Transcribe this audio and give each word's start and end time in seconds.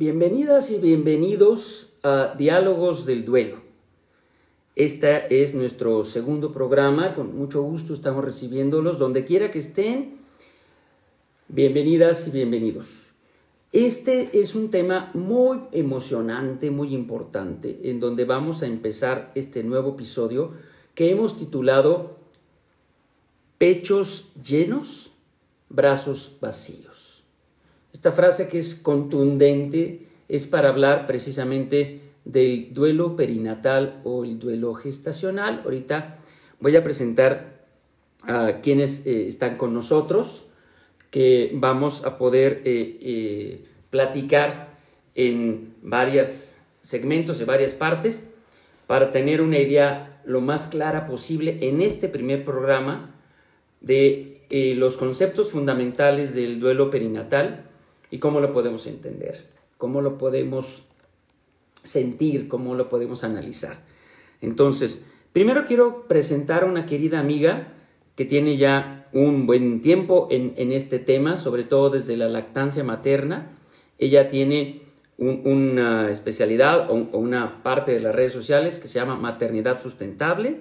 Bienvenidas 0.00 0.70
y 0.70 0.78
bienvenidos 0.78 1.90
a 2.02 2.34
Diálogos 2.34 3.04
del 3.04 3.26
Duelo. 3.26 3.60
Este 4.74 5.42
es 5.42 5.54
nuestro 5.54 6.04
segundo 6.04 6.54
programa, 6.54 7.14
con 7.14 7.36
mucho 7.36 7.62
gusto 7.62 7.92
estamos 7.92 8.24
recibiéndolos 8.24 8.98
donde 8.98 9.26
quiera 9.26 9.50
que 9.50 9.58
estén. 9.58 10.16
Bienvenidas 11.48 12.26
y 12.26 12.30
bienvenidos. 12.30 13.10
Este 13.72 14.40
es 14.40 14.54
un 14.54 14.70
tema 14.70 15.10
muy 15.12 15.64
emocionante, 15.70 16.70
muy 16.70 16.94
importante, 16.94 17.90
en 17.90 18.00
donde 18.00 18.24
vamos 18.24 18.62
a 18.62 18.68
empezar 18.68 19.30
este 19.34 19.62
nuevo 19.64 19.90
episodio 19.90 20.52
que 20.94 21.10
hemos 21.10 21.36
titulado 21.36 22.16
Pechos 23.58 24.30
llenos, 24.42 25.12
brazos 25.68 26.38
vacíos. 26.40 26.89
Esta 27.92 28.12
frase 28.12 28.48
que 28.48 28.58
es 28.58 28.74
contundente 28.74 30.06
es 30.28 30.46
para 30.46 30.68
hablar 30.68 31.06
precisamente 31.06 32.00
del 32.24 32.72
duelo 32.72 33.16
perinatal 33.16 34.00
o 34.04 34.24
el 34.24 34.38
duelo 34.38 34.74
gestacional. 34.74 35.62
Ahorita 35.64 36.18
voy 36.60 36.76
a 36.76 36.84
presentar 36.84 37.64
a 38.22 38.60
quienes 38.62 39.06
eh, 39.06 39.26
están 39.26 39.56
con 39.56 39.74
nosotros, 39.74 40.46
que 41.10 41.50
vamos 41.54 42.04
a 42.04 42.18
poder 42.18 42.62
eh, 42.64 42.98
eh, 43.00 43.64
platicar 43.90 44.78
en 45.16 45.74
varios 45.82 46.56
segmentos, 46.82 47.40
en 47.40 47.46
varias 47.46 47.74
partes, 47.74 48.24
para 48.86 49.10
tener 49.10 49.40
una 49.40 49.58
idea 49.58 50.20
lo 50.24 50.40
más 50.40 50.68
clara 50.68 51.06
posible 51.06 51.58
en 51.62 51.80
este 51.80 52.08
primer 52.08 52.44
programa 52.44 53.16
de 53.80 54.36
los 54.76 54.96
conceptos 54.96 55.50
fundamentales 55.50 56.34
del 56.34 56.58
duelo 56.60 56.90
perinatal 56.90 57.69
y 58.10 58.18
cómo 58.18 58.40
lo 58.40 58.52
podemos 58.52 58.86
entender, 58.86 59.46
cómo 59.78 60.00
lo 60.00 60.18
podemos 60.18 60.84
sentir, 61.82 62.48
cómo 62.48 62.74
lo 62.74 62.88
podemos 62.88 63.24
analizar. 63.24 63.80
Entonces, 64.40 65.02
primero 65.32 65.64
quiero 65.64 66.06
presentar 66.08 66.64
a 66.64 66.66
una 66.66 66.86
querida 66.86 67.20
amiga 67.20 67.72
que 68.16 68.24
tiene 68.24 68.56
ya 68.56 69.08
un 69.12 69.46
buen 69.46 69.80
tiempo 69.80 70.28
en, 70.30 70.72
este 70.72 70.98
tema, 70.98 71.36
sobre 71.36 71.64
todo 71.64 71.90
desde 71.90 72.16
la 72.16 72.28
lactancia 72.28 72.84
materna. 72.84 73.56
Ella 73.98 74.28
tiene 74.28 74.82
una 75.18 76.10
especialidad 76.10 76.90
o, 76.90 76.94
o 77.12 77.18
una 77.18 77.62
parte 77.62 77.92
de 77.92 78.00
las 78.00 78.14
redes 78.14 78.32
sociales 78.32 78.78
que 78.78 78.88
se 78.88 78.98
llama 78.98 79.16
Maternidad 79.16 79.82
Sustentable 79.82 80.60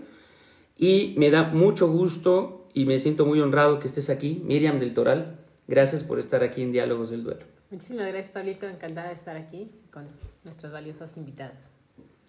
y 0.77 1.13
me 1.17 1.29
da 1.29 1.43
mucho 1.43 1.89
gusto 1.89 2.67
y 2.73 2.85
me 2.85 2.99
siento 2.99 3.25
muy 3.25 3.39
honrado 3.41 3.79
que 3.79 3.87
estés 3.87 4.09
aquí, 4.09 4.41
Miriam 4.45 4.79
del 4.79 4.93
Toral. 4.93 5.38
Gracias 5.69 6.03
por 6.03 6.17
estar 6.17 6.43
aquí 6.43 6.63
en 6.63 6.71
Diálogos 6.71 7.11
del 7.11 7.23
Duelo. 7.23 7.45
Muchísimas 7.69 8.07
gracias, 8.07 8.31
Pablito. 8.31 8.67
Encantada 8.67 9.09
de 9.09 9.13
estar 9.13 9.37
aquí 9.37 9.69
con 9.91 10.07
nuestras 10.43 10.71
valiosas 10.71 11.15
invitadas. 11.15 11.69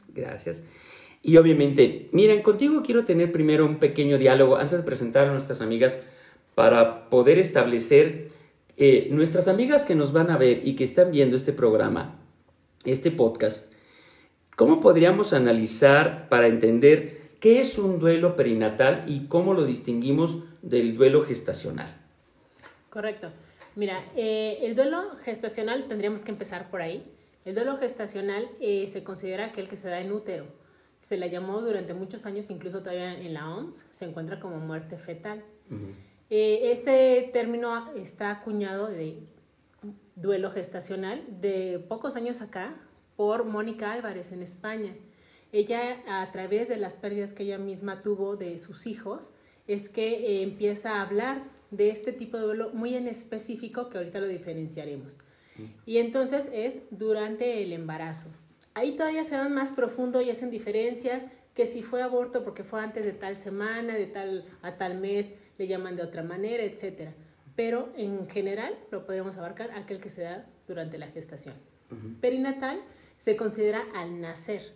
Gracias. 0.08 0.62
Y 1.22 1.38
obviamente, 1.38 2.11
miren, 2.12 2.42
contigo 2.42 2.83
quiero 2.84 3.06
tener 3.06 3.33
primero 3.33 3.64
un 3.64 3.78
pequeño 3.78 4.18
diálogo 4.18 4.56
antes 4.56 4.77
de 4.77 4.84
presentar 4.84 5.27
a 5.27 5.33
nuestras 5.33 5.62
amigas 5.62 5.96
para 6.55 7.08
poder 7.08 7.38
establecer 7.38 8.28
eh, 8.77 9.08
nuestras 9.11 9.48
amigas 9.48 9.86
que 9.86 9.94
nos 9.94 10.12
van 10.12 10.30
a 10.30 10.36
ver 10.36 10.61
y 10.62 10.77
que 10.77 10.84
están 10.84 11.11
viendo 11.11 11.34
este 11.34 11.55
programa, 11.55 12.20
este 12.84 13.11
podcast. 13.11 13.72
¿Cómo 14.55 14.80
podríamos 14.80 15.33
analizar 15.33 16.28
para 16.28 16.46
entender 16.46 17.30
qué 17.41 17.61
es 17.61 17.78
un 17.78 18.00
duelo 18.00 18.36
perinatal 18.36 19.05
y 19.06 19.28
cómo 19.28 19.55
lo 19.55 19.64
distinguimos 19.64 20.41
del 20.61 20.94
duelo 20.94 21.22
gestacional? 21.22 22.00
Correcto. 22.91 23.30
Mira, 23.77 24.05
eh, 24.16 24.58
el 24.62 24.74
duelo 24.74 25.14
gestacional 25.22 25.86
tendríamos 25.86 26.22
que 26.22 26.33
empezar 26.33 26.70
por 26.70 26.83
ahí. 26.83 27.06
El 27.44 27.55
duelo 27.55 27.78
gestacional 27.78 28.48
eh, 28.61 28.86
se 28.89 29.05
considera 29.05 29.46
aquel 29.46 29.68
que 29.68 29.77
se 29.77 29.89
da 29.89 30.01
en 30.01 30.12
útero. 30.12 30.46
Se 31.00 31.17
la 31.17 31.29
llamó 31.29 31.61
durante 31.61 31.95
muchos 31.95 32.27
años, 32.27 32.50
incluso 32.50 32.80
todavía 32.80 33.18
en 33.18 33.33
la 33.33 33.48
OMS, 33.48 33.86
se 33.90 34.05
encuentra 34.05 34.40
como 34.40 34.58
muerte 34.58 34.98
fetal. 34.98 35.42
Eh, 36.29 36.73
este 36.73 37.30
término 37.33 37.90
está 37.95 38.33
acuñado 38.33 38.89
de 38.89 39.23
duelo 40.17 40.50
gestacional 40.50 41.24
de 41.40 41.79
pocos 41.79 42.17
años 42.17 42.42
acá 42.42 42.74
por 43.17 43.45
Mónica 43.45 43.92
Álvarez 43.92 44.33
en 44.33 44.42
España. 44.42 44.95
Ella, 45.52 46.02
a 46.06 46.30
través 46.33 46.68
de 46.68 46.77
las 46.77 46.95
pérdidas 46.95 47.33
que 47.33 47.45
ella 47.45 47.58
misma 47.58 48.02
tuvo 48.02 48.36
de 48.36 48.58
sus 48.58 48.86
hijos, 48.86 49.30
es 49.67 49.89
que 49.89 50.42
empieza 50.42 50.96
a 50.96 51.02
hablar 51.02 51.42
de 51.70 51.91
este 51.91 52.13
tipo 52.13 52.36
de 52.36 52.45
duelo 52.45 52.70
muy 52.73 52.95
en 52.95 53.08
específico 53.08 53.89
que 53.89 53.98
ahorita 53.98 54.20
lo 54.20 54.29
diferenciaremos. 54.29 55.19
Y 55.85 55.98
entonces 55.98 56.48
es 56.53 56.81
durante 56.91 57.63
el 57.63 57.73
embarazo. 57.73 58.29
Ahí 58.75 58.92
todavía 58.92 59.25
se 59.25 59.36
van 59.36 59.53
más 59.53 59.73
profundo 59.73 60.20
y 60.23 60.30
hacen 60.30 60.51
diferencias 60.51 61.27
que 61.55 61.67
si 61.67 61.83
fue 61.83 62.03
aborto 62.03 62.45
porque 62.45 62.64
fue 62.64 62.80
antes 62.80 63.05
de 63.05 63.13
tal 63.13 63.36
semana, 63.36 63.95
de 63.95 64.07
tal 64.07 64.45
a 64.63 64.77
tal 64.77 64.98
mes, 64.98 65.35
le 65.59 65.67
llaman 65.67 65.97
de 65.97 66.03
otra 66.03 66.23
manera, 66.23 66.63
etc. 66.63 67.11
Pero 67.57 67.92
en 67.97 68.29
general 68.29 68.79
lo 68.91 69.05
podríamos 69.05 69.36
abarcar 69.36 69.73
aquel 69.73 70.01
que 70.01 70.09
se 70.09 70.23
da 70.23 70.47
durante 70.67 70.97
la 70.97 71.09
gestación. 71.09 71.57
Perinatal 72.20 72.80
se 73.19 73.36
considera 73.36 73.83
al 73.95 74.20
nacer. 74.20 74.73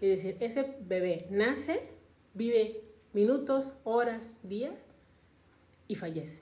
Es 0.00 0.22
decir, 0.22 0.36
ese 0.40 0.76
bebé 0.80 1.26
nace, 1.30 1.80
vive 2.34 2.82
minutos, 3.12 3.72
horas, 3.84 4.30
días 4.42 4.87
y 5.88 5.96
fallece. 5.96 6.40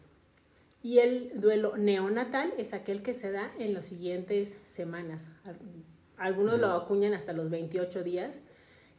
Y 0.83 0.99
el 0.99 1.41
duelo 1.41 1.77
neonatal 1.77 2.53
es 2.59 2.73
aquel 2.73 3.03
que 3.03 3.15
se 3.15 3.33
da 3.33 3.53
en 3.59 3.75
las 3.75 3.87
siguientes 3.87 4.59
semanas. 4.65 5.27
Algunos 6.17 6.61
lo 6.61 6.73
acuñan 6.73 7.15
hasta 7.15 7.33
los 7.33 7.51
28 7.51 8.05
días 8.05 8.43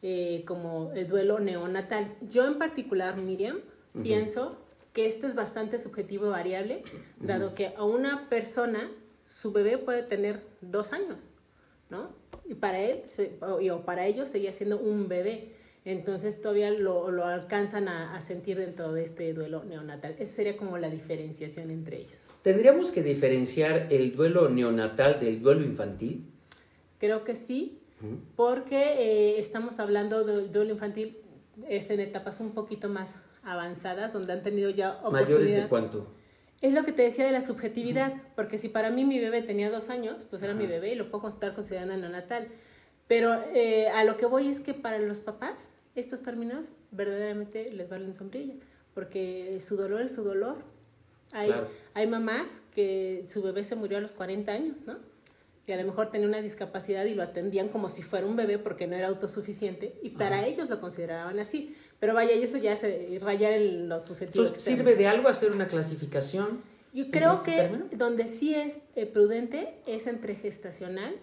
eh, 0.02 0.44
como 0.46 0.92
el 0.94 1.08
duelo 1.08 1.40
neonatal. 1.40 2.16
Yo 2.30 2.46
en 2.46 2.58
particular, 2.58 3.18
Miriam, 3.18 3.60
pienso 4.04 4.58
que 4.94 5.08
este 5.08 5.28
es 5.28 5.36
bastante 5.36 5.78
subjetivo 5.78 6.28
y 6.28 6.30
variable, 6.30 6.84
dado 7.20 7.56
que 7.56 7.74
a 7.76 7.84
una 7.84 8.30
persona 8.30 8.92
su 9.26 9.52
bebé 9.52 9.78
puede 9.78 10.04
tener 10.04 10.44
dos 10.62 10.94
años, 10.94 11.30
¿no? 11.90 12.10
Y 12.46 12.56
para 12.56 12.80
él, 12.80 13.04
o 13.42 13.82
para 13.86 14.08
ellos, 14.08 14.30
seguía 14.30 14.52
siendo 14.54 14.80
un 14.80 15.08
bebé 15.08 15.56
entonces 15.92 16.42
todavía 16.42 16.70
lo, 16.70 17.12
lo 17.12 17.26
alcanzan 17.26 17.88
a, 17.88 18.14
a, 18.14 18.22
sentir 18.22 18.58
dentro 18.58 18.92
de 18.92 19.04
este 19.04 19.34
duelo 19.34 19.64
neonatal. 19.64 20.16
Esa 20.20 20.36
sería 20.36 20.58
como 20.58 20.78
la 20.78 20.90
diferenciación 20.90 21.72
entre 21.72 21.98
ellos. 21.98 22.26
¿Tendríamos 22.42 22.92
que 22.92 23.04
diferenciar 23.04 23.88
el 23.92 24.16
duelo 24.16 24.50
neonatal 24.50 25.20
del 25.20 25.42
duelo 25.42 25.64
infantil? 25.64 26.26
Creo 26.98 27.24
que 27.24 27.36
sí, 27.36 27.80
porque 28.36 28.78
eh, 28.78 29.40
estamos 29.40 29.80
hablando 29.80 30.24
del 30.24 30.52
duelo 30.52 30.74
infantil, 30.74 31.18
es 31.68 31.90
en 31.90 32.00
etapas 32.00 32.40
un 32.40 32.52
poquito 32.52 32.90
más 32.90 33.16
avanzadas, 33.44 34.14
donde 34.14 34.34
han 34.34 34.44
tenido 34.44 34.70
ya 34.70 34.92
oportunidad. 35.04 35.26
¿Mayores 35.26 35.56
de 35.56 35.68
cuánto? 35.68 36.08
Es 36.62 36.74
lo 36.74 36.84
que 36.84 36.92
te 36.92 37.04
decía 37.04 37.26
de 37.26 37.32
la 37.32 37.42
subjetividad, 37.42 38.14
porque 38.36 38.58
si 38.58 38.68
para 38.68 38.90
mí 38.90 39.06
mi 39.06 39.20
bebé 39.20 39.42
tenía 39.42 39.70
dos 39.70 39.90
años, 39.90 40.26
pues 40.30 40.42
era 40.42 40.54
mi 40.54 40.66
bebé 40.66 40.94
y 40.94 40.96
lo 40.96 41.10
puedo 41.10 41.30
estar 41.30 41.54
considerando 41.54 41.96
neonatal. 41.96 42.48
Pero 43.08 43.42
eh, 43.54 43.90
a 43.90 44.04
lo 44.04 44.18
que 44.18 44.26
voy 44.26 44.48
es 44.48 44.60
que 44.60 44.74
para 44.74 45.00
los 45.00 45.20
papás 45.20 45.70
estos 46.00 46.22
términos 46.22 46.70
verdaderamente 46.92 47.72
les 47.72 47.90
valen 47.90 48.16
sombrilla, 48.16 48.56
porque 48.94 49.60
su 49.62 49.76
dolor 49.78 50.02
es 50.02 50.14
su 50.14 50.24
dolor. 50.24 50.58
Hay, 51.32 51.52
hay 51.94 52.08
mamás 52.08 52.62
que 52.74 53.26
su 53.28 53.42
bebé 53.42 53.64
se 53.64 53.76
murió 53.76 53.98
a 53.98 54.02
los 54.02 54.14
40 54.14 54.52
años, 54.52 54.82
¿no? 54.86 54.98
Y 55.68 55.74
a 55.74 55.78
lo 55.78 55.84
mejor 55.84 56.12
tenía 56.12 56.30
una 56.30 56.42
discapacidad 56.42 57.04
y 57.04 57.14
lo 57.14 57.24
atendían 57.24 57.68
como 57.68 57.90
si 57.90 58.02
fuera 58.02 58.26
un 58.26 58.38
bebé 58.38 58.58
porque 58.58 58.88
no 58.88 58.96
era 58.96 59.08
autosuficiente 59.08 60.00
y 60.02 60.12
para 60.12 60.46
ellos 60.46 60.70
lo 60.70 60.80
consideraban 60.80 61.38
así. 61.40 61.76
Pero 62.00 62.14
vaya, 62.14 62.34
y 62.34 62.44
eso 62.44 62.58
ya 62.58 62.72
es 62.72 63.22
rayar 63.22 63.52
en 63.52 63.90
los 63.90 64.10
objetivos. 64.10 64.58
¿Sirve 64.58 64.96
de 64.96 65.08
algo 65.08 65.28
hacer 65.28 65.52
una 65.52 65.68
clasificación? 65.68 66.60
Yo 66.94 67.12
creo 67.12 67.34
este 67.34 67.52
que 67.52 67.98
donde 67.98 68.30
sí 68.30 68.56
es 68.56 68.80
eh, 68.96 69.06
prudente 69.06 69.76
es 69.86 70.08
entre 70.08 70.36
gestacional 70.36 71.18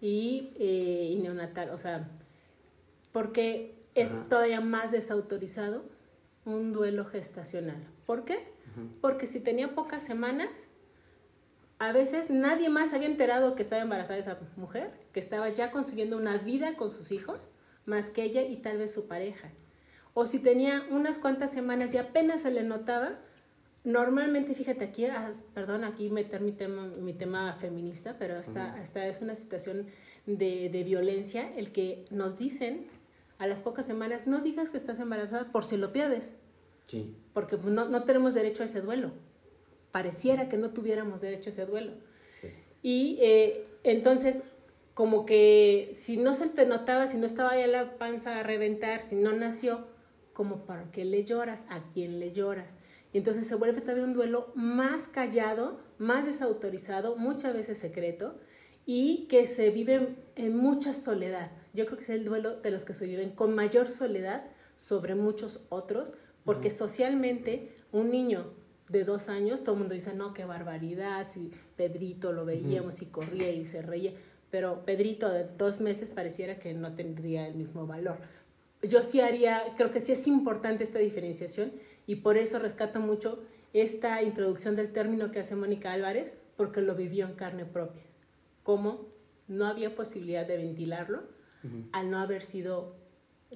y, 0.00 0.54
eh, 0.58 1.10
y 1.12 1.16
neonatal. 1.16 1.70
O 1.70 1.78
sea, 1.78 2.08
porque 3.12 3.74
es 3.94 4.10
todavía 4.28 4.60
más 4.60 4.90
desautorizado 4.90 5.84
un 6.44 6.72
duelo 6.72 7.04
gestacional. 7.04 7.86
¿Por 8.06 8.24
qué? 8.24 8.38
Porque 9.00 9.26
si 9.26 9.40
tenía 9.40 9.74
pocas 9.74 10.02
semanas, 10.02 10.48
a 11.78 11.92
veces 11.92 12.30
nadie 12.30 12.68
más 12.68 12.92
había 12.92 13.08
enterado 13.08 13.54
que 13.54 13.62
estaba 13.62 13.82
embarazada 13.82 14.18
esa 14.18 14.38
mujer, 14.56 14.92
que 15.12 15.20
estaba 15.20 15.48
ya 15.48 15.70
consiguiendo 15.70 16.16
una 16.16 16.38
vida 16.38 16.76
con 16.76 16.90
sus 16.90 17.10
hijos, 17.10 17.48
más 17.84 18.10
que 18.10 18.22
ella 18.22 18.42
y 18.42 18.56
tal 18.56 18.78
vez 18.78 18.92
su 18.92 19.06
pareja. 19.06 19.50
O 20.14 20.26
si 20.26 20.38
tenía 20.38 20.86
unas 20.90 21.18
cuantas 21.18 21.50
semanas 21.50 21.94
y 21.94 21.98
apenas 21.98 22.42
se 22.42 22.50
le 22.50 22.62
notaba, 22.62 23.18
normalmente, 23.84 24.54
fíjate 24.54 24.84
aquí, 24.84 25.06
ah, 25.06 25.32
perdón, 25.54 25.84
aquí 25.84 26.10
meter 26.10 26.40
mi 26.42 26.52
tema, 26.52 26.86
mi 26.86 27.12
tema 27.12 27.54
feminista, 27.54 28.16
pero 28.18 28.36
esta, 28.36 28.76
es 29.06 29.20
una 29.20 29.34
situación 29.34 29.86
de, 30.26 30.68
de 30.68 30.84
violencia, 30.84 31.48
el 31.56 31.72
que 31.72 32.04
nos 32.10 32.36
dicen 32.36 32.88
a 33.40 33.46
las 33.46 33.58
pocas 33.58 33.86
semanas, 33.86 34.26
no 34.26 34.42
digas 34.42 34.68
que 34.68 34.76
estás 34.76 35.00
embarazada 35.00 35.50
por 35.50 35.64
si 35.64 35.78
lo 35.78 35.94
pierdes. 35.94 36.32
Sí. 36.86 37.16
Porque 37.32 37.56
no, 37.56 37.88
no 37.88 38.04
tenemos 38.04 38.34
derecho 38.34 38.62
a 38.62 38.66
ese 38.66 38.82
duelo. 38.82 39.12
Pareciera 39.90 40.50
que 40.50 40.58
no 40.58 40.70
tuviéramos 40.70 41.22
derecho 41.22 41.48
a 41.48 41.52
ese 41.54 41.64
duelo. 41.64 41.94
Sí. 42.38 42.48
Y 42.82 43.18
eh, 43.22 43.66
entonces, 43.82 44.42
como 44.92 45.24
que 45.24 45.90
si 45.94 46.18
no 46.18 46.34
se 46.34 46.50
te 46.50 46.66
notaba, 46.66 47.06
si 47.06 47.16
no 47.16 47.24
estaba 47.24 47.56
ya 47.58 47.66
la 47.66 47.96
panza 47.96 48.38
a 48.38 48.42
reventar, 48.42 49.00
si 49.00 49.16
no 49.16 49.32
nació, 49.32 49.86
como 50.34 50.66
para 50.66 50.90
qué 50.90 51.06
le 51.06 51.24
lloras, 51.24 51.64
a 51.70 51.80
quién 51.94 52.20
le 52.20 52.32
lloras. 52.32 52.76
Y 53.14 53.18
entonces 53.18 53.46
se 53.46 53.54
vuelve 53.54 53.80
todavía 53.80 54.04
un 54.04 54.12
duelo 54.12 54.52
más 54.54 55.08
callado, 55.08 55.80
más 55.96 56.26
desautorizado, 56.26 57.16
muchas 57.16 57.54
veces 57.54 57.78
secreto, 57.78 58.38
y 58.84 59.28
que 59.28 59.46
se 59.46 59.70
vive 59.70 60.16
en 60.36 60.58
mucha 60.58 60.92
soledad. 60.92 61.52
Yo 61.72 61.86
creo 61.86 61.96
que 61.96 62.04
es 62.04 62.10
el 62.10 62.24
duelo 62.24 62.60
de 62.60 62.70
los 62.70 62.84
que 62.84 62.94
se 62.94 63.06
viven 63.06 63.30
con 63.30 63.54
mayor 63.54 63.88
soledad 63.88 64.44
sobre 64.76 65.14
muchos 65.14 65.64
otros, 65.68 66.14
porque 66.44 66.70
socialmente 66.70 67.72
un 67.92 68.10
niño 68.10 68.52
de 68.88 69.04
dos 69.04 69.28
años, 69.28 69.62
todo 69.62 69.74
el 69.74 69.80
mundo 69.80 69.94
dice, 69.94 70.14
no, 70.14 70.34
qué 70.34 70.44
barbaridad, 70.44 71.28
si 71.28 71.52
Pedrito 71.76 72.32
lo 72.32 72.44
veíamos 72.44 73.02
y 73.02 73.06
corría 73.06 73.50
y 73.50 73.64
se 73.64 73.82
reía, 73.82 74.12
pero 74.50 74.84
Pedrito 74.84 75.30
de 75.30 75.44
dos 75.44 75.80
meses 75.80 76.10
pareciera 76.10 76.58
que 76.58 76.74
no 76.74 76.94
tendría 76.94 77.46
el 77.46 77.54
mismo 77.54 77.86
valor. 77.86 78.18
Yo 78.82 79.02
sí 79.02 79.20
haría, 79.20 79.62
creo 79.76 79.90
que 79.90 80.00
sí 80.00 80.12
es 80.12 80.26
importante 80.26 80.82
esta 80.82 80.98
diferenciación 80.98 81.72
y 82.06 82.16
por 82.16 82.36
eso 82.36 82.58
rescato 82.58 82.98
mucho 82.98 83.40
esta 83.72 84.22
introducción 84.22 84.74
del 84.74 84.92
término 84.92 85.30
que 85.30 85.40
hace 85.40 85.54
Mónica 85.54 85.92
Álvarez, 85.92 86.34
porque 86.56 86.80
lo 86.80 86.94
vivió 86.94 87.26
en 87.26 87.34
carne 87.34 87.64
propia. 87.64 88.02
Cómo 88.64 89.06
no 89.46 89.66
había 89.66 89.94
posibilidad 89.94 90.46
de 90.46 90.56
ventilarlo 90.56 91.22
al 91.92 92.10
no 92.10 92.18
haber 92.18 92.42
sido 92.42 92.94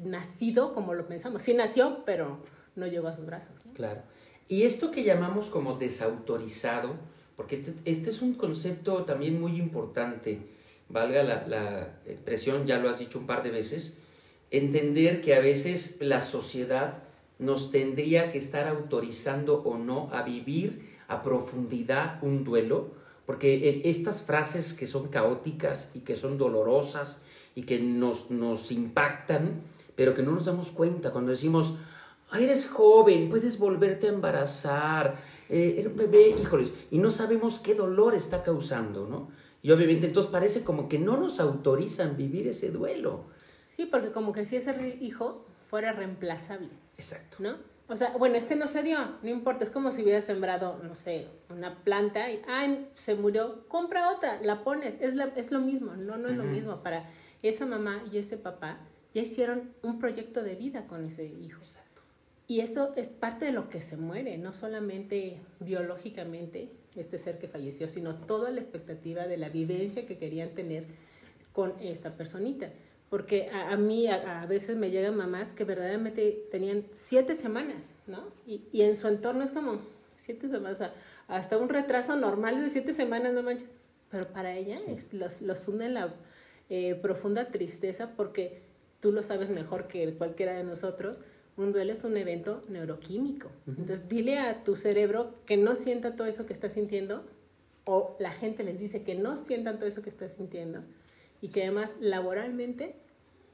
nacido 0.02 0.72
como 0.72 0.94
lo 0.94 1.06
pensamos. 1.06 1.42
Sí 1.42 1.54
nació, 1.54 2.04
pero 2.04 2.38
no 2.76 2.86
llegó 2.86 3.08
a 3.08 3.14
sus 3.14 3.26
brazos. 3.26 3.64
Claro. 3.74 4.02
Y 4.48 4.64
esto 4.64 4.90
que 4.90 5.04
llamamos 5.04 5.48
como 5.48 5.78
desautorizado, 5.78 6.94
porque 7.36 7.56
este, 7.56 7.74
este, 7.84 8.10
es 8.10 8.22
un 8.22 8.34
concepto 8.34 9.04
también 9.04 9.40
muy 9.40 9.56
importante, 9.56 10.42
valga 10.88 11.22
la, 11.22 11.46
la, 11.46 12.00
expresión, 12.04 12.66
ya 12.66 12.78
lo 12.78 12.90
has 12.90 12.98
dicho 12.98 13.18
un 13.18 13.26
par 13.26 13.42
de 13.42 13.50
veces, 13.50 13.96
entender 14.50 15.20
que 15.20 15.34
a 15.34 15.40
veces 15.40 15.96
la 16.00 16.20
sociedad 16.20 16.98
nos 17.38 17.70
tendría 17.70 18.30
que 18.30 18.38
estar 18.38 18.68
autorizando 18.68 19.62
o 19.62 19.78
no 19.78 20.10
a 20.12 20.22
vivir 20.22 20.94
a 21.08 21.22
profundidad 21.22 22.22
un 22.22 22.44
duelo, 22.44 22.92
porque 23.26 23.80
estas 23.84 24.22
frases 24.22 24.74
que 24.74 24.86
son 24.86 25.08
caóticas 25.08 25.90
y 25.94 26.00
que 26.00 26.16
son 26.16 26.36
dolorosas 26.36 27.18
y 27.54 27.62
que 27.62 27.78
nos, 27.78 28.30
nos 28.30 28.70
impactan, 28.72 29.62
pero 29.96 30.14
que 30.14 30.22
no 30.22 30.32
nos 30.32 30.46
damos 30.46 30.72
cuenta 30.72 31.12
cuando 31.12 31.30
decimos, 31.30 31.74
eres 32.38 32.68
joven, 32.68 33.30
puedes 33.30 33.58
volverte 33.58 34.08
a 34.08 34.10
embarazar, 34.12 35.16
eh, 35.48 35.76
eres 35.78 35.92
un 35.92 35.96
bebé, 35.96 36.30
híjoles, 36.40 36.74
y 36.90 36.98
no 36.98 37.10
sabemos 37.10 37.60
qué 37.60 37.74
dolor 37.74 38.14
está 38.14 38.42
causando, 38.42 39.06
¿no? 39.06 39.28
Y 39.62 39.70
obviamente 39.70 40.06
entonces 40.06 40.30
parece 40.30 40.62
como 40.62 40.88
que 40.88 40.98
no 40.98 41.16
nos 41.16 41.40
autorizan 41.40 42.16
vivir 42.16 42.48
ese 42.48 42.70
duelo. 42.70 43.24
Sí, 43.64 43.86
porque 43.86 44.12
como 44.12 44.32
que 44.32 44.44
si 44.44 44.56
ese 44.56 44.98
hijo 45.00 45.46
fuera 45.70 45.92
reemplazable. 45.92 46.68
Exacto. 46.98 47.38
¿No? 47.38 47.56
O 47.88 47.96
sea, 47.96 48.14
bueno, 48.18 48.36
este 48.36 48.56
no 48.56 48.66
se 48.66 48.82
dio, 48.82 48.98
no 49.22 49.28
importa, 49.28 49.62
es 49.62 49.70
como 49.70 49.92
si 49.92 50.02
hubieras 50.02 50.24
sembrado, 50.24 50.80
no 50.82 50.94
sé, 50.94 51.28
una 51.50 51.82
planta 51.84 52.30
y, 52.30 52.40
ay, 52.48 52.88
se 52.94 53.14
murió, 53.14 53.68
compra 53.68 54.10
otra, 54.10 54.40
la 54.42 54.64
pones, 54.64 54.96
es, 55.00 55.14
la, 55.14 55.24
es 55.36 55.50
lo 55.50 55.60
mismo, 55.60 55.94
no, 55.94 56.16
no 56.16 56.28
es 56.28 56.36
lo 56.36 56.44
mismo. 56.44 56.82
Para 56.82 57.06
esa 57.48 57.66
mamá 57.66 58.02
y 58.12 58.18
ese 58.18 58.36
papá 58.36 58.78
ya 59.12 59.22
hicieron 59.22 59.72
un 59.82 59.98
proyecto 59.98 60.42
de 60.42 60.56
vida 60.56 60.86
con 60.86 61.04
ese 61.04 61.24
hijo. 61.24 61.60
Y 62.46 62.60
eso 62.60 62.92
es 62.96 63.08
parte 63.08 63.46
de 63.46 63.52
lo 63.52 63.70
que 63.70 63.80
se 63.80 63.96
muere, 63.96 64.36
no 64.36 64.52
solamente 64.52 65.40
biológicamente 65.60 66.68
este 66.94 67.16
ser 67.16 67.38
que 67.38 67.48
falleció, 67.48 67.88
sino 67.88 68.14
toda 68.14 68.50
la 68.50 68.60
expectativa 68.60 69.26
de 69.26 69.38
la 69.38 69.48
vivencia 69.48 70.06
que 70.06 70.18
querían 70.18 70.50
tener 70.50 70.84
con 71.52 71.74
esta 71.80 72.10
personita. 72.10 72.70
Porque 73.08 73.50
a, 73.50 73.76
mí 73.76 74.08
a, 74.08 74.44
veces 74.46 74.76
me 74.76 74.90
llegan 74.90 75.16
mamás 75.16 75.52
que 75.52 75.64
verdaderamente 75.64 76.46
tenían 76.50 76.84
siete 76.90 77.34
semanas, 77.34 77.82
¿no? 78.06 78.24
Y, 78.46 78.62
y 78.72 78.82
en 78.82 78.96
su 78.96 79.08
entorno 79.08 79.42
es 79.42 79.52
como 79.52 79.80
siete 80.16 80.48
semanas, 80.48 80.82
hasta 81.28 81.56
un 81.56 81.68
retraso 81.68 82.16
normal 82.16 82.60
de 82.60 82.68
siete 82.70 82.92
semanas, 82.92 83.32
no 83.32 83.42
manches. 83.42 83.68
Pero 84.10 84.28
para 84.28 84.54
ella 84.54 84.78
es, 84.86 85.12
los, 85.12 85.42
los 85.42 85.66
une 85.68 85.88
la 85.88 86.14
eh, 86.70 86.94
profunda 86.94 87.50
tristeza 87.50 88.12
porque 88.16 88.62
tú 89.00 89.12
lo 89.12 89.22
sabes 89.22 89.50
mejor 89.50 89.86
que 89.86 90.14
cualquiera 90.14 90.56
de 90.56 90.64
nosotros 90.64 91.20
un 91.56 91.72
duelo 91.72 91.92
es 91.92 92.04
un 92.04 92.16
evento 92.16 92.64
neuroquímico. 92.68 93.50
Entonces, 93.66 94.08
dile 94.08 94.38
a 94.38 94.64
tu 94.64 94.76
cerebro 94.76 95.34
que 95.46 95.56
no 95.56 95.74
sienta 95.74 96.16
todo 96.16 96.26
eso 96.26 96.46
que 96.46 96.52
está 96.52 96.68
sintiendo, 96.68 97.24
o 97.84 98.16
la 98.18 98.32
gente 98.32 98.64
les 98.64 98.78
dice 98.78 99.02
que 99.02 99.14
no 99.14 99.38
sientan 99.38 99.78
todo 99.78 99.86
eso 99.86 100.02
que 100.02 100.10
está 100.10 100.28
sintiendo, 100.28 100.82
y 101.40 101.48
que 101.48 101.62
además 101.62 101.94
laboralmente, 102.00 102.96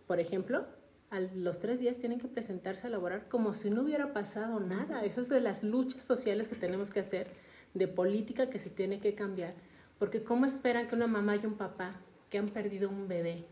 por 0.07 0.21
ejemplo, 0.21 0.67
a 1.11 1.21
los 1.21 1.59
tres 1.59 1.81
días 1.81 1.97
tienen 1.97 2.21
que 2.21 2.29
presentarse 2.29 2.87
a 2.87 2.91
laborar 2.91 3.29
como 3.29 3.53
si 3.53 3.69
no 3.69 3.83
hubiera 3.83 4.13
pasado 4.13 4.61
nada. 4.61 5.05
Eso 5.05 5.21
es 5.21 5.29
de 5.29 5.41
las 5.41 5.65
luchas 5.65 6.05
sociales 6.05 6.47
que 6.47 6.55
tenemos 6.55 6.91
que 6.91 7.01
hacer, 7.01 7.27
de 7.75 7.89
política 7.89 8.49
que 8.49 8.59
se 8.59 8.71
tiene 8.71 9.01
que 9.01 9.15
cambiar, 9.15 9.55
porque 9.99 10.23
¿cómo 10.23 10.47
esperan 10.47 10.87
que 10.87 10.95
una 10.95 11.09
mamá 11.09 11.37
y 11.37 11.45
un 11.45 11.57
papá 11.57 12.01
que 12.31 12.39
han 12.39 12.49
perdido 12.49 12.89
un 12.89 13.09
bebé 13.09 13.45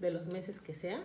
de 0.00 0.10
los 0.10 0.26
meses 0.26 0.60
que 0.60 0.74
sea, 0.74 1.02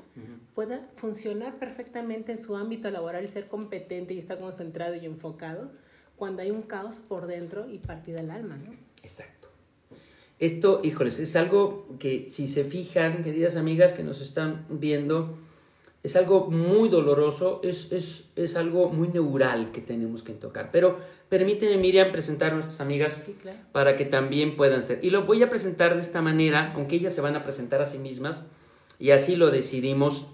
pueda 0.56 0.90
funcionar 0.96 1.58
perfectamente 1.58 2.34
en 2.34 2.38
su 2.38 2.56
ámbito 2.56 2.90
laboral 2.92 3.24
y 3.24 3.28
ser 3.28 3.48
competente 3.48 4.14
y 4.14 4.18
estar 4.18 4.40
concentrado 4.40 4.96
y 4.96 5.06
enfocado 5.06 5.72
cuando 6.18 6.42
hay 6.42 6.52
un 6.52 6.64
caos 6.64 7.00
por 7.00 7.28
dentro 7.28 7.70
y 7.70 7.78
partida 7.78 8.20
el 8.20 8.31
alma, 8.31 8.58
¿no? 8.58 8.74
Exacto. 9.04 9.48
Esto, 10.40 10.81
híjoles, 10.84 11.20
es 11.20 11.36
algo 11.36 11.88
que 12.00 12.28
si 12.30 12.48
se 12.48 12.64
fijan, 12.64 13.24
queridas 13.24 13.56
amigas 13.56 13.94
que 13.94 14.04
nos 14.04 14.22
están 14.22 14.66
viendo, 14.70 15.38
es 16.01 16.16
algo 16.16 16.48
muy 16.48 16.88
doloroso, 16.88 17.60
es, 17.63 17.92
es, 17.92 18.25
es 18.36 18.56
algo 18.56 18.90
muy 18.90 19.10
neural 19.10 19.72
que 19.72 19.81
tenemos 19.81 20.24
que 20.24 20.34
tocar. 20.34 20.69
Pero 20.72 20.98
permíteme, 21.28 21.78
Miriam, 21.78 22.12
presentar 22.12 22.51
a 22.51 22.56
nuestras 22.56 22.80
amigas 22.80 23.30
para 23.72 23.96
que 23.96 24.06
también 24.06 24.56
puedan 24.56 24.81
ser. 24.81 25.00
Y 25.04 25.10
lo 25.10 25.24
voy 25.24 25.44
a 25.44 25.50
presentar 25.50 25.96
de 25.96 26.01
esta 26.01 26.22
manera, 26.22 26.74
aunque 26.75 26.96
ellas 26.96 27.13
se 27.13 27.22
van 27.22 27.36
a 27.36 27.44
presentar 27.44 27.81
a 27.81 27.86
sí 27.86 27.98
mismas, 27.98 28.46
y 28.98 29.12
así 29.12 29.36
lo 29.36 29.51
decidimos 29.51 30.28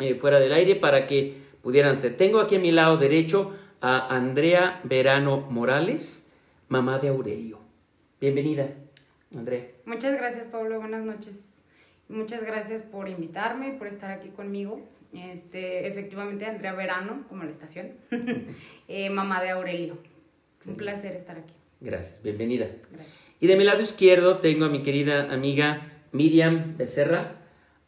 eh, 0.00 0.14
fuera 0.14 0.40
del 0.40 0.52
aire 0.52 0.74
para 0.74 1.06
que 1.06 1.36
pudieran 1.62 1.96
ser. 1.96 2.16
Tengo 2.16 2.40
aquí 2.40 2.56
a 2.56 2.60
mi 2.60 2.72
lado 2.72 2.96
derecho 2.96 3.52
a 3.80 4.14
Andrea 4.14 4.80
Verano 4.84 5.46
Morales, 5.50 6.26
mamá 6.68 6.98
de 6.98 7.08
Aurelio. 7.08 7.60
Bienvenida, 8.20 8.74
Andrea. 9.36 9.68
Muchas 9.84 10.16
gracias, 10.16 10.46
Pablo. 10.48 10.80
Buenas 10.80 11.04
noches. 11.04 11.55
Muchas 12.08 12.44
gracias 12.44 12.82
por 12.82 13.08
invitarme 13.08 13.68
y 13.68 13.72
por 13.72 13.88
estar 13.88 14.10
aquí 14.10 14.28
conmigo. 14.28 14.80
Este, 15.12 15.88
efectivamente, 15.88 16.46
Andrea 16.46 16.72
Verano, 16.72 17.24
como 17.28 17.44
la 17.44 17.50
estación, 17.50 17.92
eh, 18.88 19.10
mamá 19.10 19.42
de 19.42 19.50
Aurelio. 19.50 19.98
Un 20.66 20.76
placer 20.76 21.16
estar 21.16 21.38
aquí. 21.38 21.54
Gracias, 21.80 22.22
bienvenida. 22.22 22.66
Gracias. 22.92 23.26
Y 23.40 23.46
de 23.48 23.56
mi 23.56 23.64
lado 23.64 23.80
izquierdo 23.80 24.38
tengo 24.38 24.66
a 24.66 24.68
mi 24.68 24.82
querida 24.82 25.32
amiga 25.32 25.92
Miriam 26.12 26.76
Becerra, 26.76 27.36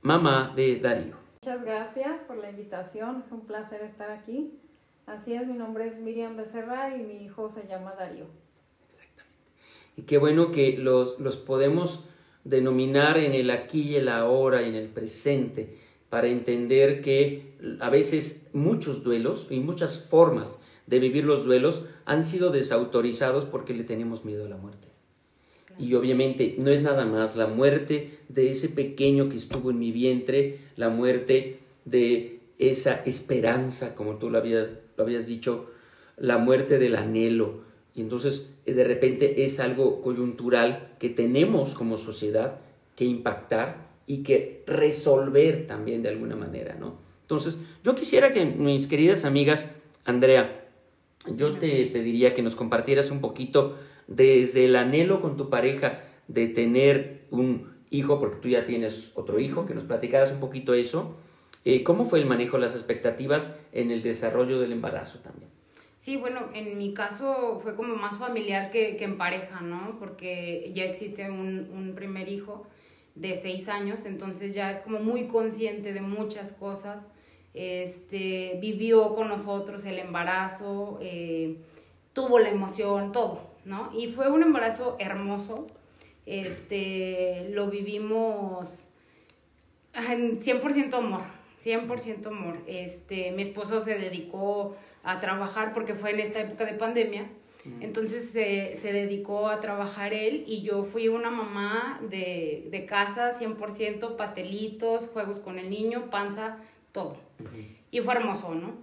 mamá 0.03 0.53
de 0.55 0.77
Darío. 0.77 1.17
Muchas 1.43 1.65
gracias 1.65 2.23
por 2.23 2.37
la 2.37 2.51
invitación, 2.51 3.23
es 3.25 3.33
un 3.33 3.47
placer 3.47 3.83
estar 3.83 4.11
aquí. 4.11 4.53
Así 5.07 5.33
es, 5.33 5.47
mi 5.47 5.55
nombre 5.55 5.87
es 5.87 6.01
Miriam 6.01 6.37
Becerra 6.37 6.95
y 6.97 7.03
mi 7.03 7.25
hijo 7.25 7.49
se 7.49 7.67
llama 7.67 7.95
Darío. 7.99 8.27
Exactamente. 8.91 9.39
Y 9.97 10.03
qué 10.03 10.19
bueno 10.19 10.51
que 10.51 10.77
los, 10.77 11.19
los 11.19 11.39
podemos 11.39 12.05
denominar 12.45 13.19
en 13.19 13.35
el 13.35 13.51
aquí 13.51 13.83
y 13.83 13.97
el 13.97 14.09
ahora 14.09 14.63
y 14.63 14.69
en 14.69 14.75
el 14.75 14.89
presente 14.89 15.77
para 16.09 16.29
entender 16.29 17.03
que 17.03 17.53
a 17.81 17.91
veces 17.91 18.47
muchos 18.53 19.03
duelos 19.03 19.47
y 19.51 19.61
muchas 19.61 20.07
formas 20.09 20.59
de 20.87 20.99
vivir 20.99 21.25
los 21.25 21.45
duelos 21.45 21.85
han 22.07 22.25
sido 22.25 22.51
desautorizados 22.51 23.45
porque 23.45 23.75
le 23.75 23.85
tenemos 23.85 24.25
miedo 24.25 24.47
a 24.47 24.49
la 24.49 24.57
muerte. 24.57 24.89
Y 25.79 25.95
obviamente 25.95 26.57
no 26.59 26.71
es 26.71 26.83
nada 26.83 27.05
más 27.05 27.37
la 27.37 27.47
muerte 27.47 28.19
de 28.29 28.51
ese 28.51 28.69
pequeño 28.71 29.29
que 29.29 29.37
estuvo 29.37 29.71
en 29.71 29.79
mi 29.79 29.93
vientre, 29.93 30.59
la 30.77 30.89
muerte 30.89 31.61
de 31.85 32.41
esa 32.59 32.95
esperanza, 33.05 33.95
como 33.95 34.17
tú 34.17 34.31
lo 34.31 34.39
habías, 34.39 34.69
lo 34.97 35.05
habías 35.05 35.27
dicho, 35.27 35.71
la 36.17 36.39
muerte 36.39 36.79
del 36.79 36.97
anhelo. 36.97 37.68
Y 37.99 38.01
entonces 38.01 38.55
eh, 38.65 38.75
de 38.75 38.85
repente 38.85 39.45
es 39.45 39.59
algo 39.59 40.01
coyuntural 40.03 40.95
que 41.01 41.09
tenemos 41.09 41.75
como 41.75 41.97
sociedad 41.97 42.61
que 42.95 43.05
impactar 43.05 43.89
y 44.07 44.23
que 44.23 44.63
resolver 44.69 45.67
también 45.67 46.05
de 46.05 46.11
alguna 46.11 46.37
manera, 46.37 46.77
¿no? 46.79 47.01
Entonces, 47.23 47.59
yo 47.83 47.97
quisiera 47.97 48.33
que 48.33 48.45
mis 48.45 48.87
queridas 48.87 49.25
amigas, 49.25 49.73
Andrea, 50.05 50.69
yo 51.27 51.59
te 51.59 51.87
pediría 51.87 52.35
que 52.35 52.43
nos 52.43 52.55
compartieras 52.55 53.11
un 53.11 53.21
poquito 53.21 53.77
desde 54.07 54.67
el 54.67 54.77
anhelo 54.77 55.21
con 55.21 55.37
tu 55.37 55.51
pareja 55.51 56.01
de 56.29 56.47
tener 56.47 57.25
un 57.31 57.75
hijo, 57.91 58.21
porque 58.21 58.37
tú 58.37 58.49
ya 58.49 58.65
tienes 58.65 59.11
otro 59.17 59.41
hijo, 59.41 59.67
que 59.67 59.75
nos 59.75 59.85
platicaras 59.85 60.31
un 60.31 60.39
poquito 60.39 60.73
eso. 60.73 61.17
Eh, 61.65 61.83
¿Cómo 61.83 62.07
fue 62.07 62.21
el 62.21 62.27
manejo 62.27 62.59
de 62.59 62.63
las 62.63 62.77
expectativas 62.77 63.57
en 63.73 63.91
el 63.91 64.05
desarrollo 64.05 64.61
del 64.61 64.73
embarazo 64.73 65.19
también? 65.19 65.58
Sí, 66.09 66.17
bueno, 66.17 66.49
en 66.55 66.79
mi 66.79 66.95
caso 66.95 67.61
fue 67.63 67.77
como 67.77 67.95
más 67.95 68.17
familiar 68.17 68.71
que, 68.71 68.97
en 68.99 69.19
pareja, 69.19 69.61
¿no? 69.61 69.99
Porque 69.99 70.73
ya 70.75 70.85
existe 70.85 71.31
un, 71.31 71.69
un, 71.71 71.95
primer 71.95 72.31
hijo 72.31 72.67
de 73.15 73.37
seis 73.37 73.69
años, 73.69 74.07
entonces 74.07 74.55
ya 74.55 74.71
es 74.71 74.81
como 74.81 75.01
muy 75.01 75.27
consciente 75.27 75.93
de 75.93 76.01
muchas 76.01 76.53
cosas. 76.53 77.07
Este, 77.53 78.57
vivió 78.59 79.15
con 79.15 79.29
nosotros 79.29 79.85
el 79.85 79.99
embarazo, 79.99 80.99
eh, 81.03 81.59
tuvo 82.15 82.39
la 82.39 82.49
emoción, 82.49 83.13
todo, 83.13 83.43
¿no? 83.67 83.91
Y 83.95 84.07
fue 84.07 84.31
un 84.31 84.43
embarazo 84.43 84.97
hermoso. 84.99 85.67
Este, 86.25 87.51
lo 87.51 87.69
vivimos 87.69 88.87
en 89.93 90.41
100% 90.41 90.95
amor, 90.95 91.38
100% 91.65 92.27
amor. 92.27 92.59
Este, 92.67 93.33
mi 93.33 93.43
esposo 93.43 93.81
se 93.81 93.99
dedicó 93.99 94.77
a 95.03 95.21
trabajar 95.21 95.75
porque 95.75 95.95
fue 95.95 96.11
en 96.11 96.21
esta 96.21 96.41
época 96.41 96.65
de 96.65 96.75
pandemia. 96.75 97.27
Entonces 97.81 98.31
se, 98.31 98.77
se, 98.77 98.93
dedicó 98.95 99.49
a 99.49 99.61
trabajar 99.61 100.15
él 100.15 100.45
y 100.47 100.63
yo 100.63 100.85
fui 100.85 101.09
una 101.09 101.31
mamá 101.31 102.01
de, 102.09 102.67
de, 102.71 102.87
casa, 102.87 103.39
100%, 103.39 104.17
pastelitos, 104.17 105.09
juegos 105.09 105.39
con 105.39 105.59
el 105.59 105.69
niño, 105.69 106.09
panza, 106.11 106.57
todo. 106.93 107.19
Y 107.91 108.01
fue 108.01 108.15
hermoso, 108.15 108.55
¿no? 108.55 108.75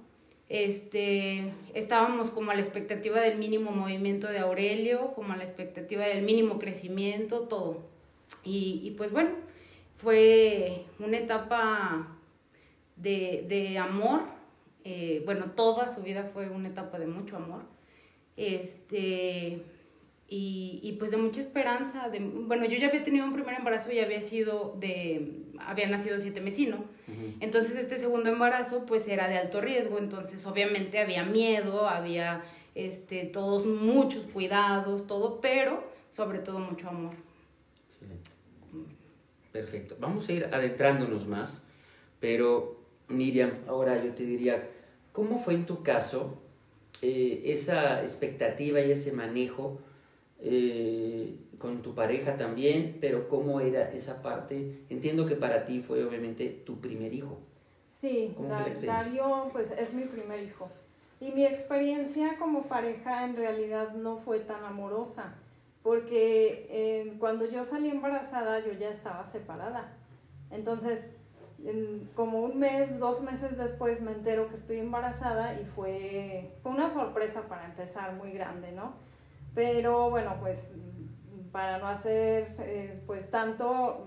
Este, 0.50 1.51
estábamos 1.74 2.29
como 2.29 2.51
a 2.51 2.53
la 2.53 2.62
expectativa 2.62 3.20
del 3.22 3.39
mínimo 3.39 3.72
movimiento 3.72 4.27
de 4.27 4.39
Aurelio, 4.39 5.13
como 5.15 5.34
a 5.34 5.38
la 5.38 5.44
expectativa 5.44 6.05
del 6.05 6.24
mínimo 6.24 6.60
crecimiento, 6.60 7.41
todo. 7.41 7.88
Y, 8.44 8.82
y 8.84 8.91
pues 8.91 9.12
bueno, 9.12 9.32
fue 9.98 10.86
una 11.00 11.17
etapa 11.17 12.14
de, 12.96 13.46
de 13.48 13.78
amor 13.78 14.36
eh, 14.88 15.24
bueno, 15.25 15.48
toda 15.56 15.94
su 15.94 16.04
vida 16.04 16.30
fue 16.32 16.48
una 16.48 16.70
etapa 16.70 17.00
de 17.00 17.08
mucho 17.08 17.38
amor, 17.38 17.64
este, 18.38 19.64
y, 20.28 20.80
y, 20.84 20.96
pues 21.00 21.10
de 21.10 21.18
mucha 21.18 21.42
esperanza, 21.42 22.08
de, 22.10 22.20
bueno, 22.20 22.66
yo 22.66 22.78
ya 22.78 22.90
había 22.90 23.04
tenido 23.04 23.25
un 23.25 23.34
primer 23.34 23.56
embarazo 23.56 23.92
y 23.92 23.98
había 23.98 24.22
sido 24.22 24.78
de, 24.80 25.42
había 25.58 25.88
nacido 25.88 26.20
siete 26.20 26.40
mesino, 26.40 26.86
entonces 27.40 27.78
este 27.78 27.98
segundo 27.98 28.30
embarazo 28.30 28.86
pues 28.86 29.08
era 29.08 29.28
de 29.28 29.40
alto 29.40 29.60
riesgo, 29.60 29.98
entonces 29.98 30.46
obviamente 30.46 31.00
había 31.00 31.24
miedo, 31.24 31.90
había 31.90 32.44
este, 32.75 33.25
todos 33.25 33.66
muchos 33.66 34.25
cuidados, 34.25 35.08
todo, 35.08 35.42
pero 35.42 35.84
sobre 36.12 36.38
todo 36.38 36.60
mucho 36.60 36.90
amor. 36.90 37.16
Excelente. 37.90 38.30
Perfecto. 39.52 39.96
Vamos 40.00 40.30
a 40.30 40.32
ir 40.32 40.46
adentrándonos 40.46 41.25
más, 41.25 41.64
pero 42.20 42.75
Miriam, 43.08 43.52
ahora 43.68 44.04
yo 44.04 44.14
te 44.14 44.24
diría, 44.24 44.70
¿Cómo 45.16 45.40
fue 45.40 45.54
en 45.54 45.66
tu 45.66 45.82
caso 45.82 46.34
eh, 47.02 47.44
esa 47.46 48.04
expectativa 48.04 48.82
y 48.82 48.92
ese 48.92 49.14
manejo 49.14 49.80
eh, 50.42 51.38
con 51.58 51.82
tu 51.82 51.96
pareja 51.96 52.36
también, 52.38 52.98
pero 53.00 53.30
cómo 53.30 53.62
era 53.62 53.90
esa 53.92 54.22
parte? 54.22 54.82
Entiendo 54.90 55.26
que 55.26 55.36
para 55.36 55.64
ti 55.64 55.80
fue 55.80 56.04
obviamente 56.04 56.50
tu 56.66 56.82
primer 56.82 57.14
hijo. 57.14 57.38
Sí, 57.90 58.36
Dario 58.86 59.50
pues 59.54 59.72
es 59.72 59.94
mi 59.94 60.04
primer 60.04 60.44
hijo. 60.44 60.70
Y 61.22 61.32
mi 61.32 61.46
experiencia 61.46 62.38
como 62.38 62.64
pareja 62.64 63.24
en 63.24 63.38
realidad 63.38 63.94
no 63.94 64.18
fue 64.18 64.42
tan 64.42 64.66
amorosa, 64.66 65.36
porque 65.82 66.68
eh, 66.70 67.14
cuando 67.20 67.50
yo 67.50 67.64
salí 67.64 67.90
embarazada 67.90 68.60
yo 68.60 68.74
ya 68.74 68.90
estaba 68.90 69.26
separada. 69.26 69.94
Entonces, 70.52 71.08
como 72.13 72.41
un 72.41 72.60
mes, 72.60 73.00
dos 73.00 73.22
meses 73.22 73.57
después 73.57 74.01
me 74.01 74.12
entero 74.12 74.50
que 74.50 74.55
estoy 74.55 74.79
embarazada 74.79 75.60
y 75.60 75.65
fue, 75.65 76.51
fue 76.62 76.72
una 76.72 76.89
sorpresa 76.89 77.43
para 77.48 77.65
empezar 77.65 78.13
muy 78.13 78.31
grande, 78.31 78.72
¿no? 78.72 78.93
Pero 79.53 80.10
bueno, 80.10 80.38
pues 80.39 80.74
para 81.51 81.77
no 81.77 81.88
hacer 81.88 82.48
eh, 82.60 83.01
pues 83.07 83.31
tanto, 83.31 84.05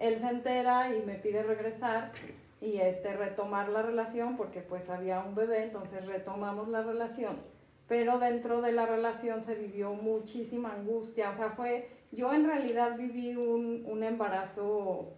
él 0.00 0.18
se 0.18 0.28
entera 0.28 0.94
y 0.94 1.02
me 1.06 1.14
pide 1.14 1.42
regresar 1.42 2.12
y 2.60 2.78
este 2.78 3.12
retomar 3.14 3.68
la 3.68 3.82
relación 3.82 4.36
porque 4.36 4.60
pues 4.60 4.90
había 4.90 5.20
un 5.20 5.34
bebé, 5.34 5.62
entonces 5.62 6.04
retomamos 6.06 6.68
la 6.68 6.82
relación. 6.82 7.38
Pero 7.86 8.18
dentro 8.18 8.60
de 8.60 8.72
la 8.72 8.84
relación 8.84 9.42
se 9.42 9.54
vivió 9.54 9.94
muchísima 9.94 10.74
angustia, 10.74 11.30
o 11.30 11.34
sea, 11.34 11.50
fue, 11.50 11.88
yo 12.12 12.34
en 12.34 12.44
realidad 12.44 12.96
viví 12.98 13.34
un, 13.36 13.84
un 13.86 14.02
embarazo 14.02 15.14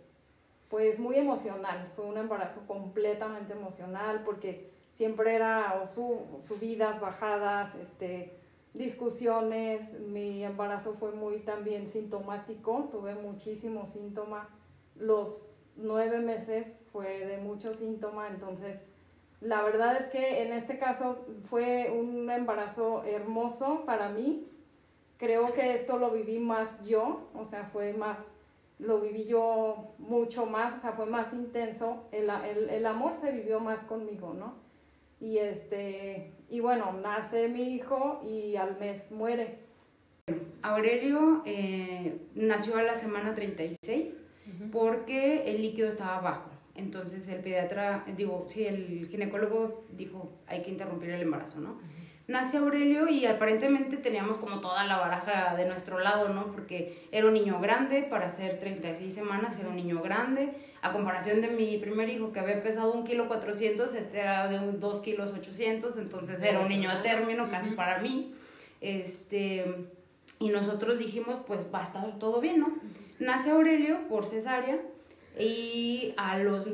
pues 0.71 1.01
muy 1.01 1.17
emocional, 1.17 1.91
fue 1.97 2.07
un 2.07 2.17
embarazo 2.17 2.65
completamente 2.67 3.53
emocional 3.53 4.23
porque 4.25 4.71
siempre 4.95 5.35
era 5.35 5.85
subidas, 6.39 7.01
bajadas, 7.01 7.75
este, 7.75 8.39
discusiones, 8.73 9.99
mi 9.99 10.45
embarazo 10.45 10.95
fue 10.95 11.11
muy 11.11 11.41
también 11.41 11.89
sintomático, 11.89 12.89
tuve 12.93 13.17
muchísimo 13.17 13.85
síntoma, 13.85 14.49
los 14.95 15.49
nueve 15.75 16.21
meses 16.21 16.79
fue 16.93 17.27
de 17.27 17.39
mucho 17.39 17.73
síntoma, 17.73 18.29
entonces 18.29 18.81
la 19.41 19.63
verdad 19.63 19.97
es 19.97 20.07
que 20.07 20.43
en 20.43 20.53
este 20.53 20.79
caso 20.79 21.27
fue 21.47 21.91
un 21.91 22.31
embarazo 22.31 23.03
hermoso 23.03 23.85
para 23.87 24.09
mí, 24.09 24.47
creo 25.17 25.53
que 25.53 25.75
esto 25.75 25.99
lo 25.99 26.13
viví 26.13 26.39
más 26.39 26.81
yo, 26.85 27.29
o 27.35 27.45
sea, 27.45 27.65
fue 27.65 27.93
más 27.93 28.21
lo 28.81 29.01
viví 29.01 29.25
yo 29.25 29.95
mucho 29.99 30.47
más, 30.47 30.75
o 30.75 30.79
sea, 30.79 30.93
fue 30.93 31.07
más 31.07 31.33
intenso, 31.33 32.09
el, 32.13 32.31
el, 32.31 32.71
el, 32.71 32.87
amor 32.87 33.15
se 33.15 33.31
vivió 33.31 33.61
más 33.61 33.85
conmigo, 33.85 34.35
¿no? 34.35 34.55
Y, 35.21 35.39
este, 35.39 36.33
y 36.49 36.61
bueno, 36.61 36.93
nace 36.95 37.49
mi 37.49 37.75
hijo 37.75 38.23
y 38.27 38.57
al 38.57 38.79
mes 38.79 39.11
muere. 39.11 39.59
Aurelio 40.63 41.43
eh, 41.45 42.21
nació 42.35 42.79
a 42.79 42.83
la 42.83 42.95
semana 42.95 43.35
36 43.35 44.15
porque 44.73 45.51
el 45.51 45.63
líquido 45.63 45.89
estaba 45.89 46.21
bajo. 46.21 46.51
Entonces 46.75 47.29
el 47.29 47.41
pediatra, 47.41 48.05
digo, 48.17 48.47
sí, 48.49 48.65
el 48.67 49.07
ginecólogo 49.09 49.85
dijo, 49.91 50.33
hay 50.47 50.63
que 50.63 50.71
interrumpir 50.71 51.11
el 51.11 51.23
embarazo, 51.23 51.61
¿no? 51.61 51.79
Nace 52.31 52.59
Aurelio 52.59 53.09
y 53.09 53.27
aparentemente 53.27 53.97
teníamos 53.97 54.37
como 54.37 54.61
toda 54.61 54.85
la 54.85 54.99
baraja 54.99 55.57
de 55.57 55.67
nuestro 55.67 55.99
lado, 55.99 56.29
¿no? 56.29 56.53
Porque 56.53 56.97
era 57.11 57.27
un 57.27 57.35
niño 57.35 57.61
grande, 57.61 58.05
para 58.05 58.31
ser 58.31 58.61
36 58.61 59.13
semanas 59.13 59.59
era 59.59 59.69
un 59.69 59.75
niño 59.75 60.01
grande, 60.01 60.53
a 60.81 60.93
comparación 60.93 61.41
de 61.41 61.49
mi 61.49 61.77
primer 61.79 62.09
hijo 62.09 62.33
que 62.33 62.39
había 62.39 62.63
pesado 62.63 62.93
un 62.93 63.05
kilo 63.05 63.27
400, 63.27 63.97
este 63.97 64.21
era 64.21 64.47
de 64.47 64.59
2 64.59 65.01
kilos 65.01 65.33
800, 65.33 65.99
entonces 65.99 66.41
era 66.41 66.61
un 66.61 66.69
niño 66.69 66.89
a 66.89 67.03
término 67.03 67.49
casi 67.51 67.71
para 67.71 67.99
mí, 67.99 68.33
este, 68.81 69.89
y 70.39 70.51
nosotros 70.51 71.01
dijimos, 71.01 71.39
pues 71.45 71.67
va 71.75 71.81
a 71.81 71.85
estar 71.85 72.19
todo 72.21 72.41
bien, 72.41 72.61
¿no? 72.61 72.79
Nace 73.19 73.51
Aurelio 73.51 74.07
por 74.09 74.29
cesárea 74.29 74.79
y 75.37 76.15
a 76.17 76.39
los 76.39 76.69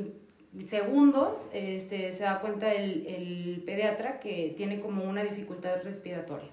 segundos 0.65 1.37
este, 1.53 2.13
se 2.13 2.23
da 2.23 2.39
cuenta 2.39 2.73
el, 2.73 3.05
el, 3.07 3.63
pediatra 3.65 4.19
que 4.19 4.53
tiene 4.57 4.79
como 4.79 5.03
una 5.03 5.23
dificultad 5.23 5.83
respiratoria. 5.83 6.49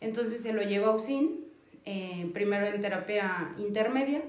Entonces 0.00 0.42
se 0.42 0.52
lo 0.52 0.62
lleva 0.62 0.88
a 0.88 0.96
USIN, 0.96 1.44
eh, 1.84 2.30
primero 2.32 2.66
en 2.66 2.80
terapia 2.80 3.54
intermedia, 3.58 4.22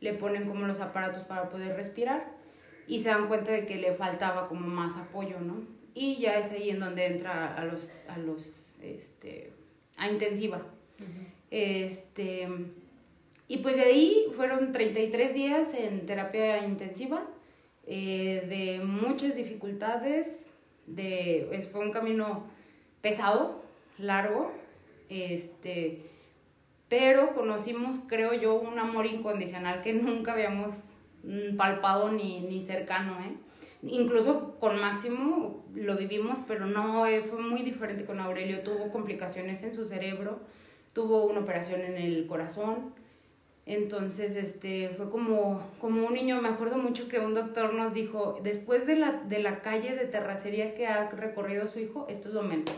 le 0.00 0.14
ponen 0.14 0.46
como 0.46 0.66
los 0.66 0.80
aparatos 0.80 1.24
para 1.24 1.50
poder 1.50 1.76
respirar 1.76 2.32
y 2.86 3.00
se 3.00 3.10
dan 3.10 3.28
cuenta 3.28 3.52
de 3.52 3.66
que 3.66 3.76
le 3.76 3.94
faltaba 3.94 4.48
como 4.48 4.66
más 4.66 4.96
apoyo, 4.96 5.40
¿no? 5.40 5.62
Y 5.94 6.16
ya 6.16 6.38
es 6.38 6.52
ahí 6.52 6.70
en 6.70 6.80
donde 6.80 7.06
entra 7.06 7.54
a 7.54 7.64
los, 7.64 7.90
a 8.08 8.16
los, 8.18 8.76
este, 8.82 9.52
a 9.96 10.10
intensiva. 10.10 10.62
Este, 11.50 12.48
y 13.48 13.58
pues 13.58 13.76
de 13.76 13.82
ahí 13.82 14.26
fueron 14.36 14.72
33 14.72 15.34
días 15.34 15.74
en 15.74 16.06
terapia 16.06 16.64
intensiva 16.64 17.26
eh, 17.92 18.46
de 18.48 18.84
muchas 18.84 19.34
dificultades, 19.34 20.46
de, 20.86 21.68
fue 21.72 21.80
un 21.80 21.90
camino 21.90 22.44
pesado, 23.00 23.64
largo, 23.98 24.52
este, 25.08 26.04
pero 26.88 27.34
conocimos, 27.34 27.98
creo 28.06 28.32
yo, 28.32 28.54
un 28.54 28.78
amor 28.78 29.06
incondicional 29.06 29.82
que 29.82 29.92
nunca 29.92 30.34
habíamos 30.34 30.74
mm, 31.24 31.56
palpado 31.56 32.12
ni, 32.12 32.42
ni 32.42 32.60
cercano, 32.60 33.18
¿eh? 33.22 33.34
Incluso 33.82 34.56
con 34.60 34.78
Máximo 34.78 35.64
lo 35.74 35.96
vivimos, 35.96 36.38
pero 36.46 36.66
no, 36.66 37.06
eh, 37.06 37.22
fue 37.22 37.40
muy 37.40 37.62
diferente 37.62 38.04
con 38.04 38.20
Aurelio. 38.20 38.62
Tuvo 38.62 38.92
complicaciones 38.92 39.64
en 39.64 39.74
su 39.74 39.84
cerebro, 39.84 40.38
tuvo 40.92 41.24
una 41.24 41.40
operación 41.40 41.80
en 41.80 41.96
el 41.96 42.28
corazón, 42.28 42.94
entonces, 43.72 44.34
este, 44.34 44.88
fue 44.96 45.10
como, 45.10 45.62
como 45.80 46.06
un 46.06 46.14
niño, 46.14 46.42
me 46.42 46.48
acuerdo 46.48 46.76
mucho 46.76 47.08
que 47.08 47.20
un 47.20 47.34
doctor 47.34 47.72
nos 47.72 47.94
dijo, 47.94 48.40
después 48.42 48.84
de 48.84 48.96
la, 48.96 49.12
de 49.12 49.38
la 49.38 49.62
calle 49.62 49.94
de 49.94 50.06
terracería 50.06 50.74
que 50.74 50.88
ha 50.88 51.08
recorrido 51.10 51.68
su 51.68 51.78
hijo, 51.78 52.06
esto 52.08 52.28
es 52.28 52.34
lo 52.34 52.42
menos. 52.42 52.70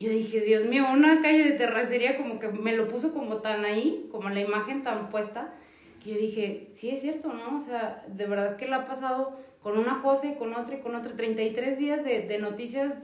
Yo 0.00 0.10
dije, 0.10 0.40
Dios 0.40 0.64
mío, 0.64 0.84
una 0.92 1.22
calle 1.22 1.44
de 1.44 1.52
terracería 1.52 2.16
como 2.16 2.40
que 2.40 2.48
me 2.48 2.74
lo 2.74 2.88
puso 2.88 3.12
como 3.12 3.36
tan 3.36 3.64
ahí, 3.64 4.08
como 4.10 4.30
la 4.30 4.40
imagen 4.40 4.82
tan 4.82 5.10
puesta, 5.10 5.54
que 6.02 6.14
yo 6.14 6.18
dije, 6.18 6.70
sí 6.74 6.90
es 6.90 7.02
cierto, 7.02 7.32
¿no? 7.32 7.58
O 7.58 7.60
sea, 7.60 8.04
de 8.08 8.26
verdad 8.26 8.56
que 8.56 8.66
le 8.66 8.74
ha 8.74 8.86
pasado 8.86 9.38
con 9.62 9.78
una 9.78 10.02
cosa 10.02 10.26
y 10.26 10.34
con 10.34 10.54
otra 10.54 10.76
y 10.76 10.80
con 10.80 10.96
otra, 10.96 11.12
33 11.14 11.78
días 11.78 12.02
de, 12.02 12.22
de 12.26 12.38
noticias 12.38 12.94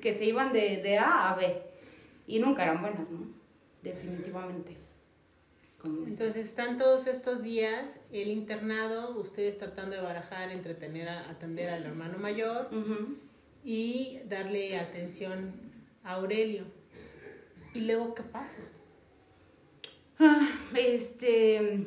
que 0.00 0.14
se 0.14 0.26
iban 0.26 0.52
de, 0.52 0.82
de 0.82 0.98
A 0.98 1.30
a 1.30 1.34
B 1.34 1.62
y 2.28 2.38
nunca 2.38 2.62
eran 2.62 2.80
buenas, 2.80 3.10
¿no? 3.10 3.26
Definitivamente. 3.82 4.83
Entonces 5.84 6.46
están 6.46 6.78
todos 6.78 7.06
estos 7.06 7.42
días, 7.42 8.00
el 8.10 8.28
internado, 8.28 9.18
ustedes 9.20 9.58
tratando 9.58 9.94
de 9.96 10.02
barajar, 10.02 10.50
entretener, 10.50 11.08
a, 11.08 11.30
atender 11.30 11.68
al 11.68 11.84
hermano 11.84 12.16
mayor 12.18 12.68
y 13.62 14.20
darle 14.26 14.78
atención 14.78 15.52
a 16.02 16.14
Aurelio. 16.14 16.64
¿Y 17.74 17.80
luego 17.80 18.14
qué 18.14 18.22
pasa? 18.22 18.56
Ah, 20.18 20.48
este, 20.74 21.86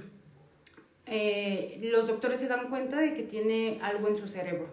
eh, 1.06 1.80
los 1.82 2.08
doctores 2.08 2.40
se 2.40 2.48
dan 2.48 2.70
cuenta 2.70 3.00
de 3.00 3.14
que 3.16 3.24
tiene 3.24 3.80
algo 3.82 4.10
en 4.10 4.18
su 4.18 4.28
cerebro. 4.28 4.70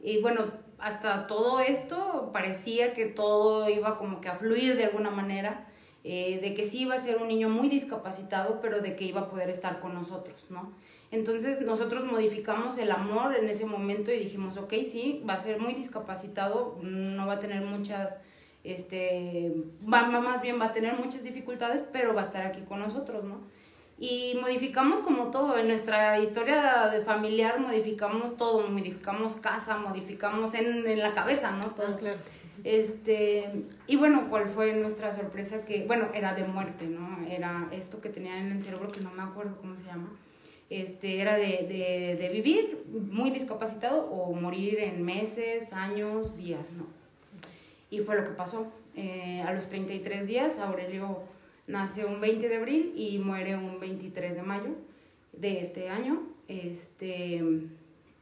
Y 0.00 0.22
bueno, 0.22 0.52
hasta 0.78 1.26
todo 1.26 1.60
esto 1.60 2.30
parecía 2.32 2.94
que 2.94 3.06
todo 3.06 3.68
iba 3.68 3.98
como 3.98 4.20
que 4.20 4.28
a 4.28 4.36
fluir 4.36 4.76
de 4.76 4.84
alguna 4.84 5.10
manera 5.10 5.66
eh, 6.06 6.38
de 6.42 6.52
que 6.52 6.66
sí 6.66 6.82
iba 6.82 6.94
a 6.94 6.98
ser 6.98 7.16
un 7.16 7.28
niño 7.28 7.48
muy 7.48 7.70
discapacitado, 7.70 8.60
pero 8.60 8.82
de 8.82 8.94
que 8.94 9.04
iba 9.04 9.22
a 9.22 9.30
poder 9.30 9.48
estar 9.48 9.80
con 9.80 9.94
nosotros, 9.94 10.50
¿no? 10.50 10.72
Entonces 11.10 11.62
nosotros 11.62 12.04
modificamos 12.04 12.76
el 12.76 12.90
amor 12.90 13.34
en 13.34 13.48
ese 13.48 13.64
momento 13.64 14.12
y 14.12 14.18
dijimos, 14.18 14.58
ok, 14.58 14.74
sí, 14.86 15.22
va 15.26 15.34
a 15.34 15.38
ser 15.38 15.58
muy 15.58 15.72
discapacitado, 15.72 16.78
no 16.82 17.26
va 17.26 17.34
a 17.34 17.40
tener 17.40 17.62
muchas, 17.62 18.18
este, 18.64 19.54
va, 19.82 20.06
más 20.08 20.42
bien 20.42 20.60
va 20.60 20.66
a 20.66 20.72
tener 20.74 20.94
muchas 20.98 21.22
dificultades, 21.22 21.86
pero 21.90 22.14
va 22.14 22.20
a 22.20 22.24
estar 22.24 22.44
aquí 22.44 22.60
con 22.62 22.80
nosotros, 22.80 23.24
¿no? 23.24 23.40
Y 23.98 24.36
modificamos 24.42 25.00
como 25.00 25.30
todo, 25.30 25.56
en 25.56 25.68
nuestra 25.68 26.18
historia 26.18 26.88
de 26.88 27.00
familiar 27.00 27.60
modificamos 27.60 28.36
todo, 28.36 28.68
modificamos 28.68 29.36
casa, 29.36 29.78
modificamos 29.78 30.52
en, 30.52 30.86
en 30.86 30.98
la 30.98 31.14
cabeza, 31.14 31.52
¿no? 31.52 31.68
Todo. 31.68 31.86
Ah, 31.94 31.96
claro. 31.96 32.18
Este, 32.62 33.44
y 33.86 33.96
bueno, 33.96 34.26
¿cuál 34.30 34.48
fue 34.48 34.74
nuestra 34.74 35.12
sorpresa? 35.12 35.64
Que, 35.64 35.84
bueno, 35.86 36.08
era 36.14 36.34
de 36.34 36.44
muerte, 36.44 36.86
¿no? 36.86 37.26
Era 37.28 37.68
esto 37.72 38.00
que 38.00 38.08
tenía 38.08 38.38
en 38.38 38.52
el 38.52 38.62
cerebro, 38.62 38.92
que 38.92 39.00
no 39.00 39.10
me 39.12 39.22
acuerdo 39.22 39.56
cómo 39.56 39.76
se 39.76 39.84
llama. 39.84 40.10
Este, 40.70 41.20
era 41.20 41.36
de, 41.36 41.66
de, 41.68 42.16
de 42.18 42.28
vivir 42.30 42.84
muy 42.88 43.30
discapacitado 43.30 44.06
o 44.06 44.32
morir 44.34 44.78
en 44.80 45.02
meses, 45.02 45.72
años, 45.72 46.36
días, 46.36 46.72
¿no? 46.72 46.86
Y 47.90 48.00
fue 48.00 48.16
lo 48.16 48.24
que 48.24 48.30
pasó. 48.30 48.72
Eh, 48.96 49.42
a 49.44 49.52
los 49.52 49.68
33 49.68 50.26
días, 50.26 50.58
Aurelio 50.58 51.22
nace 51.66 52.04
un 52.04 52.20
20 52.20 52.48
de 52.48 52.56
abril 52.56 52.92
y 52.96 53.18
muere 53.18 53.56
un 53.56 53.80
23 53.80 54.36
de 54.36 54.42
mayo 54.42 54.70
de 55.32 55.60
este 55.60 55.88
año. 55.88 56.22
Este, 56.48 57.42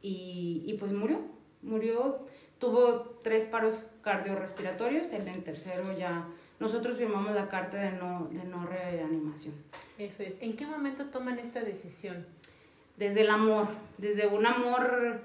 y, 0.01 0.63
y 0.65 0.75
pues 0.79 0.93
murió, 0.93 1.19
murió, 1.61 2.25
tuvo 2.59 3.19
tres 3.23 3.45
paros 3.45 3.85
cardiorrespiratorios, 4.01 5.11
el 5.13 5.27
en 5.27 5.43
tercero 5.43 5.97
ya 5.97 6.27
nosotros 6.59 6.97
firmamos 6.97 7.33
la 7.33 7.49
carta 7.49 7.77
de 7.77 7.91
no, 7.91 8.29
de 8.31 8.43
no 8.45 8.65
reanimación. 8.65 9.53
Eso 9.97 10.23
es. 10.23 10.37
¿En 10.41 10.55
qué 10.55 10.65
momento 10.65 11.05
toman 11.05 11.39
esta 11.39 11.61
decisión? 11.61 12.25
Desde 12.97 13.21
el 13.21 13.29
amor, 13.29 13.67
desde 13.97 14.27
un 14.27 14.45
amor 14.45 15.21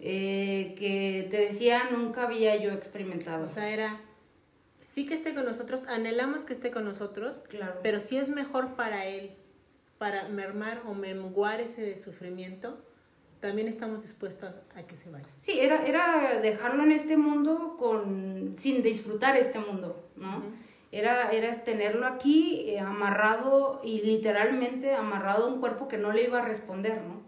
eh, 0.00 0.74
que 0.78 1.28
te 1.30 1.38
decía 1.38 1.90
nunca 1.90 2.24
había 2.24 2.56
yo 2.56 2.72
experimentado. 2.72 3.44
O 3.44 3.48
sea, 3.48 3.70
era, 3.70 4.00
sí 4.80 5.06
que 5.06 5.14
esté 5.14 5.34
con 5.34 5.44
nosotros, 5.44 5.84
anhelamos 5.88 6.44
que 6.44 6.52
esté 6.52 6.70
con 6.70 6.84
nosotros, 6.84 7.40
claro. 7.48 7.80
pero 7.82 8.00
si 8.00 8.16
es 8.16 8.28
mejor 8.28 8.76
para 8.76 9.04
él, 9.04 9.32
para 9.98 10.28
mermar 10.28 10.82
o 10.86 10.94
menguar 10.94 11.60
ese 11.60 11.96
sufrimiento, 11.96 12.78
también 13.40 13.68
estamos 13.68 14.02
dispuestos 14.02 14.50
a, 14.74 14.82
que 14.82 14.96
se 14.96 15.10
vaya. 15.10 15.26
Sí, 15.40 15.58
era, 15.58 15.84
era 15.86 16.40
dejarlo 16.40 16.82
en 16.82 16.92
este 16.92 17.16
mundo 17.16 17.76
con, 17.78 18.54
sin 18.58 18.82
disfrutar 18.82 19.36
este 19.36 19.58
mundo, 19.58 20.04
¿no? 20.16 20.42
era, 20.92 21.30
era 21.30 21.54
tenerlo 21.64 22.06
aquí 22.06 22.64
eh, 22.68 22.80
amarrado 22.80 23.80
y 23.84 24.00
literalmente 24.02 24.94
amarrado 24.94 25.44
a 25.44 25.48
un 25.48 25.60
cuerpo 25.60 25.88
que 25.88 25.98
no 25.98 26.12
le 26.12 26.24
iba 26.24 26.38
a 26.38 26.44
responder, 26.44 27.02
¿no? 27.02 27.20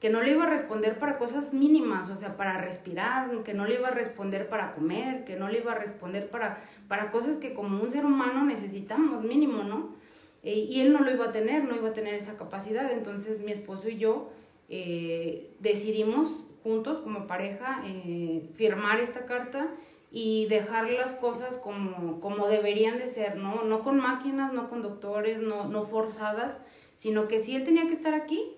Que 0.00 0.10
no 0.10 0.20
le 0.20 0.32
iba 0.32 0.44
a 0.44 0.50
responder 0.50 0.98
para 0.98 1.16
cosas 1.16 1.54
mínimas, 1.54 2.10
o 2.10 2.16
sea, 2.16 2.36
para 2.36 2.60
respirar, 2.60 3.30
que 3.42 3.54
no 3.54 3.66
le 3.66 3.76
iba 3.76 3.88
a 3.88 3.92
responder 3.92 4.48
para 4.48 4.72
comer, 4.72 5.24
que 5.24 5.36
no 5.36 5.48
le 5.48 5.60
iba 5.60 5.72
a 5.72 5.76
responder 5.76 6.28
para, 6.28 6.58
para 6.88 7.10
cosas 7.10 7.38
que 7.38 7.54
como 7.54 7.82
un 7.82 7.90
ser 7.90 8.04
humano 8.04 8.44
necesitamos 8.44 9.22
mínimo, 9.22 9.62
¿no? 9.62 9.94
Eh, 10.42 10.66
y 10.68 10.80
él 10.82 10.92
no 10.92 11.00
lo 11.00 11.10
iba 11.10 11.26
a 11.26 11.32
tener, 11.32 11.64
no 11.64 11.74
iba 11.74 11.88
a 11.88 11.94
tener 11.94 12.14
esa 12.14 12.36
capacidad, 12.36 12.92
entonces 12.92 13.40
mi 13.40 13.52
esposo 13.52 13.88
y 13.88 13.96
yo 13.96 14.30
eh, 14.68 15.54
decidimos 15.60 16.44
juntos 16.62 16.98
como 16.98 17.26
pareja 17.26 17.82
eh, 17.84 18.50
firmar 18.54 19.00
esta 19.00 19.26
carta 19.26 19.70
y 20.10 20.46
dejar 20.46 20.90
las 20.90 21.14
cosas 21.14 21.56
como, 21.56 22.20
como 22.20 22.48
deberían 22.48 22.98
de 22.98 23.08
ser, 23.08 23.36
¿no? 23.36 23.64
No 23.64 23.82
con 23.82 23.98
máquinas, 23.98 24.52
no 24.52 24.68
con 24.68 24.82
doctores, 24.82 25.40
no, 25.40 25.68
no 25.68 25.84
forzadas, 25.84 26.58
sino 26.96 27.28
que 27.28 27.38
si 27.38 27.54
él 27.54 27.64
tenía 27.64 27.86
que 27.86 27.92
estar 27.92 28.14
aquí, 28.14 28.56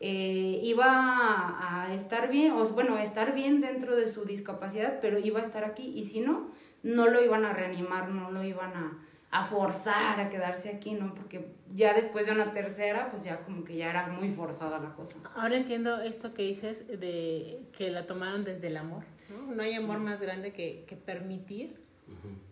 eh, 0.00 0.60
iba 0.62 0.86
a, 0.86 1.94
estar 1.94 2.30
bien, 2.30 2.52
o 2.52 2.64
bueno, 2.66 2.98
estar 2.98 3.34
bien 3.34 3.60
dentro 3.60 3.96
de 3.96 4.08
su 4.08 4.24
discapacidad, 4.24 5.00
pero 5.00 5.18
iba 5.18 5.40
a 5.40 5.42
estar 5.42 5.64
aquí 5.64 5.92
y 5.96 6.04
si 6.04 6.20
no, 6.20 6.50
no 6.82 7.08
lo 7.08 7.24
iban 7.24 7.44
a 7.44 7.52
reanimar, 7.52 8.10
no 8.10 8.30
lo 8.30 8.44
iban 8.44 8.76
a, 8.76 8.98
a 9.30 9.44
forzar 9.44 10.18
a 10.20 10.30
quedarse 10.30 10.70
aquí, 10.70 10.92
¿no? 10.92 11.14
Porque 11.14 11.46
ya 11.74 11.92
después 11.92 12.26
de 12.26 12.32
una 12.32 12.52
tercera, 12.52 13.10
pues 13.10 13.24
ya 13.24 13.40
como 13.40 13.64
que 13.64 13.76
ya 13.76 13.90
era 13.90 14.06
muy 14.08 14.30
forzada 14.30 14.78
la 14.78 14.94
cosa. 14.94 15.16
Ahora 15.34 15.56
entiendo 15.56 16.00
esto 16.00 16.32
que 16.32 16.42
dices 16.42 16.86
de 16.88 17.60
que 17.72 17.90
la 17.90 18.06
tomaron 18.06 18.44
desde 18.44 18.68
el 18.68 18.76
amor, 18.78 19.04
¿no? 19.28 19.54
No 19.54 19.62
hay 19.62 19.74
amor 19.74 19.98
más 19.98 20.20
grande 20.20 20.52
que, 20.52 20.84
que 20.86 20.96
permitir 20.96 21.76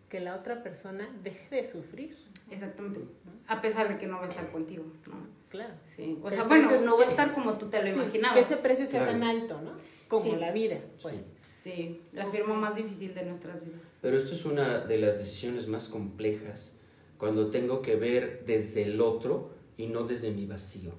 que 0.09 0.21
la 0.21 0.37
otra 0.37 0.63
persona 0.63 1.09
deje 1.23 1.57
de 1.57 1.65
sufrir. 1.67 2.17
Exactamente. 2.51 3.01
A 3.49 3.61
pesar 3.61 3.89
de 3.89 3.99
que 3.99 4.07
no 4.07 4.19
va 4.19 4.27
a 4.27 4.29
estar 4.29 4.51
contigo, 4.51 4.85
¿no? 5.07 5.15
Claro. 5.49 5.75
Sí. 5.95 6.19
O 6.23 6.31
sea, 6.31 6.45
bueno, 6.45 6.71
no 6.85 6.99
va 6.99 7.05
a 7.05 7.09
estar 7.09 7.33
como 7.33 7.55
tú 7.55 7.69
te 7.71 7.83
lo 7.83 7.89
imaginabas. 7.89 8.37
Que 8.37 8.43
ese 8.43 8.57
precio 8.57 8.87
sea 8.87 9.07
tan 9.07 9.23
alto, 9.23 9.61
¿no? 9.63 9.73
Como 10.09 10.37
la 10.37 10.53
vida, 10.53 10.79
pues. 11.03 11.17
Sí, 11.63 12.01
la 12.13 12.27
firma 12.27 12.55
más 12.55 12.77
difícil 12.77 13.15
de 13.15 13.25
nuestras 13.25 13.65
vidas. 13.65 13.81
Pero 14.07 14.19
esto 14.19 14.37
es 14.37 14.45
una 14.45 14.79
de 14.79 14.99
las 14.99 15.19
decisiones 15.19 15.67
más 15.67 15.89
complejas 15.89 16.73
cuando 17.19 17.51
tengo 17.51 17.83
que 17.83 17.97
ver 17.97 18.45
desde 18.47 18.85
el 18.85 19.01
otro 19.01 19.51
y 19.77 19.89
no 19.89 20.07
desde 20.07 20.31
mi 20.31 20.47
vacío, 20.47 20.93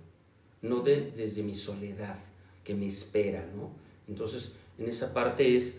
no 0.62 0.82
desde 0.82 1.42
mi 1.42 1.56
soledad 1.56 2.18
que 2.66 2.76
me 2.76 2.86
espera, 2.86 3.48
¿no? 3.56 3.72
Entonces, 4.10 4.52
en 4.78 4.90
esa 4.90 5.14
parte 5.14 5.56
es, 5.56 5.78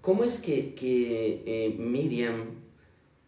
¿cómo 0.00 0.22
es 0.22 0.40
que, 0.40 0.76
que 0.76 1.42
eh, 1.46 1.74
Miriam 1.76 2.50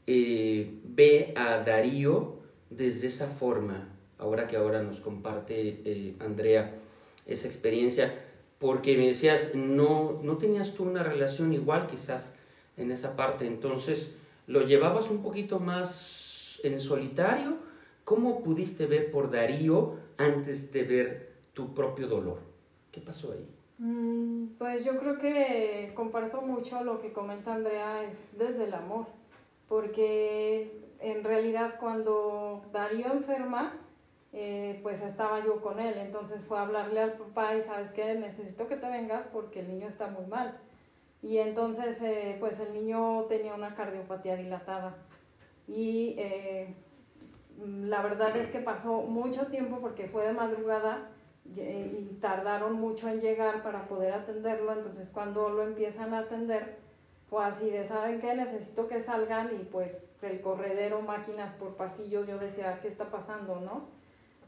eh, 0.06 0.70
ve 0.84 1.34
a 1.34 1.58
Darío 1.58 2.36
desde 2.70 3.08
esa 3.08 3.26
forma, 3.26 3.96
ahora 4.16 4.46
que 4.46 4.56
ahora 4.56 4.80
nos 4.80 5.00
comparte 5.00 5.82
eh, 5.84 6.14
Andrea 6.20 6.72
esa 7.26 7.48
experiencia? 7.48 8.14
porque 8.60 8.96
me 8.96 9.08
decías, 9.08 9.54
no, 9.54 10.20
no 10.22 10.38
tenías 10.38 10.72
tú 10.72 10.84
una 10.84 11.02
relación 11.02 11.52
igual 11.52 11.86
quizás 11.86 12.34
en 12.76 12.90
esa 12.90 13.16
parte, 13.16 13.46
entonces 13.46 14.16
lo 14.46 14.62
llevabas 14.62 15.10
un 15.10 15.22
poquito 15.22 15.60
más 15.60 16.60
en 16.64 16.80
solitario. 16.80 17.56
¿Cómo 18.04 18.42
pudiste 18.42 18.86
ver 18.86 19.10
por 19.10 19.30
Darío 19.30 19.96
antes 20.18 20.72
de 20.72 20.82
ver 20.82 21.32
tu 21.54 21.74
propio 21.74 22.06
dolor? 22.06 22.38
¿Qué 22.92 23.00
pasó 23.00 23.32
ahí? 23.32 23.48
Mm, 23.78 24.56
pues 24.58 24.84
yo 24.84 24.98
creo 24.98 25.18
que 25.18 25.92
comparto 25.94 26.42
mucho 26.42 26.84
lo 26.84 27.00
que 27.00 27.12
comenta 27.12 27.54
Andrea, 27.54 28.04
es 28.04 28.36
desde 28.38 28.64
el 28.64 28.74
amor, 28.74 29.06
porque 29.68 30.80
en 31.00 31.24
realidad 31.24 31.76
cuando 31.80 32.62
Darío 32.72 33.12
enferma, 33.12 33.78
eh, 34.32 34.80
pues 34.82 35.00
estaba 35.00 35.44
yo 35.44 35.62
con 35.62 35.78
él. 35.78 35.94
Entonces 35.98 36.42
fue 36.44 36.58
a 36.58 36.62
hablarle 36.62 37.00
al 37.00 37.12
papá 37.12 37.54
y 37.56 37.62
sabes 37.62 37.92
que 37.92 38.14
necesito 38.14 38.66
que 38.66 38.76
te 38.76 38.88
vengas 38.88 39.24
porque 39.26 39.60
el 39.60 39.68
niño 39.68 39.86
está 39.86 40.08
muy 40.08 40.26
mal. 40.26 40.58
Y 41.24 41.38
entonces 41.38 42.02
eh, 42.02 42.36
pues 42.38 42.60
el 42.60 42.74
niño 42.74 43.24
tenía 43.30 43.54
una 43.54 43.74
cardiopatía 43.74 44.36
dilatada. 44.36 44.94
Y 45.66 46.16
eh, 46.18 46.74
la 47.64 48.02
verdad 48.02 48.36
es 48.36 48.50
que 48.50 48.58
pasó 48.58 49.00
mucho 49.00 49.46
tiempo 49.46 49.78
porque 49.80 50.06
fue 50.06 50.26
de 50.26 50.34
madrugada 50.34 51.08
y 51.46 52.18
tardaron 52.20 52.74
mucho 52.74 53.08
en 53.08 53.20
llegar 53.20 53.62
para 53.62 53.88
poder 53.88 54.12
atenderlo. 54.12 54.74
Entonces 54.74 55.08
cuando 55.10 55.48
lo 55.48 55.62
empiezan 55.62 56.12
a 56.12 56.18
atender, 56.18 56.76
fue 57.30 57.42
así 57.42 57.70
de, 57.70 57.84
¿saben 57.84 58.20
qué? 58.20 58.34
Necesito 58.34 58.86
que 58.86 59.00
salgan 59.00 59.48
y 59.58 59.64
pues 59.64 60.22
el 60.22 60.42
corredero, 60.42 61.00
máquinas 61.00 61.54
por 61.54 61.74
pasillos, 61.76 62.26
yo 62.26 62.36
decía, 62.36 62.80
¿qué 62.82 62.88
está 62.88 63.10
pasando, 63.10 63.62
no? 63.62 63.88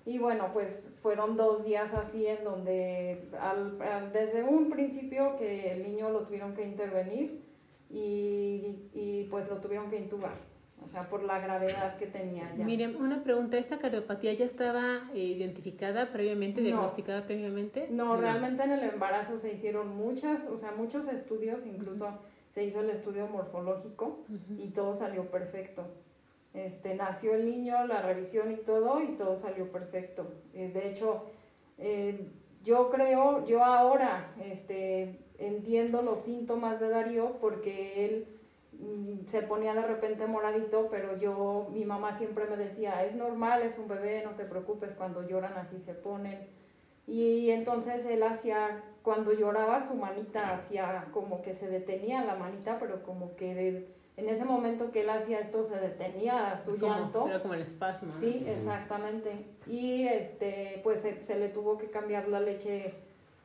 Y 0.06 0.18
bueno, 0.18 0.50
pues 0.52 0.92
fueron 1.02 1.34
dos 1.34 1.64
días 1.64 1.92
así 1.92 2.28
en 2.28 2.44
donde 2.44 3.28
al, 3.40 3.76
desde 4.12 4.44
un 4.44 4.70
principio 4.70 5.34
que 5.36 5.72
el 5.72 5.82
niño 5.82 6.10
lo 6.10 6.20
tuvieron 6.20 6.54
que 6.54 6.62
intervenir 6.62 7.42
y, 7.90 8.88
y, 8.94 9.26
pues 9.28 9.48
lo 9.48 9.56
tuvieron 9.56 9.90
que 9.90 9.98
intubar, 9.98 10.38
o 10.80 10.86
sea, 10.86 11.08
por 11.08 11.24
la 11.24 11.40
gravedad 11.40 11.96
que 11.96 12.06
tenía 12.06 12.54
ya. 12.56 12.64
Miren, 12.64 12.94
una 12.96 13.24
pregunta, 13.24 13.58
¿esta 13.58 13.78
cardiopatía 13.78 14.32
ya 14.32 14.44
estaba 14.44 15.10
eh, 15.12 15.18
identificada 15.18 16.12
previamente, 16.12 16.60
diagnosticada 16.60 17.26
previamente? 17.26 17.88
No, 17.90 18.16
realmente 18.16 18.62
en 18.62 18.72
el 18.72 18.84
embarazo 18.84 19.38
se 19.38 19.52
hicieron 19.52 19.96
muchas, 19.96 20.46
o 20.46 20.56
sea, 20.56 20.70
muchos 20.70 21.08
estudios, 21.08 21.66
incluso 21.66 22.08
se 22.50 22.64
hizo 22.64 22.80
el 22.80 22.90
estudio 22.90 23.26
morfológico 23.26 24.20
y 24.56 24.68
todo 24.68 24.94
salió 24.94 25.30
perfecto. 25.32 25.84
Este, 26.56 26.94
nació 26.94 27.34
el 27.34 27.44
niño, 27.44 27.86
la 27.86 28.00
revisión 28.00 28.50
y 28.50 28.56
todo, 28.56 29.02
y 29.02 29.08
todo 29.08 29.36
salió 29.36 29.70
perfecto. 29.70 30.26
Eh, 30.54 30.70
de 30.72 30.88
hecho, 30.88 31.24
eh, 31.76 32.30
yo 32.64 32.88
creo, 32.88 33.44
yo 33.44 33.62
ahora 33.62 34.32
este, 34.42 35.20
entiendo 35.38 36.00
los 36.00 36.20
síntomas 36.20 36.80
de 36.80 36.88
Darío 36.88 37.36
porque 37.42 38.06
él 38.06 38.26
mm, 38.72 39.26
se 39.26 39.42
ponía 39.42 39.74
de 39.74 39.86
repente 39.86 40.26
moradito, 40.26 40.88
pero 40.90 41.18
yo, 41.18 41.68
mi 41.72 41.84
mamá 41.84 42.16
siempre 42.16 42.46
me 42.46 42.56
decía, 42.56 43.04
es 43.04 43.14
normal, 43.14 43.60
es 43.60 43.78
un 43.78 43.86
bebé, 43.86 44.22
no 44.24 44.30
te 44.30 44.46
preocupes, 44.46 44.94
cuando 44.94 45.28
lloran 45.28 45.58
así 45.58 45.78
se 45.78 45.92
ponen. 45.92 46.48
Y 47.06 47.50
entonces 47.50 48.06
él 48.06 48.22
hacía, 48.22 48.82
cuando 49.02 49.34
lloraba 49.34 49.82
su 49.82 49.94
manita, 49.94 50.54
hacía 50.54 51.08
como 51.12 51.42
que 51.42 51.52
se 51.52 51.68
detenía 51.68 52.24
la 52.24 52.34
manita, 52.34 52.78
pero 52.78 53.02
como 53.02 53.36
que 53.36 53.86
en 54.16 54.30
ese 54.30 54.44
momento 54.44 54.90
que 54.92 55.02
él 55.02 55.10
hacía 55.10 55.40
esto 55.40 55.62
se 55.62 55.76
detenía 55.76 56.56
su 56.56 56.76
llanto. 56.78 57.26
Era 57.28 57.42
como 57.42 57.54
el 57.54 57.60
espasmo. 57.60 58.12
Sí, 58.18 58.44
exactamente. 58.48 59.44
Y 59.66 60.06
este, 60.06 60.80
pues 60.82 61.04
se, 61.20 61.38
le 61.38 61.48
tuvo 61.50 61.76
que 61.76 61.90
cambiar 61.90 62.28
la 62.28 62.40
leche 62.40 62.94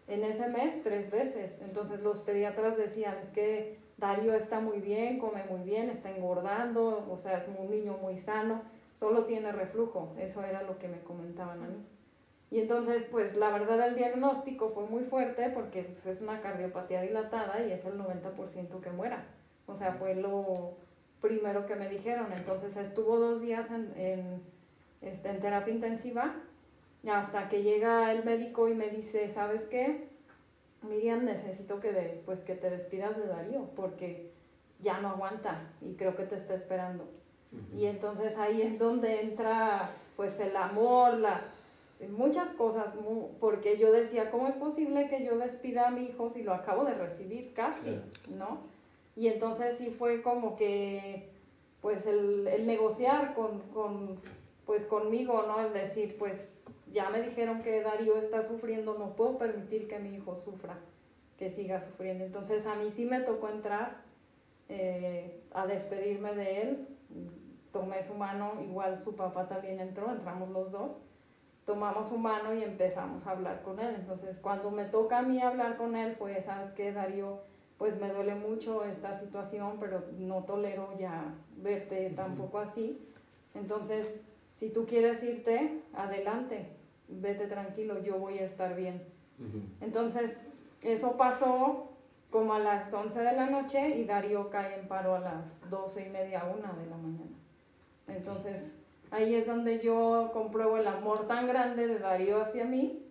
en 0.07 0.23
ese 0.23 0.47
mes 0.47 0.81
tres 0.81 1.11
veces. 1.11 1.57
Entonces 1.61 2.01
los 2.01 2.19
pediatras 2.19 2.77
decían, 2.77 3.17
es 3.21 3.29
que 3.29 3.79
Darío 3.97 4.33
está 4.33 4.61
muy 4.61 4.79
bien, 4.79 5.19
come 5.19 5.43
muy 5.49 5.61
bien, 5.61 5.89
está 5.89 6.09
engordando, 6.09 7.05
o 7.11 7.17
sea, 7.17 7.39
es 7.39 7.47
un 7.49 7.69
niño 7.69 7.97
muy 8.01 8.15
sano, 8.15 8.61
solo 8.95 9.25
tiene 9.25 9.51
reflujo. 9.51 10.13
Eso 10.17 10.41
era 10.41 10.63
lo 10.63 10.79
que 10.79 10.87
me 10.87 11.01
comentaban 11.01 11.61
a 11.63 11.67
mí. 11.67 11.85
Y 12.49 12.59
entonces, 12.59 13.03
pues 13.11 13.35
la 13.35 13.49
verdad 13.49 13.85
el 13.85 13.95
diagnóstico 13.95 14.69
fue 14.69 14.85
muy 14.85 15.03
fuerte 15.03 15.49
porque 15.49 15.83
pues, 15.83 16.05
es 16.05 16.21
una 16.21 16.39
cardiopatía 16.39 17.01
dilatada 17.01 17.61
y 17.65 17.73
es 17.73 17.83
el 17.85 17.97
90% 17.99 18.79
que 18.79 18.89
muera. 18.89 19.25
O 19.67 19.75
sea, 19.75 19.93
fue 19.93 20.15
lo 20.15 20.75
primero 21.21 21.65
que 21.65 21.75
me 21.75 21.87
dijeron. 21.87 22.31
Entonces 22.33 22.75
estuvo 22.77 23.17
dos 23.17 23.41
días 23.41 23.69
en, 23.71 23.93
en, 23.95 24.41
este, 25.01 25.29
en 25.29 25.39
terapia 25.39 25.73
intensiva 25.73 26.35
hasta 27.09 27.49
que 27.49 27.63
llega 27.63 28.11
el 28.11 28.23
médico 28.23 28.67
y 28.67 28.75
me 28.75 28.89
dice, 28.89 29.27
¿sabes 29.29 29.63
qué? 29.63 30.09
Miriam, 30.83 31.25
necesito 31.25 31.79
que, 31.79 32.21
pues, 32.25 32.39
que 32.39 32.55
te 32.55 32.69
despidas 32.69 33.17
de 33.17 33.27
Darío 33.27 33.69
porque 33.75 34.31
ya 34.81 34.99
no 34.99 35.09
aguanta 35.09 35.69
y 35.81 35.93
creo 35.93 36.15
que 36.15 36.23
te 36.23 36.35
está 36.35 36.53
esperando. 36.53 37.07
Y 37.75 37.85
entonces 37.85 38.37
ahí 38.37 38.61
es 38.61 38.79
donde 38.79 39.21
entra 39.21 39.91
pues 40.15 40.39
el 40.39 40.55
amor, 40.55 41.15
la, 41.15 41.41
muchas 42.09 42.49
cosas, 42.51 42.93
porque 43.41 43.77
yo 43.77 43.91
decía, 43.91 44.31
¿cómo 44.31 44.47
es 44.47 44.55
posible 44.55 45.09
que 45.09 45.25
yo 45.25 45.37
despida 45.37 45.87
a 45.87 45.91
mi 45.91 46.05
hijo 46.05 46.29
si 46.29 46.43
lo 46.43 46.53
acabo 46.53 46.85
de 46.85 46.93
recibir 46.93 47.53
casi? 47.53 47.99
¿No? 48.29 48.70
Y 49.21 49.27
entonces 49.27 49.77
sí 49.77 49.91
fue 49.91 50.23
como 50.23 50.55
que, 50.55 51.29
pues 51.79 52.07
el, 52.07 52.47
el 52.47 52.65
negociar 52.65 53.35
con, 53.35 53.59
con, 53.71 54.19
pues 54.65 54.87
conmigo, 54.87 55.43
¿no? 55.47 55.63
El 55.63 55.73
decir, 55.73 56.17
pues 56.17 56.59
ya 56.91 57.07
me 57.11 57.21
dijeron 57.21 57.61
que 57.61 57.83
Darío 57.83 58.17
está 58.17 58.41
sufriendo, 58.41 58.97
no 58.97 59.15
puedo 59.15 59.37
permitir 59.37 59.87
que 59.87 59.99
mi 59.99 60.15
hijo 60.15 60.33
sufra, 60.33 60.79
que 61.37 61.51
siga 61.51 61.79
sufriendo. 61.79 62.25
Entonces 62.25 62.65
a 62.65 62.73
mí 62.73 62.89
sí 62.89 63.05
me 63.05 63.19
tocó 63.19 63.49
entrar 63.49 64.01
eh, 64.69 65.43
a 65.53 65.67
despedirme 65.67 66.33
de 66.33 66.61
él, 66.63 66.87
tomé 67.71 68.01
su 68.01 68.15
mano, 68.15 68.53
igual 68.59 69.03
su 69.03 69.15
papá 69.15 69.47
también 69.47 69.81
entró, 69.81 70.09
entramos 70.09 70.49
los 70.49 70.71
dos, 70.71 70.97
tomamos 71.67 72.07
su 72.07 72.17
mano 72.17 72.55
y 72.55 72.63
empezamos 72.63 73.27
a 73.27 73.31
hablar 73.33 73.61
con 73.61 73.79
él. 73.79 73.93
Entonces 73.99 74.39
cuando 74.39 74.71
me 74.71 74.85
toca 74.85 75.19
a 75.19 75.21
mí 75.21 75.39
hablar 75.39 75.77
con 75.77 75.95
él 75.95 76.15
fue, 76.15 76.41
¿sabes 76.41 76.71
qué, 76.71 76.91
Darío? 76.91 77.50
Pues 77.81 77.99
me 77.99 78.13
duele 78.13 78.35
mucho 78.35 78.83
esta 78.83 79.11
situación, 79.11 79.77
pero 79.79 80.03
no 80.19 80.43
tolero 80.43 80.93
ya 80.99 81.33
verte 81.57 82.11
tampoco 82.15 82.59
así. 82.59 83.01
Entonces, 83.55 84.21
si 84.53 84.69
tú 84.69 84.85
quieres 84.85 85.23
irte, 85.23 85.81
adelante, 85.91 86.67
vete 87.07 87.47
tranquilo, 87.47 87.99
yo 88.03 88.19
voy 88.19 88.37
a 88.37 88.45
estar 88.45 88.75
bien. 88.75 89.01
Entonces, 89.81 90.37
eso 90.83 91.17
pasó 91.17 91.89
como 92.29 92.53
a 92.53 92.59
las 92.59 92.93
11 92.93 93.19
de 93.19 93.31
la 93.33 93.47
noche 93.47 93.97
y 93.97 94.05
Darío 94.05 94.51
cae 94.51 94.79
en 94.79 94.87
paro 94.87 95.15
a 95.15 95.19
las 95.19 95.67
12 95.71 96.05
y 96.05 96.09
media, 96.11 96.43
una 96.55 96.73
de 96.73 96.85
la 96.85 96.97
mañana. 96.97 97.35
Entonces, 98.07 98.77
ahí 99.09 99.33
es 99.33 99.47
donde 99.47 99.79
yo 99.79 100.29
compruebo 100.33 100.77
el 100.77 100.85
amor 100.85 101.25
tan 101.25 101.47
grande 101.47 101.87
de 101.87 101.97
Darío 101.97 102.43
hacia 102.43 102.63
mí 102.63 103.03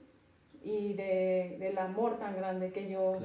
y 0.63 0.93
de, 0.93 1.57
del 1.59 1.77
amor 1.77 2.21
tan 2.21 2.37
grande 2.37 2.71
que 2.71 2.89
yo 2.89 3.19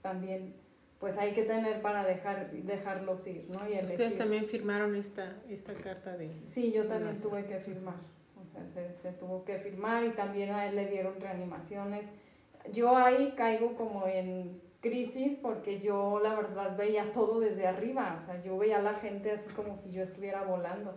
también 0.00 0.61
pues 1.02 1.18
hay 1.18 1.32
que 1.32 1.42
tener 1.42 1.82
para 1.82 2.04
dejar 2.04 2.52
dejarlos 2.52 3.26
ir, 3.26 3.48
¿no? 3.52 3.68
Y 3.68 3.84
Ustedes 3.84 4.16
también 4.16 4.46
firmaron 4.46 4.94
esta, 4.94 5.34
esta 5.48 5.74
carta 5.74 6.16
de... 6.16 6.28
Sí, 6.28 6.70
yo 6.70 6.86
también 6.86 7.20
tuve 7.20 7.44
que 7.44 7.58
firmar, 7.58 7.96
o 8.40 8.46
sea, 8.46 8.64
se, 8.68 8.94
se, 8.94 9.10
tuvo 9.10 9.44
que 9.44 9.58
firmar 9.58 10.04
y 10.04 10.10
también 10.10 10.52
a 10.52 10.68
él 10.68 10.76
le 10.76 10.86
dieron 10.86 11.20
reanimaciones. 11.20 12.06
Yo 12.72 12.96
ahí 12.96 13.34
caigo 13.36 13.74
como 13.74 14.06
en 14.06 14.60
crisis 14.80 15.34
porque 15.42 15.80
yo 15.80 16.20
la 16.22 16.36
verdad 16.36 16.76
veía 16.76 17.10
todo 17.10 17.40
desde 17.40 17.66
arriba, 17.66 18.14
o 18.16 18.20
sea, 18.20 18.40
yo 18.40 18.56
veía 18.56 18.78
a 18.78 18.82
la 18.82 18.94
gente 18.94 19.32
así 19.32 19.50
como 19.50 19.76
si 19.76 19.90
yo 19.90 20.04
estuviera 20.04 20.44
volando. 20.44 20.94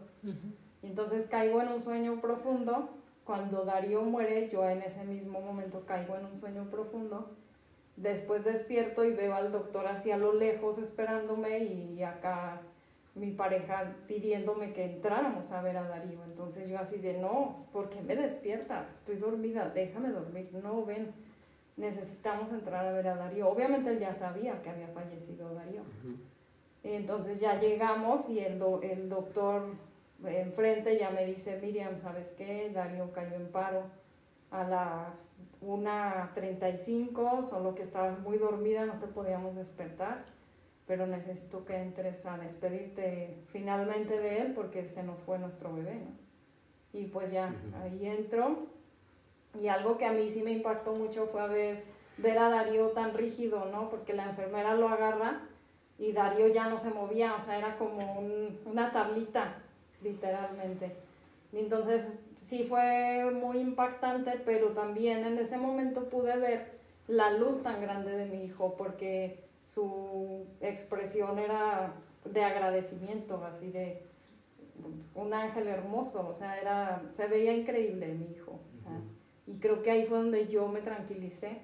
Y 0.84 0.86
entonces 0.86 1.26
caigo 1.26 1.64
en 1.64 1.70
un 1.70 1.80
sueño 1.80 2.22
profundo, 2.22 2.92
cuando 3.24 3.66
Darío 3.66 4.04
muere, 4.04 4.50
yo 4.50 4.70
en 4.70 4.84
ese 4.84 5.04
mismo 5.04 5.42
momento 5.42 5.84
caigo 5.88 6.16
en 6.16 6.26
un 6.26 6.36
sueño 6.36 6.70
profundo 6.70 7.36
Después 7.98 8.44
despierto 8.44 9.06
y 9.06 9.14
veo 9.14 9.34
al 9.34 9.52
doctor 9.52 9.88
hacia 9.88 10.18
lo 10.18 10.34
lejos 10.34 10.78
esperándome 10.78 11.60
y 11.60 12.04
acá 12.04 12.62
mi 13.16 13.32
pareja 13.32 13.96
pidiéndome 14.08 14.74
que 14.74 14.84
entráramos 14.84 15.52
a 15.52 15.62
ver 15.62 15.78
a 15.78 15.88
Darío. 15.88 16.22
Entonces 16.26 16.68
yo 16.68 16.78
así 16.78 16.98
de, 16.98 17.18
no, 17.18 17.68
¿por 17.72 17.90
qué 17.90 18.02
me 18.02 18.18
despiertas? 18.18 18.92
Estoy 18.92 19.16
dormida, 19.16 19.72
déjame 19.74 20.10
dormir. 20.10 20.50
No, 20.62 20.84
ven, 20.84 21.14
necesitamos 21.78 22.52
entrar 22.52 22.86
a 22.86 22.92
ver 22.92 23.08
a 23.08 23.16
Darío. 23.16 23.48
Obviamente 23.48 23.92
él 23.92 24.00
ya 24.00 24.14
sabía 24.14 24.62
que 24.62 24.70
había 24.70 24.90
fallecido 24.90 25.54
Darío. 25.54 25.84
Entonces 26.84 27.40
ya 27.40 27.58
llegamos 27.58 28.30
y 28.30 28.40
el, 28.40 28.62
el 28.84 29.08
doctor 29.08 29.68
enfrente 30.26 30.98
ya 30.98 31.12
me 31.12 31.26
dice, 31.26 31.58
Miriam, 31.62 31.98
¿sabes 31.98 32.34
qué? 32.38 32.70
Darío 32.74 33.14
cayó 33.14 33.38
en 33.38 33.48
paro 33.48 33.84
a 34.52 34.64
las 34.64 35.34
1.35, 35.62 37.44
solo 37.44 37.76
que 37.76 37.82
estabas 37.82 38.20
muy 38.20 38.38
dormida, 38.38 38.86
no 38.86 39.00
te 39.00 39.08
podíamos 39.08 39.56
despertar, 39.56 40.26
pero 40.88 41.08
necesito 41.08 41.66
que 41.66 41.78
entres 41.78 42.26
a 42.26 42.38
despedirte 42.38 43.38
finalmente 43.48 44.20
de 44.20 44.42
él 44.42 44.54
porque 44.54 44.88
se 44.88 45.04
nos 45.04 45.22
fue 45.24 45.40
nuestro 45.40 45.74
bebé, 45.74 46.02
Y 46.94 47.08
pues 47.08 47.32
ya, 47.32 47.54
ahí 47.82 48.06
entro. 48.08 48.68
Y 49.60 49.68
algo 49.68 49.98
que 49.98 50.06
a 50.06 50.12
mí 50.12 50.30
sí 50.30 50.42
me 50.44 50.52
impactó 50.52 50.94
mucho 50.94 51.26
fue 51.28 51.48
ver, 51.48 51.84
ver 52.18 52.38
a 52.38 52.50
Darío 52.50 52.90
tan 52.90 53.14
rígido, 53.14 53.66
¿no? 53.66 53.90
Porque 53.90 54.14
la 54.14 54.26
enfermera 54.26 54.76
lo 54.76 54.90
agarra 54.90 55.42
y 55.98 56.12
Darío 56.12 56.48
ya 56.48 56.68
no 56.70 56.78
se 56.78 56.90
movía, 56.90 57.34
o 57.36 57.40
sea, 57.40 57.58
era 57.58 57.78
como 57.78 58.20
una 58.66 58.92
tablita, 58.92 59.56
literalmente. 60.02 60.96
Y 61.52 61.60
entonces 61.60 62.20
sí 62.46 62.64
fue 62.64 63.32
muy 63.34 63.60
impactante, 63.60 64.40
pero 64.46 64.70
también 64.70 65.26
en 65.26 65.38
ese 65.40 65.58
momento 65.58 66.08
pude 66.10 66.38
ver 66.38 66.76
la 67.08 67.34
luz 67.34 67.62
tan 67.64 67.82
grande 67.82 68.12
de 68.12 68.26
mi 68.26 68.46
hijo 68.46 68.76
porque 68.78 69.44
su 69.64 70.46
expresión 70.62 71.40
era 71.40 71.94
de 72.24 72.44
agradecimiento, 72.44 73.44
así 73.44 73.72
de 73.72 74.04
un 75.16 75.34
ángel 75.34 75.68
hermoso, 75.68 76.28
o 76.28 76.34
sea, 76.34 76.60
era, 76.60 77.02
se 77.12 77.28
veía 77.28 77.54
increíble 77.54 78.14
mi 78.14 78.32
hijo. 78.36 78.60
Y 79.48 79.58
creo 79.60 79.82
que 79.82 79.92
ahí 79.92 80.06
fue 80.06 80.18
donde 80.18 80.48
yo 80.48 80.68
me 80.68 80.82
tranquilicé. 80.82 81.62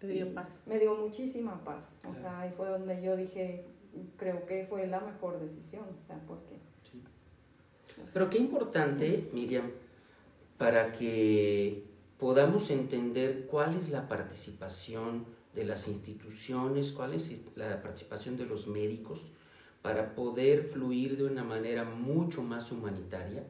Te 0.00 0.08
dio 0.08 0.34
paz. 0.34 0.64
Me 0.66 0.78
dio 0.78 0.96
muchísima 0.96 1.62
paz. 1.64 1.92
O 2.10 2.14
sea, 2.14 2.40
ahí 2.40 2.52
fue 2.56 2.68
donde 2.68 3.00
yo 3.00 3.16
dije, 3.16 3.64
creo 4.16 4.46
que 4.46 4.66
fue 4.66 4.86
la 4.88 5.00
mejor 5.00 5.38
decisión, 5.40 5.84
o 5.84 6.06
sea, 6.06 6.20
porque... 6.26 6.58
Pero 8.12 8.30
qué 8.30 8.38
importante, 8.38 9.28
Miriam, 9.32 9.70
para 10.58 10.92
que 10.92 11.84
podamos 12.18 12.70
entender 12.70 13.46
cuál 13.46 13.76
es 13.76 13.90
la 13.90 14.08
participación 14.08 15.24
de 15.54 15.64
las 15.64 15.88
instituciones, 15.88 16.92
cuál 16.92 17.14
es 17.14 17.32
la 17.54 17.80
participación 17.80 18.36
de 18.36 18.44
los 18.44 18.66
médicos, 18.66 19.20
para 19.82 20.14
poder 20.14 20.64
fluir 20.64 21.16
de 21.16 21.24
una 21.24 21.44
manera 21.44 21.84
mucho 21.84 22.42
más 22.42 22.70
humanitaria 22.72 23.44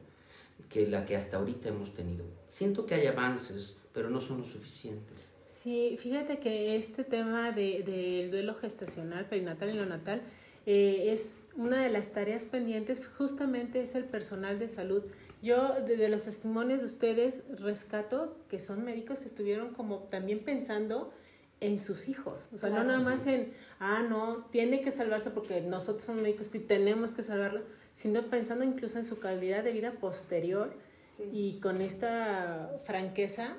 que 0.69 0.85
la 0.85 1.05
que 1.05 1.15
hasta 1.15 1.37
ahorita 1.37 1.69
hemos 1.69 1.95
tenido. 1.95 2.25
Siento 2.47 2.85
que 2.85 2.95
hay 2.95 3.07
avances, 3.07 3.77
pero 3.93 4.09
no 4.09 4.21
son 4.21 4.39
los 4.39 4.51
suficientes. 4.51 5.33
Sí, 5.47 5.97
fíjate 5.99 6.37
que 6.39 6.75
este 6.75 7.03
tema 7.03 7.51
del 7.51 7.83
de, 7.83 8.29
duelo 8.29 8.53
gestacional, 8.55 9.25
perinatal 9.25 9.71
y 9.71 9.73
neonatal 9.73 10.21
eh, 10.65 11.11
es 11.11 11.41
una 11.55 11.81
de 11.81 11.89
las 11.89 12.13
tareas 12.13 12.45
pendientes, 12.45 13.01
justamente 13.17 13.81
es 13.81 13.95
el 13.95 14.05
personal 14.05 14.59
de 14.59 14.67
salud 14.67 15.03
yo, 15.41 15.75
de, 15.81 16.09
los 16.09 16.23
testimonios 16.23 16.81
de 16.81 16.87
ustedes, 16.87 17.43
rescato 17.59 18.37
que 18.49 18.59
son 18.59 18.83
médicos 18.83 19.19
que 19.19 19.25
estuvieron 19.25 19.73
como 19.73 19.99
también 20.03 20.43
pensando 20.43 21.13
en 21.61 21.77
sus 21.77 22.07
hijos. 22.07 22.49
O 22.53 22.57
sea, 22.57 22.69
no 22.69 22.83
nada 22.83 22.99
más 22.99 23.27
en, 23.27 23.51
ah, 23.79 24.01
no, 24.07 24.45
tiene 24.51 24.81
que 24.81 24.91
salvarse 24.91 25.31
porque 25.31 25.61
nosotros 25.61 26.03
somos 26.03 26.21
médicos 26.21 26.53
y 26.53 26.59
tenemos 26.59 27.13
que 27.13 27.23
salvarlo, 27.23 27.61
sino 27.93 28.23
pensando 28.23 28.63
incluso 28.63 28.97
en 28.97 29.05
su 29.05 29.19
calidad 29.19 29.63
de 29.63 29.71
vida 29.71 29.93
posterior 29.93 30.73
y 31.33 31.59
con 31.59 31.81
esta 31.81 32.79
franqueza, 32.85 33.57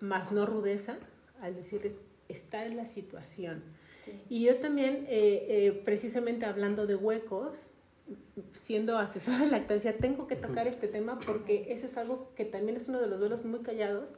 más 0.00 0.32
no 0.32 0.44
rudeza, 0.44 0.98
al 1.40 1.54
decirles, 1.54 1.96
esta 2.28 2.64
es 2.64 2.74
la 2.74 2.86
situación. 2.86 3.62
Y 4.28 4.44
yo 4.44 4.56
también, 4.56 5.06
eh, 5.08 5.46
eh, 5.48 5.82
precisamente 5.84 6.44
hablando 6.44 6.86
de 6.86 6.94
huecos, 6.94 7.68
siendo 8.52 8.98
asesora 8.98 9.38
de 9.38 9.50
lactancia, 9.50 9.96
tengo 9.96 10.26
que 10.26 10.36
tocar 10.36 10.66
este 10.66 10.88
tema 10.88 11.18
porque 11.18 11.66
ese 11.70 11.86
es 11.86 11.96
algo 11.96 12.32
que 12.34 12.44
también 12.44 12.76
es 12.76 12.88
uno 12.88 13.00
de 13.00 13.06
los 13.06 13.18
duelos 13.18 13.44
muy 13.44 13.60
callados. 13.60 14.16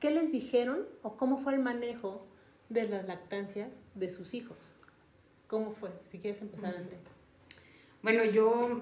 ¿Qué 0.00 0.10
les 0.10 0.30
dijeron 0.30 0.86
o 1.02 1.16
cómo 1.16 1.38
fue 1.38 1.54
el 1.54 1.60
manejo 1.60 2.26
de 2.68 2.88
las 2.88 3.06
lactancias 3.06 3.80
de 3.94 4.08
sus 4.10 4.34
hijos? 4.34 4.56
¿Cómo 5.48 5.72
fue? 5.72 5.90
Si 6.10 6.18
quieres 6.18 6.40
empezar, 6.42 6.76
Andrea. 6.76 6.98
Bueno, 8.02 8.24
yo 8.24 8.80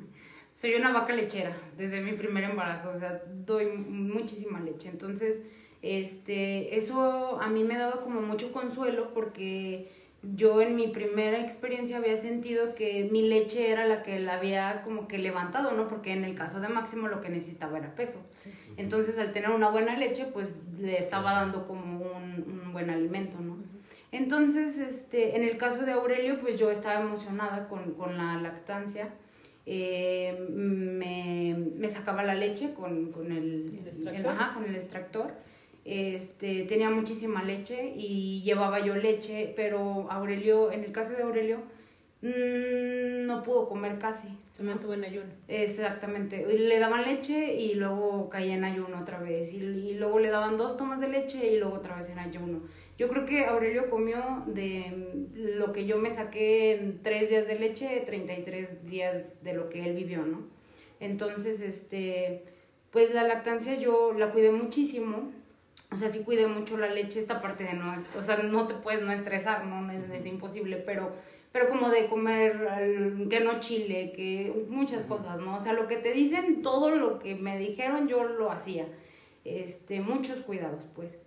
soy 0.54 0.74
una 0.74 0.92
vaca 0.92 1.12
lechera 1.12 1.56
desde 1.76 2.00
mi 2.00 2.12
primer 2.12 2.44
embarazo, 2.44 2.90
o 2.90 2.98
sea, 2.98 3.22
doy 3.44 3.66
muchísima 3.66 4.60
leche. 4.60 4.88
Entonces, 4.88 5.42
este, 5.82 6.78
eso 6.78 7.40
a 7.40 7.48
mí 7.50 7.62
me 7.64 7.76
daba 7.76 8.00
como 8.00 8.22
mucho 8.22 8.52
consuelo 8.52 9.12
porque 9.12 9.90
yo 10.34 10.60
en 10.60 10.76
mi 10.76 10.88
primera 10.88 11.40
experiencia 11.40 11.98
había 11.98 12.16
sentido 12.16 12.74
que 12.74 13.08
mi 13.10 13.28
leche 13.28 13.70
era 13.70 13.86
la 13.86 14.02
que 14.02 14.18
la 14.18 14.34
había 14.34 14.82
como 14.82 15.06
que 15.06 15.18
levantado, 15.18 15.72
¿no? 15.72 15.88
Porque 15.88 16.12
en 16.12 16.24
el 16.24 16.34
caso 16.34 16.60
de 16.60 16.68
Máximo 16.68 17.08
lo 17.08 17.20
que 17.20 17.28
necesitaba 17.28 17.78
era 17.78 17.94
peso. 17.94 18.24
Entonces 18.76 19.18
al 19.18 19.32
tener 19.32 19.50
una 19.50 19.70
buena 19.70 19.96
leche, 19.96 20.26
pues 20.32 20.62
le 20.78 20.98
estaba 20.98 21.32
dando 21.32 21.66
como 21.66 22.00
un, 22.00 22.62
un 22.64 22.72
buen 22.72 22.90
alimento, 22.90 23.38
¿no? 23.40 23.58
Entonces, 24.14 24.78
este, 24.78 25.36
en 25.36 25.42
el 25.42 25.56
caso 25.56 25.84
de 25.84 25.90
Aurelio, 25.90 26.38
pues 26.40 26.56
yo 26.56 26.70
estaba 26.70 27.00
emocionada 27.00 27.66
con, 27.66 27.94
con 27.94 28.16
la 28.16 28.40
lactancia. 28.40 29.08
Eh, 29.66 30.46
me, 30.50 31.56
me, 31.76 31.88
sacaba 31.88 32.22
la 32.22 32.36
leche 32.36 32.74
con, 32.74 33.10
con 33.10 33.32
el, 33.32 33.76
¿El, 33.76 33.88
extractor? 33.88 34.32
ajá, 34.32 34.54
con 34.54 34.64
el 34.66 34.76
extractor 34.76 35.32
este, 35.84 36.62
tenía 36.64 36.88
muchísima 36.90 37.42
leche 37.42 37.92
y 37.96 38.42
llevaba 38.42 38.84
yo 38.84 38.96
leche, 38.96 39.52
pero 39.54 40.10
Aurelio, 40.10 40.72
en 40.72 40.82
el 40.82 40.92
caso 40.92 41.12
de 41.12 41.22
Aurelio, 41.22 41.58
mmm, 42.22 43.26
no 43.26 43.42
pudo 43.42 43.68
comer 43.68 43.98
casi. 43.98 44.28
Se 44.52 44.62
mantuvo 44.62 44.94
en 44.94 45.04
ayuno. 45.04 45.32
Exactamente. 45.48 46.46
Le 46.46 46.78
daban 46.78 47.04
leche 47.04 47.54
y 47.56 47.74
luego 47.74 48.30
caía 48.30 48.54
en 48.54 48.64
ayuno 48.64 49.00
otra 49.00 49.18
vez. 49.18 49.52
Y, 49.52 49.56
y, 49.56 49.94
luego 49.94 50.20
le 50.20 50.30
daban 50.30 50.56
dos 50.56 50.76
tomas 50.76 51.00
de 51.00 51.08
leche 51.08 51.52
y 51.52 51.58
luego 51.58 51.74
otra 51.74 51.96
vez 51.96 52.08
en 52.08 52.20
ayuno. 52.20 52.62
Yo 52.96 53.08
creo 53.08 53.26
que 53.26 53.44
Aurelio 53.46 53.90
comió 53.90 54.44
de 54.46 55.26
lo 55.34 55.72
que 55.72 55.86
yo 55.86 55.98
me 55.98 56.12
saqué 56.12 56.76
en 56.76 57.02
tres 57.02 57.28
días 57.28 57.48
de 57.48 57.58
leche, 57.58 58.04
33 58.06 58.86
días 58.86 59.42
de 59.42 59.54
lo 59.54 59.68
que 59.68 59.84
él 59.84 59.96
vivió, 59.96 60.24
¿no? 60.24 60.46
Entonces, 61.00 61.60
este, 61.60 62.44
pues 62.92 63.12
la 63.12 63.24
lactancia 63.24 63.74
yo 63.74 64.12
la 64.12 64.30
cuidé 64.30 64.52
muchísimo 64.52 65.32
o 65.90 65.96
sea, 65.96 66.08
sí 66.08 66.24
cuide 66.24 66.46
mucho 66.46 66.76
la 66.76 66.88
leche, 66.88 67.20
esta 67.20 67.40
parte 67.40 67.64
de 67.64 67.74
no, 67.74 67.94
o 68.18 68.22
sea, 68.22 68.38
no 68.38 68.66
te 68.66 68.74
puedes 68.74 69.02
no 69.02 69.12
estresar, 69.12 69.66
¿no? 69.66 69.90
Es, 69.92 70.10
es 70.10 70.26
imposible, 70.26 70.76
pero, 70.78 71.12
pero 71.52 71.68
como 71.68 71.88
de 71.88 72.06
comer, 72.06 73.28
que 73.30 73.40
no 73.40 73.60
chile, 73.60 74.12
que 74.14 74.66
muchas 74.68 75.04
cosas, 75.04 75.40
¿no? 75.40 75.56
O 75.56 75.62
sea, 75.62 75.72
lo 75.72 75.86
que 75.86 75.96
te 75.96 76.12
dicen, 76.12 76.62
todo 76.62 76.90
lo 76.90 77.18
que 77.18 77.36
me 77.36 77.58
dijeron, 77.58 78.08
yo 78.08 78.24
lo 78.24 78.50
hacía. 78.50 78.86
Este, 79.44 80.00
muchos 80.00 80.40
cuidados, 80.40 80.86
pues. 80.94 81.18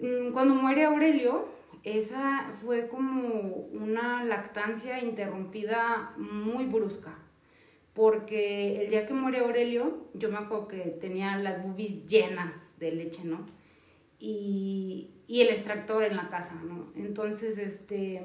Mm, 0.00 0.32
cuando 0.32 0.54
muere 0.54 0.84
Aurelio, 0.84 1.48
esa 1.82 2.50
fue 2.54 2.88
como 2.88 3.66
una 3.72 4.24
lactancia 4.24 5.02
interrumpida 5.02 6.14
muy 6.16 6.64
brusca. 6.66 7.18
Porque 7.92 8.82
el 8.82 8.90
día 8.90 9.06
que 9.06 9.14
muere 9.14 9.38
Aurelio, 9.38 10.06
yo 10.14 10.30
me 10.30 10.38
acuerdo 10.38 10.68
que 10.68 10.78
tenía 11.00 11.36
las 11.36 11.62
bubis 11.62 12.06
llenas 12.06 12.54
de 12.78 12.92
leche, 12.92 13.24
¿no? 13.24 13.46
Y, 14.18 15.10
y 15.26 15.40
el 15.40 15.48
extractor 15.48 16.04
en 16.04 16.16
la 16.16 16.28
casa, 16.28 16.54
¿no? 16.64 16.92
Entonces, 16.96 17.58
este, 17.58 18.22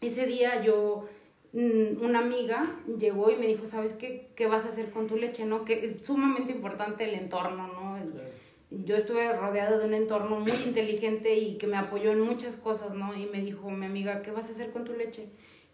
ese 0.00 0.26
día 0.26 0.62
yo, 0.62 1.08
mm, 1.52 2.02
una 2.02 2.20
amiga 2.20 2.76
llegó 2.98 3.30
y 3.30 3.36
me 3.36 3.46
dijo, 3.46 3.66
¿sabes 3.66 3.94
qué, 3.94 4.28
qué 4.34 4.46
vas 4.46 4.66
a 4.66 4.70
hacer 4.70 4.90
con 4.90 5.06
tu 5.06 5.16
leche, 5.16 5.44
no? 5.44 5.64
Que 5.64 5.86
es 5.86 6.06
sumamente 6.06 6.52
importante 6.52 7.04
el 7.04 7.14
entorno, 7.14 7.68
¿no? 7.68 7.96
Yo 8.70 8.96
estuve 8.96 9.32
rodeada 9.36 9.78
de 9.78 9.86
un 9.86 9.94
entorno 9.94 10.40
muy 10.40 10.52
inteligente 10.66 11.34
y 11.36 11.56
que 11.56 11.66
me 11.66 11.76
apoyó 11.76 12.10
en 12.10 12.20
muchas 12.20 12.56
cosas, 12.56 12.94
¿no? 12.94 13.14
Y 13.14 13.26
me 13.26 13.40
dijo 13.40 13.70
mi 13.70 13.86
amiga, 13.86 14.22
¿qué 14.22 14.32
vas 14.32 14.48
a 14.48 14.52
hacer 14.52 14.72
con 14.72 14.84
tu 14.84 14.92
leche? 14.92 15.26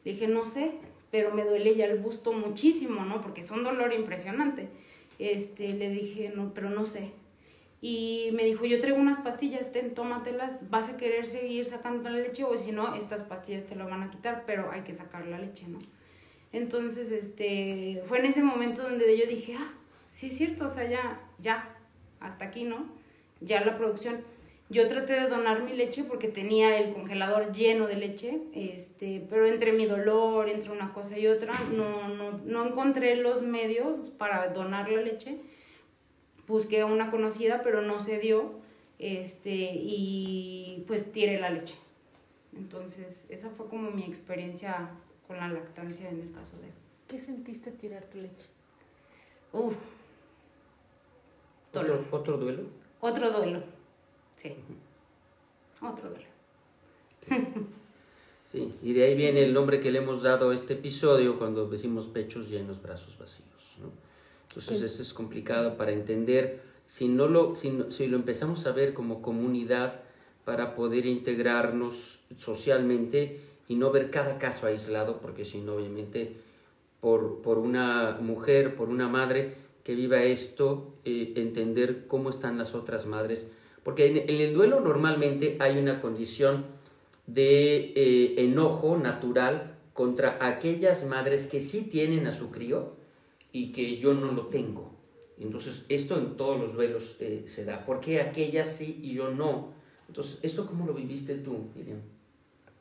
Le 0.05 0.13
dije, 0.13 0.29
no 0.29 0.45
sé, 0.45 0.73
pero 1.11 1.33
me 1.33 1.45
duele 1.45 1.75
ya 1.75 1.87
el 1.87 1.99
busto 1.99 2.33
muchísimo, 2.33 3.05
¿no? 3.05 3.23
Porque 3.23 3.41
es 3.41 3.51
un 3.51 3.65
dolor 3.65 3.93
impresionante. 3.93 4.69
Este, 5.19 5.73
le 5.73 5.89
dije, 5.89 6.33
no, 6.35 6.53
pero 6.53 6.69
no 6.69 6.85
sé 6.85 7.13
y 7.85 8.31
me 8.33 8.45
dijo, 8.45 8.65
yo 8.65 8.81
traigo 8.81 8.97
unas 8.97 9.19
pastillas, 9.19 9.73
ten, 9.73 9.93
tómatelas, 9.93 10.71
vas 10.71 10.89
a 10.89 10.97
querer 10.97 11.27
seguir 11.27 11.67
sacando 11.67 12.09
la 12.09 12.19
leche 12.19 12.45
o 12.45 12.57
si 12.57 12.71
no, 12.71 12.95
estas 12.95 13.25
pastillas 13.25 13.67
te 13.67 13.75
lo 13.75 13.89
van 13.89 14.05
a 14.05 14.11
quitar, 14.11 14.45
pero 14.47 14.71
hay 14.71 14.83
que 14.83 14.95
sacar 14.95 15.27
la 15.27 15.41
leche, 15.41 15.67
¿no? 15.67 15.81
Entonces, 16.53 17.11
este, 17.11 18.01
fue 18.07 18.21
en 18.21 18.27
ese 18.27 18.45
momento 18.45 18.83
donde 18.83 19.19
yo 19.19 19.27
dije, 19.27 19.57
ah, 19.59 19.73
sí 20.13 20.29
es 20.29 20.39
cierto, 20.39 20.67
o 20.67 20.69
sea, 20.69 20.89
ya, 20.89 21.21
ya, 21.41 21.75
hasta 22.21 22.45
aquí, 22.45 22.63
¿no? 22.63 22.87
Ya 23.41 23.65
la 23.65 23.77
producción. 23.77 24.21
Yo 24.71 24.87
traté 24.87 25.15
de 25.15 25.29
donar 25.29 25.65
mi 25.65 25.73
leche 25.73 26.05
porque 26.05 26.29
tenía 26.29 26.79
el 26.79 26.95
congelador 26.95 27.53
lleno 27.53 27.89
de 27.89 27.97
leche, 27.97 28.43
este, 28.55 29.27
pero 29.29 29.45
entre 29.45 29.73
mi 29.73 29.87
dolor, 29.87 30.49
entre 30.49 30.71
una 30.71 30.93
cosa 30.93 31.19
y 31.19 31.27
otra, 31.27 31.55
no, 31.73 32.09
no, 32.11 32.39
no 32.45 32.65
encontré 32.65 33.17
los 33.17 33.43
medios 33.43 34.11
para 34.19 34.51
donar 34.51 34.89
la 34.89 35.03
leche 35.03 35.41
busqué 36.47 36.81
a 36.81 36.87
una 36.87 37.11
conocida, 37.11 37.63
pero 37.63 37.83
no 37.83 38.01
se 38.01 38.19
dio, 38.19 38.53
este, 38.99 39.73
y 39.75 40.85
pues 40.87 41.13
tiré 41.13 41.41
la 41.41 41.51
leche. 41.51 41.75
Entonces, 42.57 43.27
esa 43.31 43.51
fue 43.51 43.67
como 43.69 43.91
mi 43.91 44.05
experiencia 44.05 44.91
con 45.27 45.37
la 45.39 45.49
lactancia 45.49 46.09
en 46.09 46.21
el 46.21 46.33
caso 46.33 46.57
de... 46.59 46.69
¿Qué 47.09 47.19
sentiste 47.19 47.71
tirar 47.73 48.05
tu 48.05 48.19
leche? 48.19 48.49
Uf. 49.53 49.75
¿Otro, 51.75 52.05
¿Otro 52.11 52.37
duelo? 52.37 52.65
Otro 53.01 53.31
duelo, 53.31 53.63
sí. 54.37 54.55
Otro 55.81 56.11
duelo. 56.11 56.27
Sí, 58.45 58.75
y 58.83 58.93
de 58.93 59.05
ahí 59.05 59.17
viene 59.17 59.43
el 59.43 59.55
nombre 59.55 59.81
que 59.81 59.91
le 59.91 60.01
hemos 60.01 60.23
dado 60.23 60.51
a 60.51 60.55
este 60.55 60.75
episodio 60.75 61.39
cuando 61.39 61.67
decimos 61.69 62.07
pechos 62.07 62.51
llenos, 62.51 62.83
brazos 62.83 63.17
vacíos. 63.19 63.49
Entonces 64.57 64.83
esto 64.93 65.03
es 65.03 65.13
complicado 65.13 65.77
para 65.77 65.93
entender. 65.93 66.61
Si, 66.87 67.09
no 67.09 67.27
lo, 67.27 67.55
si, 67.55 67.79
si 67.91 68.07
lo 68.07 68.17
empezamos 68.17 68.67
a 68.67 68.73
ver 68.73 68.93
como 68.93 69.23
comunidad 69.23 70.01
para 70.45 70.75
poder 70.75 71.07
integrarnos 71.07 72.21
socialmente 72.37 73.41
y 73.69 73.77
no 73.77 73.91
ver 73.91 74.11
cada 74.11 74.39
caso 74.39 74.67
aislado, 74.67 75.21
porque 75.21 75.45
si 75.45 75.61
no, 75.61 75.77
obviamente, 75.77 76.37
por, 77.01 77.41
por 77.43 77.59
una 77.59 78.19
mujer, 78.21 78.77
por 78.77 78.89
una 78.89 79.09
madre 79.09 79.55
que 79.85 79.95
viva 79.95 80.23
esto, 80.23 80.95
eh, 81.05 81.33
entender 81.37 82.07
cómo 82.07 82.31
están 82.31 82.59
las 82.59 82.75
otras 82.75 83.07
madres. 83.07 83.51
Porque 83.83 84.07
en, 84.07 84.17
en, 84.19 84.41
el 84.41 84.55
duelo 84.55 84.81
normalmente 84.81 85.57
hay 85.59 85.79
una 85.79 86.01
condición 86.01 86.65
de 87.27 87.93
eh, 87.95 88.35
enojo 88.39 88.97
natural 88.97 89.77
contra 89.93 90.39
aquellas 90.41 91.07
madres 91.07 91.47
que 91.47 91.61
sí 91.61 91.83
tienen 91.83 92.27
a 92.27 92.33
su 92.33 92.51
crío, 92.51 92.93
y 93.53 93.73
que 93.73 93.99
yo 93.99 94.15
no 94.15 94.33
lo 94.33 94.47
tengo. 94.47 94.91
Entonces, 95.39 95.87
esto 95.89 96.17
en 96.19 96.37
todos 96.37 96.61
los 96.61 96.75
duelos 96.75 97.17
eh, 97.21 97.45
se 97.47 97.65
da. 97.65 97.85
¿Por 97.85 98.01
qué 98.01 98.21
aquella 98.21 98.65
sí 98.65 99.01
y 99.03 99.15
yo 99.15 99.31
no? 99.31 99.71
Entonces, 100.09 100.39
¿esto 100.43 100.67
cómo 100.67 100.87
lo 100.87 100.95
viviste 100.95 101.37
tú, 101.37 101.69
Miriam? 101.75 102.01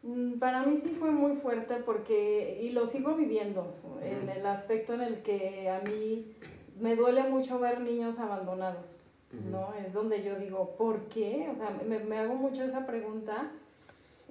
Mm, 0.03 0.33
para 0.39 0.65
mí 0.65 0.77
sí 0.77 0.89
fue 0.89 1.11
muy 1.11 1.37
fuerte 1.37 1.75
porque, 1.85 2.59
y 2.63 2.69
lo 2.69 2.85
sigo 2.85 3.15
viviendo, 3.15 3.75
en 4.03 4.29
el 4.29 4.45
aspecto 4.45 4.93
en 4.93 5.01
el 5.01 5.21
que 5.21 5.69
a 5.69 5.81
mí 5.81 6.33
me 6.79 6.95
duele 6.95 7.23
mucho 7.23 7.59
ver 7.59 7.81
niños 7.81 8.19
abandonados, 8.19 9.03
¿no? 9.49 9.73
Es 9.75 9.93
donde 9.93 10.23
yo 10.23 10.35
digo, 10.37 10.75
¿por 10.77 11.07
qué? 11.07 11.47
O 11.51 11.55
sea, 11.55 11.69
me, 11.87 11.99
me 11.99 12.17
hago 12.17 12.35
mucho 12.35 12.63
esa 12.63 12.85
pregunta 12.85 13.51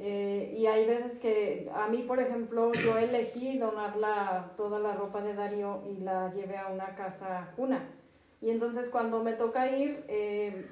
eh, 0.02 0.56
y 0.56 0.64
hay 0.64 0.86
veces 0.86 1.18
que 1.18 1.70
a 1.74 1.86
mí, 1.88 1.98
por 1.98 2.20
ejemplo, 2.20 2.72
yo 2.72 2.96
elegí 2.96 3.58
donar 3.58 3.98
la, 3.98 4.50
toda 4.56 4.78
la 4.78 4.94
ropa 4.94 5.20
de 5.20 5.34
Darío 5.34 5.82
y 5.86 5.98
la 5.98 6.30
llevé 6.30 6.56
a 6.56 6.68
una 6.68 6.94
casa 6.94 7.52
cuna. 7.54 7.86
Y 8.40 8.48
entonces 8.48 8.88
cuando 8.88 9.22
me 9.22 9.34
toca 9.34 9.70
ir, 9.70 10.02
eh, 10.08 10.66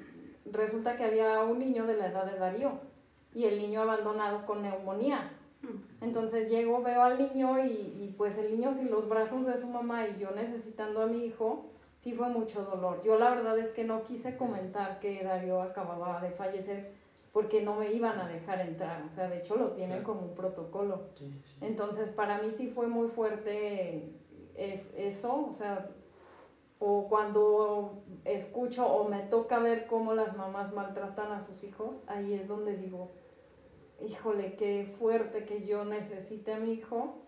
resulta 0.51 0.97
que 0.97 1.03
había 1.03 1.43
un 1.43 1.59
niño 1.59 1.85
de 1.85 1.97
la 1.97 2.07
edad 2.07 2.25
de 2.25 2.39
Darío 2.39 2.79
y 3.31 3.43
el 3.43 3.59
niño 3.59 3.83
abandonado 3.83 4.47
con 4.47 4.63
neumonía. 4.63 5.31
Entonces 6.01 6.49
llego, 6.49 6.81
veo 6.81 7.03
al 7.03 7.19
niño 7.19 7.63
y, 7.63 7.69
y, 7.69 8.15
pues 8.17 8.39
el 8.39 8.49
niño 8.49 8.73
sin 8.73 8.89
los 8.89 9.07
brazos 9.07 9.45
de 9.45 9.57
su 9.57 9.67
mamá 9.67 10.07
y 10.07 10.17
yo 10.17 10.31
necesitando 10.31 11.03
a 11.03 11.05
mi 11.05 11.25
hijo, 11.25 11.67
sí 11.99 12.13
fue 12.13 12.29
mucho 12.29 12.63
dolor. 12.63 13.03
Yo 13.03 13.19
la 13.19 13.29
verdad 13.29 13.59
es 13.59 13.69
que 13.71 13.83
no 13.83 14.01
quise 14.01 14.37
comentar 14.37 14.99
que 14.99 15.23
Darío 15.23 15.61
acababa 15.61 16.19
de 16.19 16.31
fallecer 16.31 16.98
porque 17.31 17.61
no 17.61 17.75
me 17.75 17.91
iban 17.91 18.19
a 18.19 18.27
dejar 18.27 18.61
entrar, 18.61 19.03
o 19.03 19.09
sea, 19.09 19.27
de 19.27 19.39
hecho 19.39 19.55
lo 19.55 19.71
tienen 19.71 20.03
como 20.03 20.21
un 20.21 20.35
protocolo. 20.35 21.09
Entonces, 21.61 22.09
para 22.11 22.41
mí 22.41 22.51
sí 22.51 22.67
fue 22.67 22.87
muy 22.87 23.07
fuerte 23.07 24.15
es 24.59 24.91
eso, 24.95 25.47
o 25.47 25.53
sea, 25.53 25.89
o 26.79 27.07
cuando 27.07 28.03
escucho 28.25 28.85
o 28.85 29.07
me 29.07 29.19
toca 29.19 29.59
ver 29.59 29.87
cómo 29.87 30.13
las 30.13 30.35
mamás 30.35 30.73
maltratan 30.73 31.31
a 31.31 31.39
sus 31.39 31.63
hijos, 31.63 32.03
ahí 32.07 32.33
es 32.33 32.47
donde 32.47 32.75
digo, 32.75 33.11
híjole, 34.05 34.55
qué 34.55 34.85
fuerte 34.85 35.45
que 35.45 35.65
yo 35.65 35.85
necesite 35.85 36.53
a 36.53 36.59
mi 36.59 36.73
hijo 36.73 37.19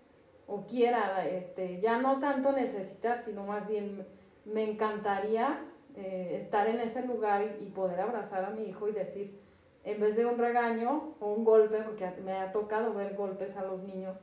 o 0.47 0.65
quiera, 0.65 1.25
este, 1.27 1.79
ya 1.79 2.01
no 2.01 2.19
tanto 2.19 2.51
necesitar, 2.51 3.21
sino 3.21 3.45
más 3.45 3.67
bien 3.67 4.05
me 4.45 4.69
encantaría 4.69 5.65
eh, 5.95 6.35
estar 6.35 6.67
en 6.67 6.79
ese 6.79 7.05
lugar 7.05 7.57
y 7.61 7.65
poder 7.67 8.01
abrazar 8.01 8.43
a 8.43 8.49
mi 8.49 8.63
hijo 8.63 8.89
y 8.89 8.91
decir, 8.91 9.40
en 9.83 9.99
vez 9.99 10.15
de 10.15 10.25
un 10.25 10.37
regaño 10.37 11.15
o 11.19 11.33
un 11.33 11.43
golpe, 11.43 11.81
porque 11.81 12.09
me 12.23 12.33
ha 12.33 12.51
tocado 12.51 12.93
ver 12.93 13.15
golpes 13.15 13.57
a 13.57 13.63
los 13.63 13.83
niños, 13.83 14.21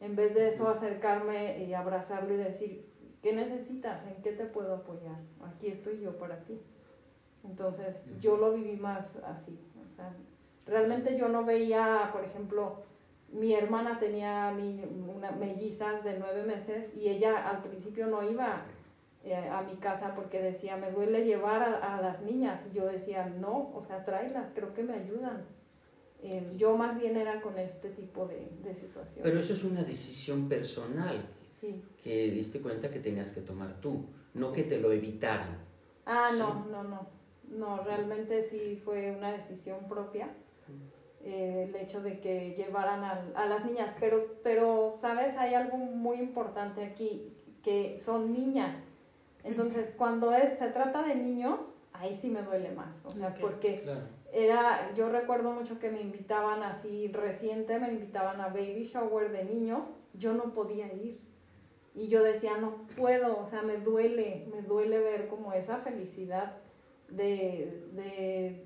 en 0.00 0.16
vez 0.16 0.34
de 0.34 0.46
eso 0.46 0.68
acercarme 0.68 1.64
y 1.64 1.74
abrazarlo 1.74 2.34
y 2.34 2.38
decir, 2.38 2.86
¿qué 3.22 3.32
necesitas? 3.32 4.06
¿En 4.06 4.22
qué 4.22 4.32
te 4.32 4.46
puedo 4.46 4.74
apoyar? 4.74 5.20
Aquí 5.44 5.68
estoy 5.68 6.00
yo 6.00 6.16
para 6.16 6.44
ti. 6.44 6.60
Entonces 7.44 8.06
yo 8.20 8.36
lo 8.36 8.52
viví 8.52 8.76
más 8.76 9.16
así. 9.16 9.58
O 9.84 9.94
sea, 9.94 10.14
realmente 10.66 11.18
yo 11.18 11.28
no 11.28 11.44
veía, 11.44 12.10
por 12.12 12.24
ejemplo, 12.24 12.82
mi 13.32 13.54
hermana 13.54 13.98
tenía 13.98 14.54
una 15.16 15.30
mellizas 15.32 16.02
de 16.02 16.18
nueve 16.18 16.44
meses 16.44 16.94
y 16.96 17.08
ella 17.08 17.48
al 17.48 17.62
principio 17.62 18.06
no 18.06 18.28
iba 18.28 18.64
eh, 19.22 19.34
a 19.34 19.62
mi 19.62 19.76
casa 19.76 20.14
porque 20.14 20.40
decía, 20.40 20.78
me 20.78 20.90
duele 20.90 21.24
llevar 21.24 21.62
a, 21.62 22.00
las 22.00 22.22
niñas. 22.22 22.64
Y 22.70 22.76
yo 22.76 22.86
decía, 22.86 23.26
no, 23.26 23.70
o 23.74 23.80
sea, 23.80 24.02
tráelas, 24.04 24.50
creo 24.54 24.72
que 24.72 24.82
me 24.82 24.94
ayudan. 24.94 25.44
Eh, 26.22 26.52
yo 26.56 26.76
más 26.76 26.98
bien 26.98 27.16
era 27.16 27.42
con 27.42 27.58
este 27.58 27.90
tipo 27.90 28.26
de, 28.26 28.50
de 28.62 28.74
situaciones. 28.74 29.22
Pero 29.22 29.40
eso 29.40 29.52
es 29.52 29.64
una 29.64 29.82
decisión 29.82 30.48
personal 30.48 31.28
sí. 31.60 31.82
que 32.02 32.30
diste 32.30 32.60
cuenta 32.60 32.90
que 32.90 32.98
tenías 32.98 33.32
que 33.32 33.42
tomar 33.42 33.80
tú, 33.80 34.06
no 34.34 34.52
que 34.52 34.62
te 34.62 34.80
lo 34.80 34.90
evitaran. 34.90 35.58
Ah, 36.06 36.30
no, 36.36 36.66
no, 36.70 36.82
no. 36.82 37.20
No, 37.50 37.82
realmente 37.82 38.40
sí 38.40 38.80
fue 38.82 39.10
una 39.10 39.32
decisión 39.32 39.88
propia. 39.88 40.30
Eh, 41.22 41.66
el 41.68 41.76
hecho 41.76 42.00
de 42.00 42.20
que 42.20 42.54
llevaran 42.56 43.04
a, 43.04 43.26
a, 43.34 43.44
las 43.46 43.66
niñas, 43.66 43.94
pero, 44.00 44.38
pero, 44.42 44.90
¿sabes? 44.90 45.36
Hay 45.36 45.52
algo 45.52 45.76
muy 45.76 46.18
importante 46.18 46.82
aquí, 46.82 47.34
que 47.62 47.98
son 47.98 48.32
niñas 48.32 48.74
entonces, 49.44 49.92
cuando 49.96 50.32
es, 50.32 50.58
se 50.58 50.68
trata 50.68 51.02
de 51.02 51.14
niños, 51.14 51.78
ahí 51.92 52.14
sí 52.14 52.28
me 52.28 52.42
duele 52.42 52.70
más, 52.72 53.04
o 53.04 53.10
sea, 53.10 53.34
porque 53.34 53.84
era, 54.32 54.92
yo 54.94 55.10
recuerdo 55.10 55.52
mucho 55.52 55.78
que 55.78 55.90
me 55.90 56.00
invitaban 56.00 56.62
así 56.62 57.08
reciente, 57.08 57.78
me 57.78 57.92
invitaban 57.92 58.40
a 58.40 58.48
baby 58.48 58.84
shower 58.84 59.30
de 59.32 59.44
niños, 59.44 59.86
yo 60.14 60.32
no 60.32 60.54
podía 60.54 60.92
ir. 60.92 61.20
Y 61.94 62.06
yo 62.08 62.22
decía, 62.22 62.56
no 62.56 62.86
puedo, 62.96 63.38
o 63.38 63.44
sea, 63.44 63.62
me 63.62 63.78
duele, 63.78 64.46
me 64.54 64.62
duele 64.62 65.00
ver 65.00 65.26
como 65.26 65.52
esa 65.52 65.78
felicidad 65.78 66.56
de, 67.08 67.88
de 67.92 68.64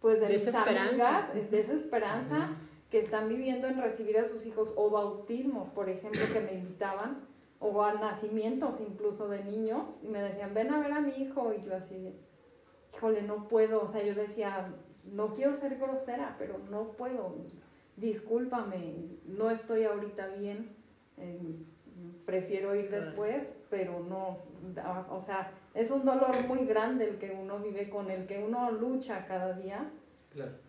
pues 0.00 0.20
de, 0.20 0.28
mis 0.28 0.54
amigas, 0.54 1.34
de 1.50 1.60
esa 1.60 1.74
esperanza 1.74 2.50
que 2.90 2.98
están 2.98 3.28
viviendo 3.28 3.68
en 3.68 3.80
recibir 3.80 4.18
a 4.18 4.24
sus 4.24 4.46
hijos 4.46 4.72
o 4.76 4.90
bautismos, 4.90 5.68
por 5.70 5.88
ejemplo, 5.88 6.22
que 6.32 6.40
me 6.40 6.54
invitaban 6.54 7.26
o 7.62 7.82
a 7.82 7.94
nacimientos 7.94 8.80
incluso 8.80 9.28
de 9.28 9.44
niños 9.44 10.00
y 10.02 10.08
me 10.08 10.20
decían, 10.20 10.52
ven 10.52 10.72
a 10.72 10.80
ver 10.80 10.92
a 10.92 11.00
mi 11.00 11.12
hijo 11.12 11.54
y 11.56 11.62
yo 11.62 11.76
así, 11.76 12.12
híjole, 12.92 13.22
no 13.22 13.46
puedo, 13.46 13.82
o 13.82 13.86
sea, 13.86 14.02
yo 14.02 14.14
decía, 14.14 14.74
no 15.04 15.32
quiero 15.32 15.54
ser 15.54 15.78
grosera, 15.78 16.34
pero 16.38 16.58
no 16.70 16.90
puedo, 16.92 17.36
discúlpame, 17.96 18.94
no 19.26 19.48
estoy 19.48 19.84
ahorita 19.84 20.26
bien, 20.28 20.74
eh, 21.18 21.54
prefiero 22.26 22.74
ir 22.74 22.90
después, 22.90 23.54
pero 23.70 24.00
no, 24.00 24.38
o 25.10 25.20
sea, 25.20 25.52
es 25.74 25.92
un 25.92 26.04
dolor 26.04 26.46
muy 26.48 26.64
grande 26.66 27.08
el 27.08 27.18
que 27.18 27.30
uno 27.30 27.60
vive, 27.60 27.88
con 27.88 28.10
el 28.10 28.26
que 28.26 28.42
uno 28.42 28.72
lucha 28.72 29.24
cada 29.26 29.52
día. 29.54 29.90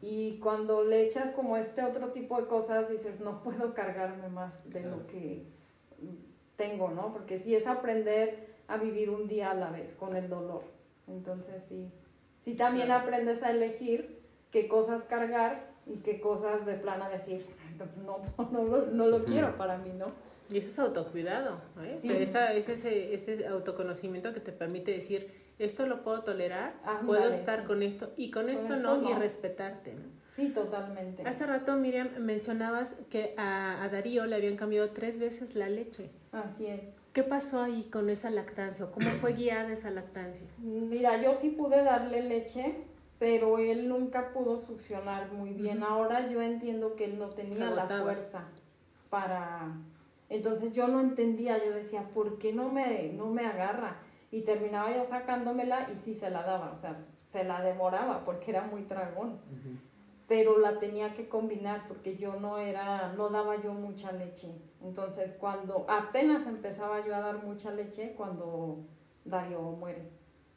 Y 0.02 0.40
cuando 0.40 0.84
le 0.84 1.04
echas 1.04 1.32
como 1.32 1.56
este 1.56 1.84
otro 1.84 2.12
tipo 2.12 2.40
de 2.40 2.48
cosas, 2.48 2.90
dices, 2.90 3.22
no 3.22 3.42
puedo 3.44 3.74
cargarme 3.74 4.28
más 4.28 4.70
de 4.70 4.82
lo 4.84 5.08
que 5.08 5.46
tengo, 6.56 6.90
¿no? 6.90 7.14
Porque 7.14 7.38
sí 7.38 7.56
es 7.56 7.68
aprender 7.68 8.54
a 8.68 8.78
vivir 8.78 9.10
un 9.10 9.28
día 9.28 9.52
a 9.52 9.54
la 9.54 9.72
vez 9.72 9.94
con 9.94 10.16
el 10.16 10.30
dolor. 10.30 10.64
Entonces 11.08 11.64
sí, 11.64 11.90
sí 12.42 12.56
también 12.56 12.92
aprendes 12.92 13.44
a 13.44 13.52
elegir 13.52 14.20
qué 14.52 14.68
cosas 14.68 15.04
cargar 15.04 15.72
y 15.86 15.98
qué 15.98 16.20
cosas 16.22 16.66
de 16.66 16.76
plano 16.76 17.10
decir, 17.10 17.46
no, 18.06 18.22
no, 18.52 18.86
no, 18.92 19.08
lo 19.08 19.26
quiero 19.26 19.58
para 19.58 19.78
mí, 19.78 19.92
¿no? 19.98 20.08
Y 20.50 20.58
ese 20.58 20.72
es 20.72 20.80
autocuidado, 20.80 21.62
¿eh? 21.82 22.00
es 22.56 22.70
ese, 22.70 23.14
ese 23.14 23.48
autoconocimiento 23.48 24.34
que 24.34 24.42
te 24.42 24.52
permite 24.52 24.92
decir, 24.92 25.32
esto 25.58 25.86
lo 25.86 26.04
puedo 26.04 26.22
tolerar, 26.22 26.74
puedo 27.06 27.30
estar 27.30 27.64
con 27.64 27.82
esto 27.82 28.12
y 28.18 28.30
con, 28.30 28.50
esto, 28.50 28.76
no, 28.78 29.10
y 29.10 29.14
respetarte. 29.14 29.94
¿no? 29.94 30.02
Sí, 30.34 30.50
totalmente. 30.50 31.22
Hace 31.28 31.46
rato, 31.46 31.76
Miriam, 31.76 32.10
mencionabas 32.18 32.96
que 33.12 33.36
a, 33.38 33.84
a, 33.84 33.90
Darío 33.90 34.26
le 34.26 34.36
habían 34.36 34.56
cambiado 34.56 34.90
tres 34.90 35.20
veces 35.20 35.54
la 35.54 35.70
leche. 35.70 36.10
Así 36.32 36.66
es. 36.66 36.98
¿Qué 37.14 37.22
pasó 37.22 37.62
ahí 37.62 37.84
con 37.84 38.10
esa 38.10 38.32
lactancia? 38.32 38.88
¿Cómo 38.90 39.12
fue 39.12 39.34
guiada 39.34 39.72
esa 39.72 39.92
lactancia? 39.92 40.48
Mira, 40.58 41.22
yo 41.22 41.36
sí 41.36 41.50
pude 41.50 41.84
darle 41.84 42.24
leche, 42.24 42.78
pero 43.20 43.60
él 43.60 43.88
nunca 43.88 44.34
pudo 44.34 44.58
succionar 44.58 45.32
muy 45.32 45.54
bien. 45.54 45.84
Ahora 45.84 46.28
yo 46.28 46.42
entiendo 46.42 46.96
que 46.96 47.06
él 47.06 47.20
no 47.20 47.30
tenía 47.30 47.70
la 47.70 47.88
fuerza 47.88 48.46
para... 49.12 49.72
Entonces 50.30 50.74
yo 50.74 50.88
no 50.88 51.00
entendía, 51.00 51.64
yo 51.64 51.72
decía, 51.72 52.10
¿por 52.12 52.40
qué 52.40 52.54
no 52.54 52.70
me, 52.70 53.14
no 53.14 53.28
me 53.28 53.46
agarra? 53.46 53.98
Y 54.32 54.42
terminaba 54.42 54.96
yo 54.96 55.04
sacándomela 55.04 55.92
y 55.94 55.96
sí 55.96 56.16
se 56.16 56.32
la 56.32 56.42
daba, 56.42 56.72
o 56.72 56.76
sea, 56.76 57.06
se 57.30 57.44
la 57.44 57.62
devoraba 57.62 58.26
porque 58.26 58.50
era 58.50 58.64
muy 58.64 58.82
tragón 58.82 59.38
pero 60.34 60.58
la 60.58 60.80
tenía 60.80 61.14
que 61.14 61.30
combinar 61.30 61.88
porque 61.88 62.18
yo 62.18 62.34
no 62.40 62.58
era, 62.58 63.14
no 63.16 63.30
daba 63.30 63.62
yo 63.62 63.72
mucha 63.72 64.12
leche. 64.12 64.50
Entonces, 64.82 65.36
cuando 65.40 65.86
apenas 65.88 66.48
empezaba 66.48 67.06
yo 67.06 67.16
a 67.16 67.20
dar 67.20 67.44
mucha 67.44 67.70
leche, 67.70 68.16
cuando 68.18 68.80
Darío 69.26 69.62
muere. 69.62 70.10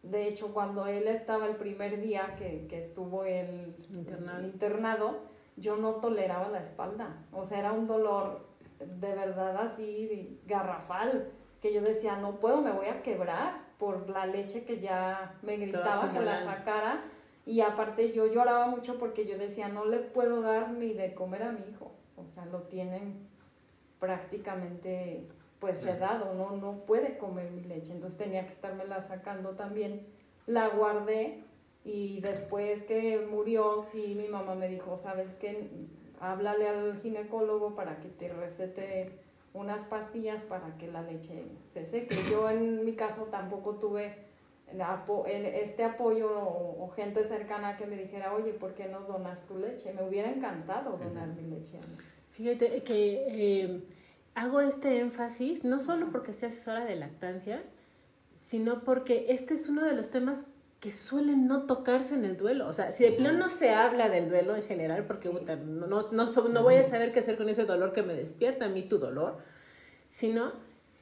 De 0.03 0.29
hecho, 0.29 0.55
cuando 0.55 0.87
él 0.87 1.07
estaba 1.09 1.47
el 1.47 1.57
primer 1.57 2.01
día 2.01 2.37
que, 2.39 2.67
que 2.69 2.79
estuvo 2.79 3.25
el 3.27 3.77
internado. 3.95 4.47
internado, 4.47 5.19
yo 5.57 5.77
no 5.77 5.97
toleraba 5.97 6.49
la 6.49 6.61
espalda. 6.61 7.27
O 7.31 7.45
sea, 7.45 7.59
era 7.59 7.73
un 7.73 7.87
dolor 7.87 8.47
de 8.79 9.15
verdad 9.15 9.59
así 9.59 10.41
garrafal, 10.47 11.33
que 11.61 11.75
yo 11.75 11.83
decía, 11.83 12.17
no 12.17 12.41
puedo, 12.41 12.63
me 12.63 12.73
voy 12.73 12.87
a 12.87 13.03
quebrar 13.03 13.67
por 13.77 14.09
la 14.09 14.25
leche 14.25 14.65
que 14.65 14.81
ya 14.81 15.35
me 15.43 15.55
gritaba 15.59 16.11
que 16.11 16.21
la 16.21 16.43
sacara 16.43 17.05
y 17.47 17.61
aparte 17.61 18.13
yo 18.13 18.27
lloraba 18.27 18.67
mucho 18.67 18.99
porque 18.99 19.25
yo 19.25 19.39
decía, 19.39 19.69
no 19.69 19.85
le 19.85 19.99
puedo 19.99 20.43
dar 20.43 20.73
ni 20.73 20.93
de 20.93 21.15
comer 21.15 21.45
a 21.45 21.53
mi 21.53 21.61
hijo. 21.71 21.93
O 22.17 22.27
sea, 22.27 22.45
lo 22.45 22.63
tienen 22.63 23.15
prácticamente 24.01 25.29
pues 25.61 25.79
sedado, 25.79 26.35
¿no? 26.35 26.57
No 26.57 26.81
puede 26.85 27.17
comer 27.19 27.53
mi 27.53 27.63
leche. 27.63 27.93
Entonces 27.93 28.19
tenía 28.19 28.47
que 28.47 28.53
la 28.89 29.01
sacando 29.01 29.51
también. 29.51 30.05
La 30.47 30.69
guardé 30.69 31.45
y 31.85 32.21
después 32.21 32.83
que 32.83 33.25
murió, 33.31 33.85
sí, 33.87 34.17
mi 34.17 34.27
mamá 34.27 34.57
me 34.57 34.69
dijo, 34.69 34.97
¿sabes 34.97 35.35
qué? 35.35 35.71
Háblale 36.19 36.69
al 36.69 37.01
ginecólogo 37.01 37.77
para 37.77 38.01
que 38.01 38.09
te 38.09 38.29
recete 38.29 39.13
unas 39.55 39.85
pastillas 39.85 40.43
para 40.43 40.77
que 40.79 40.89
la 40.89 41.03
leche 41.03 41.45
se 41.69 41.85
seque. 41.85 42.17
Yo 42.29 42.51
en 42.51 42.85
mi 42.85 42.95
caso 42.95 43.29
tampoco 43.31 43.77
tuve 43.77 44.26
este 44.69 45.85
apoyo 45.85 46.29
o, 46.31 46.91
gente 46.97 47.25
cercana 47.25 47.77
que 47.77 47.87
me 47.87 47.97
dijera, 47.97 48.35
oye, 48.35 48.53
¿por 48.53 48.75
qué 48.75 48.89
no 48.89 49.01
donas 49.01 49.47
tu 49.47 49.59
leche? 49.59 49.93
Me 49.93 50.03
hubiera 50.07 50.31
encantado 50.31 50.97
donar 50.97 51.29
mi 51.29 51.43
leche. 51.43 51.79
Fíjate 52.33 52.83
que 52.83 53.27
eh, 53.29 53.83
hago 54.35 54.61
este 54.61 54.99
énfasis, 54.99 55.65
no 55.65 55.81
solo 55.81 56.11
porque 56.11 56.35
sea 56.35 56.49
asesora 56.49 56.85
de 56.85 56.97
lactancia, 56.97 57.63
sino 58.35 58.85
porque 58.85 59.27
este 59.29 59.55
es 59.55 59.69
uno 59.69 59.85
de 59.85 59.95
los 59.95 60.11
temas 60.11 60.45
que 60.81 60.93
suelen 60.93 61.47
no 61.47 61.63
tocarse 61.63 62.15
en 62.15 62.25
el 62.25 62.37
duelo. 62.37 62.69
O 62.69 62.73
sea, 62.73 62.93
si 62.93 63.05
de 63.05 63.13
plano 63.13 63.39
no 63.39 63.51
se 63.51 63.71
habla 63.71 64.09
del 64.09 64.29
duelo 64.29 64.55
en 64.55 64.63
general, 64.63 65.05
porque 65.07 65.29
no, 65.29 65.87
no, 65.87 66.11
no, 66.13 66.63
voy 66.63 66.75
a 66.75 66.85
saber 66.85 67.13
qué 67.13 67.21
hacer 67.21 67.37
con 67.37 67.49
ese 67.49 67.65
dolor 67.65 67.93
que 67.93 68.03
me 68.03 68.15
despierta 68.15 68.67
a 68.67 68.69
mí 68.69 68.83
tu 68.83 68.99
dolor, 68.99 69.39
sino 70.11 70.53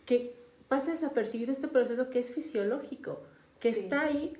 que 0.06 0.36
pasa 0.68 0.92
desapercibido 0.92 1.50
este 1.50 1.68
proceso 1.68 2.08
que 2.08 2.20
es 2.20 2.30
fisiológico 2.30 3.20
que 3.64 3.70
está 3.70 4.02
ahí, 4.02 4.34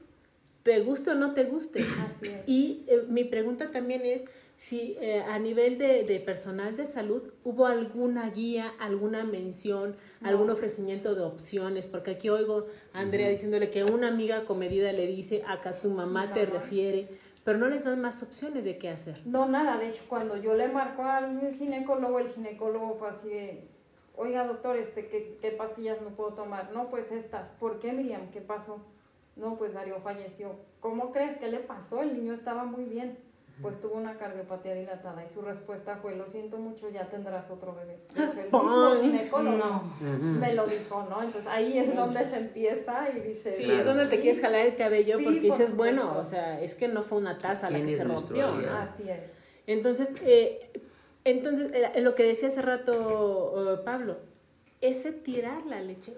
te 0.63 0.81
guste 0.81 1.13
o 1.13 1.15
no 1.15 1.33
te 1.33 1.45
guste. 1.45 1.83
Así 2.07 2.27
es. 2.27 2.43
Y 2.47 2.85
eh, 2.89 3.07
mi 3.09 3.25
pregunta 3.25 3.71
también 3.71 4.05
es 4.05 4.23
si 4.57 4.99
eh, 5.01 5.23
a 5.27 5.39
nivel 5.39 5.79
de, 5.79 6.05
de, 6.05 6.21
personal 6.21 6.77
de 6.77 6.85
salud 6.85 7.33
hubo 7.43 7.65
alguna 7.67 8.29
guía, 8.29 8.75
alguna 8.79 9.25
mención, 9.25 9.97
algún 10.23 10.51
ofrecimiento 10.51 11.15
de 11.15 11.23
opciones, 11.23 11.87
porque 11.87 12.11
aquí 12.11 12.29
oigo 12.29 12.67
a 12.93 13.01
Andrea 13.01 13.31
diciéndole 13.31 13.71
que 13.71 13.85
una 13.85 14.09
amiga 14.09 14.45
comedida 14.45 14.93
le 14.93 15.07
dice, 15.07 15.43
acá 15.47 15.73
tu 15.73 15.89
mamá 15.89 16.35
te 16.35 16.45
refiere, 16.45 17.09
pero 17.45 17.57
no 17.59 17.69
les 17.69 17.85
dan 17.85 18.03
más 18.03 18.23
opciones 18.23 18.65
de 18.65 18.77
qué 18.77 18.91
hacer. 18.91 19.23
No, 19.25 19.49
nada, 19.49 19.79
de 19.79 19.89
hecho, 19.89 20.03
cuando 20.07 20.37
yo 20.37 20.53
le 20.53 20.69
marco 20.69 21.03
al 21.03 21.55
ginecólogo, 21.55 22.19
el 22.19 22.29
ginecólogo 22.29 22.97
fue 22.99 23.09
así 23.09 23.29
de, 23.31 23.65
oiga 24.17 24.47
doctor, 24.47 24.77
este, 24.77 25.07
¿qué, 25.07 25.39
qué 25.41 25.51
pastillas 25.51 26.03
no 26.03 26.11
puedo 26.11 26.35
tomar? 26.35 26.73
No, 26.75 26.91
pues 26.91 27.11
estas. 27.11 27.53
¿Por 27.53 27.79
qué, 27.79 27.95
Miriam? 27.95 28.31
¿Qué 28.31 28.43
pasó? 28.43 28.85
No, 29.37 29.57
pues 29.57 29.75
Darío 29.75 30.01
falleció. 30.01 30.57
¿Cómo 30.81 31.13
crees? 31.13 31.37
¿Qué 31.37 31.49
le 31.49 31.61
pasó? 31.61 32.03
El 32.03 32.15
niño 32.15 32.35
estaba 32.35 32.65
muy 32.65 32.85
bien 32.85 33.19
pues 33.63 33.81
tuvo 33.81 33.95
una 33.95 34.17
cardiopatía 34.17 34.75
dilatada 34.75 35.25
y 35.25 35.29
su 35.29 35.41
respuesta 35.41 35.97
fue, 35.97 36.17
lo 36.17 36.27
siento 36.27 36.59
mucho, 36.59 36.91
ya 36.91 37.09
tendrás 37.09 37.51
otro 37.51 37.75
bebé. 37.75 38.01
De 38.15 38.25
hecho, 38.25 38.41
el 38.41 38.51
mismo 38.51 38.97
ginecólogo 39.01 39.83
me 40.01 40.55
lo 40.55 40.67
dijo, 40.67 41.07
¿no? 41.09 41.23
Entonces 41.23 41.47
ahí 41.49 41.79
es 41.79 41.95
donde 41.95 42.25
se 42.25 42.37
empieza 42.37 43.09
y 43.11 43.21
dice... 43.21 43.53
Sí, 43.53 43.71
es 43.71 43.85
donde 43.85 44.07
te 44.07 44.19
quieres 44.19 44.41
jalar 44.41 44.67
el 44.67 44.75
cabello 44.75 45.19
porque 45.23 45.41
dices, 45.41 45.77
bueno, 45.77 46.17
o 46.19 46.25
sea, 46.25 46.61
es 46.61 46.75
que 46.75 46.89
no 46.89 47.03
fue 47.03 47.19
una 47.19 47.39
taza 47.39 47.71
la 47.71 47.81
que 47.81 47.91
se 47.91 48.05
rompió. 48.05 48.49
Así 48.49 49.09
es. 49.09 49.31
Entonces, 49.67 50.11
eh, 50.23 50.71
entonces 51.25 51.73
eh, 51.73 52.01
lo 52.01 52.15
que 52.15 52.25
decía 52.25 52.49
hace 52.49 52.61
rato 52.61 53.79
uh, 53.81 53.85
Pablo, 53.85 54.19
ese 54.81 55.13
tirar 55.13 55.65
la 55.65 55.81
leche 55.81 56.13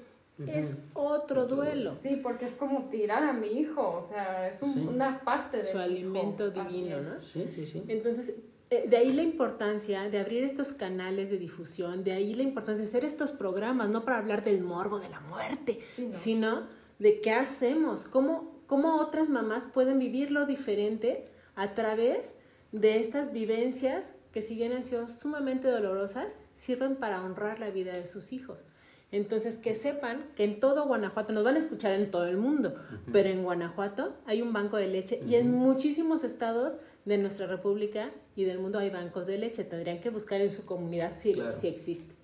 es 0.46 0.76
otro 0.92 1.46
duelo. 1.46 1.92
Sí, 1.92 2.20
porque 2.22 2.44
es 2.44 2.54
como 2.54 2.88
tirar 2.90 3.22
a 3.22 3.32
mi 3.32 3.48
hijo, 3.58 3.96
o 3.96 4.02
sea, 4.02 4.48
es 4.48 4.60
una 4.62 5.20
parte 5.24 5.56
de 5.56 5.64
su 5.64 5.78
alimento 5.78 6.50
divino, 6.50 7.00
¿no? 7.00 7.22
Sí, 7.22 7.48
sí, 7.54 7.66
sí. 7.66 7.82
Entonces, 7.88 8.34
eh, 8.68 8.86
de 8.88 8.96
ahí 8.96 9.12
la 9.12 9.22
importancia 9.22 10.10
de 10.10 10.18
abrir 10.18 10.42
estos 10.42 10.72
canales 10.72 11.30
de 11.30 11.38
difusión, 11.38 12.04
de 12.04 12.12
ahí 12.12 12.34
la 12.34 12.42
importancia 12.42 12.82
de 12.82 12.88
hacer 12.88 13.04
estos 13.04 13.32
programas, 13.32 13.88
no 13.88 14.04
para 14.04 14.18
hablar 14.18 14.44
del 14.44 14.60
morbo 14.62 14.98
de 14.98 15.08
la 15.08 15.20
muerte, 15.20 15.78
sino 16.10 16.66
de 16.98 17.20
qué 17.20 17.30
hacemos, 17.30 18.06
cómo, 18.06 18.60
cómo 18.66 19.00
otras 19.00 19.28
mamás 19.28 19.66
pueden 19.66 19.98
vivirlo 19.98 20.46
diferente 20.46 21.28
a 21.54 21.74
través 21.74 22.34
de 22.72 22.98
estas 22.98 23.32
vivencias 23.32 24.14
que 24.32 24.42
si 24.42 24.54
bien 24.54 24.72
han 24.72 24.84
sido 24.84 25.08
sumamente 25.08 25.68
dolorosas, 25.68 26.36
sirven 26.52 26.96
para 26.96 27.22
honrar 27.22 27.58
la 27.58 27.70
vida 27.70 27.94
de 27.94 28.04
sus 28.04 28.32
hijos. 28.32 28.66
Entonces, 29.12 29.58
que 29.58 29.74
sepan 29.74 30.26
que 30.34 30.44
en 30.44 30.58
todo 30.58 30.86
Guanajuato, 30.86 31.32
nos 31.32 31.44
van 31.44 31.54
a 31.54 31.58
escuchar 31.58 31.92
en 31.92 32.10
todo 32.10 32.26
el 32.26 32.36
mundo, 32.36 32.74
pero 33.12 33.28
en 33.28 33.44
Guanajuato 33.44 34.16
hay 34.26 34.42
un 34.42 34.52
banco 34.52 34.76
de 34.76 34.88
leche 34.88 35.20
y 35.24 35.36
en 35.36 35.52
muchísimos 35.52 36.24
estados 36.24 36.74
de 37.04 37.16
nuestra 37.18 37.46
república 37.46 38.10
y 38.34 38.44
del 38.44 38.58
mundo 38.58 38.80
hay 38.80 38.90
bancos 38.90 39.26
de 39.26 39.38
leche. 39.38 39.62
Tendrían 39.62 40.00
que 40.00 40.10
buscar 40.10 40.40
en 40.40 40.50
su 40.50 40.64
comunidad 40.64 41.12
si, 41.14 41.36
si 41.52 41.68
existe. 41.68 42.16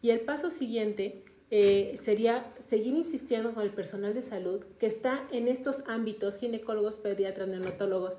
Y 0.00 0.10
el 0.10 0.20
paso 0.20 0.50
siguiente 0.50 1.22
eh, 1.50 1.94
sería 2.00 2.50
seguir 2.58 2.94
insistiendo 2.94 3.52
con 3.52 3.62
el 3.62 3.70
personal 3.70 4.14
de 4.14 4.22
salud 4.22 4.64
que 4.78 4.86
está 4.86 5.26
en 5.32 5.48
estos 5.48 5.84
ámbitos, 5.86 6.38
ginecólogos, 6.38 6.96
pediatras, 6.96 7.46
neonatólogos, 7.46 8.16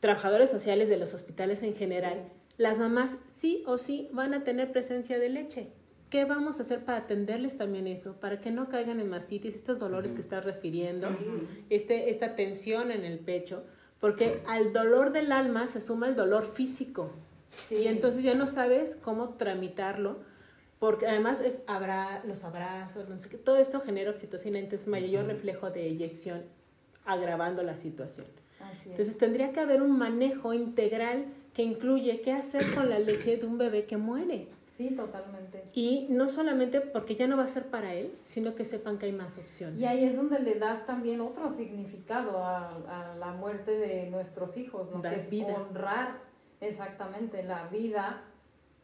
trabajadores 0.00 0.48
sociales 0.48 0.88
de 0.88 0.96
los 0.96 1.12
hospitales 1.12 1.62
en 1.62 1.74
general. 1.74 2.32
Las 2.56 2.78
mamás 2.78 3.18
sí 3.26 3.62
o 3.66 3.76
sí 3.76 4.08
van 4.12 4.32
a 4.32 4.44
tener 4.44 4.72
presencia 4.72 5.18
de 5.18 5.28
leche 5.28 5.77
¿Qué 6.10 6.24
vamos 6.24 6.58
a 6.58 6.62
hacer 6.62 6.84
para 6.84 6.98
atenderles 6.98 7.56
también 7.56 7.86
eso? 7.86 8.14
Para 8.14 8.40
que 8.40 8.50
no 8.50 8.68
caigan 8.68 8.98
en 8.98 9.10
mastitis, 9.10 9.54
estos 9.54 9.78
dolores 9.78 10.14
que 10.14 10.20
estás 10.20 10.44
refiriendo, 10.44 11.08
este, 11.68 12.08
esta 12.08 12.34
tensión 12.34 12.90
en 12.90 13.04
el 13.04 13.18
pecho, 13.18 13.64
porque 14.00 14.40
al 14.46 14.72
dolor 14.72 15.12
del 15.12 15.32
alma 15.32 15.66
se 15.66 15.80
suma 15.80 16.08
el 16.08 16.16
dolor 16.16 16.44
físico. 16.44 17.10
Y 17.70 17.88
entonces 17.88 18.22
ya 18.22 18.34
no 18.34 18.46
sabes 18.46 18.96
cómo 18.96 19.30
tramitarlo, 19.34 20.20
porque 20.78 21.06
además 21.06 21.40
es 21.42 21.62
habrá 21.66 22.22
los 22.24 22.44
abrazos, 22.44 23.08
no 23.08 23.18
sé 23.18 23.28
qué, 23.28 23.36
todo 23.36 23.58
esto 23.58 23.80
genera 23.80 24.10
oxitocina, 24.10 24.58
entonces 24.58 24.88
mayor 24.88 25.26
reflejo 25.26 25.70
de 25.70 25.88
eyección, 25.88 26.44
agravando 27.04 27.62
la 27.62 27.76
situación. 27.76 28.26
entonces 28.86 29.18
tendría 29.18 29.52
que 29.52 29.60
haber 29.60 29.82
un 29.82 29.98
manejo 29.98 30.54
integral 30.54 31.26
que 31.52 31.62
incluye 31.64 32.20
qué 32.20 32.32
hacer 32.32 32.64
con 32.74 32.88
la 32.88 32.98
leche 32.98 33.36
de 33.36 33.46
un 33.46 33.58
bebé 33.58 33.84
que 33.84 33.96
muere. 33.96 34.48
Sí, 34.78 34.90
totalmente. 34.90 35.64
Y 35.72 36.06
no 36.08 36.28
solamente 36.28 36.80
porque 36.80 37.16
ya 37.16 37.26
no 37.26 37.36
va 37.36 37.42
a 37.42 37.48
ser 37.48 37.66
para 37.66 37.94
él, 37.94 38.14
sino 38.22 38.54
que 38.54 38.64
sepan 38.64 38.96
que 38.96 39.06
hay 39.06 39.12
más 39.12 39.36
opciones. 39.36 39.80
Y 39.80 39.84
ahí 39.84 40.04
es 40.04 40.14
donde 40.14 40.38
le 40.38 40.54
das 40.54 40.86
también 40.86 41.20
otro 41.20 41.50
significado 41.50 42.44
a, 42.44 43.16
la 43.18 43.32
muerte 43.32 43.72
de 43.72 44.08
nuestros 44.08 44.56
hijos, 44.56 44.88
¿no? 44.94 45.00
Das 45.00 45.28
vida. 45.28 45.48
honrar 45.52 46.20
exactamente 46.60 47.42
la 47.42 47.66
vida 47.66 48.22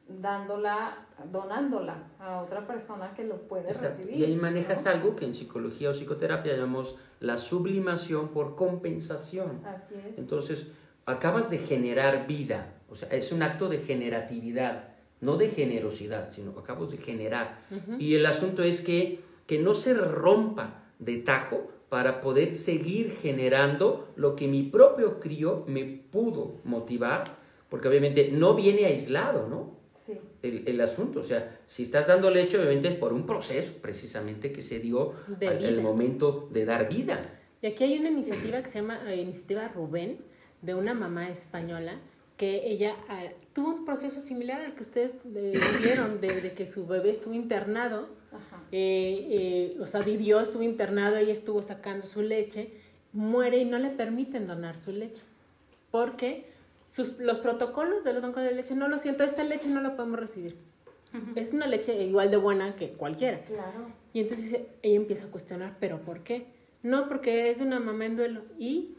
dándola, 0.09 1.07
donándola 1.31 2.09
a 2.19 2.43
otra 2.43 2.67
persona 2.67 3.15
que 3.15 3.23
lo 3.23 3.43
puede 3.43 3.73
recibir. 3.73 4.17
Y 4.17 4.25
ahí 4.25 4.35
manejas 4.35 4.89
algo 4.89 5.15
que 5.15 5.27
en 5.27 5.37
psicología 5.37 5.91
o 5.91 5.93
psicoterapia 5.93 6.57
llamamos 6.57 6.97
la 7.21 7.39
sublimación 7.39 8.31
por 8.31 8.57
compensación. 8.57 9.65
Así 9.65 9.95
es. 9.95 10.19
Entonces, 10.19 10.73
acabas 11.07 11.51
de 11.51 11.59
generar 11.59 12.27
vida, 12.27 12.73
o 12.91 12.97
sea, 12.97 13.09
es 13.11 13.31
un 13.31 13.45
acto 13.45 13.69
de 13.69 13.79
generatividad 13.79 14.94
no 15.21 15.37
de 15.37 15.49
generosidad, 15.49 16.33
sino 16.33 16.55
que 16.55 16.61
acabamos 16.61 16.91
de 16.91 16.99
generar. 16.99 17.67
Y 17.99 18.15
el 18.15 18.27
asunto 18.27 18.63
es 18.63 18.81
que, 18.81 19.21
que 19.47 19.59
no 19.59 19.75
se 19.75 19.95
rompa 19.95 20.85
de 20.99 21.17
tajo 21.19 21.71
para 21.89 22.21
poder 22.21 22.55
seguir 22.55 23.13
generando 23.13 24.09
lo 24.17 24.37
que 24.37 24.49
mi 24.49 24.65
propio 24.65 25.21
crío 25.21 25.65
me 25.67 25.85
pudo 25.85 26.61
motivar, 26.65 27.39
porque 27.69 27.89
obviamente 27.89 28.31
no 28.33 28.55
viene 28.55 28.87
aislado, 28.87 29.49
¿no? 29.49 29.79
Sí. 29.97 30.19
El, 30.43 30.65
el, 30.67 30.81
asunto, 30.81 31.21
o 31.21 31.23
sea, 31.23 31.61
si 31.67 31.85
estás 31.85 32.09
dando 32.09 32.29
leche, 32.31 32.59
obviamente 32.59 32.89
es 32.89 32.95
por 32.95 33.13
un 33.13 33.25
proceso 33.25 33.73
precisamente 33.81 34.53
que 34.53 34.61
se 34.61 34.81
dio 34.81 35.15
en 35.41 35.63
el 35.63 35.81
momento 35.81 36.49
de 36.53 36.65
dar 36.67 36.89
vida. 36.89 37.21
Y 37.63 37.67
aquí 37.67 37.85
hay 37.85 37.99
una 37.99 38.11
iniciativa 38.11 38.61
que 38.61 38.69
se 38.69 38.81
llama 38.81 39.01
eh, 39.11 39.17
Iniciativa 39.17 39.69
Rubén, 39.69 40.19
de 40.61 40.75
una 40.75 40.93
mamá 40.95 41.29
española, 41.29 41.99
que 42.45 42.71
ella 42.71 42.95
ah, 43.09 43.23
tuvo 43.55 43.69
un 43.69 43.85
proceso 43.87 44.21
similar 44.21 44.61
al 44.61 44.75
que 44.75 44.83
ustedes 44.83 45.15
eh, 45.35 45.59
vieron, 45.83 46.21
de, 46.21 46.53
que 46.53 46.67
su 46.67 46.87
bebé 46.87 47.11
estuvo 47.11 47.33
internado, 47.33 48.09
eh, 48.71 49.27
eh, 49.31 49.77
o 49.81 49.87
sea, 49.87 50.03
vivió, 50.03 50.41
estuvo 50.41 50.63
internado, 50.63 51.17
ella 51.17 51.33
estuvo 51.33 51.63
sacando 51.63 52.07
su 52.07 52.21
leche, 52.21 52.71
muere 53.13 53.59
y 53.59 53.65
no 53.65 53.79
le 53.79 53.91
permiten 53.91 54.45
donar 54.45 54.77
su 54.77 54.93
leche, 54.93 55.25
porque 55.91 56.47
sus, 56.91 57.19
los 57.19 57.39
protocolos 57.39 58.05
de 58.05 58.13
los 58.13 58.21
bancos 58.21 58.43
de 58.43 58.53
leche, 58.53 58.75
no 58.75 58.89
lo 58.89 58.99
siento, 58.99 59.25
esta 59.25 59.43
leche 59.45 59.69
no 59.71 59.81
la 59.81 59.97
podemos 59.97 60.21
recibir. 60.21 60.57
Es 61.37 61.53
una 61.53 61.69
leche 61.69 62.03
igual 62.03 62.33
de 62.33 62.39
buena 62.39 62.75
que 62.75 62.89
cualquiera. 62.91 63.39
Claro. 63.45 63.87
Y 64.13 64.19
entonces 64.19 64.53
ella 64.83 64.97
empieza 64.97 65.27
a 65.27 65.31
cuestionar, 65.31 65.77
¿pero 65.79 66.01
por 66.01 66.25
qué? 66.25 66.49
No, 66.83 67.09
porque 67.09 67.51
es 67.51 67.61
una 67.61 67.79
mamá 67.79 68.07
en 68.07 68.17
duelo. 68.17 68.43
Y 68.59 68.97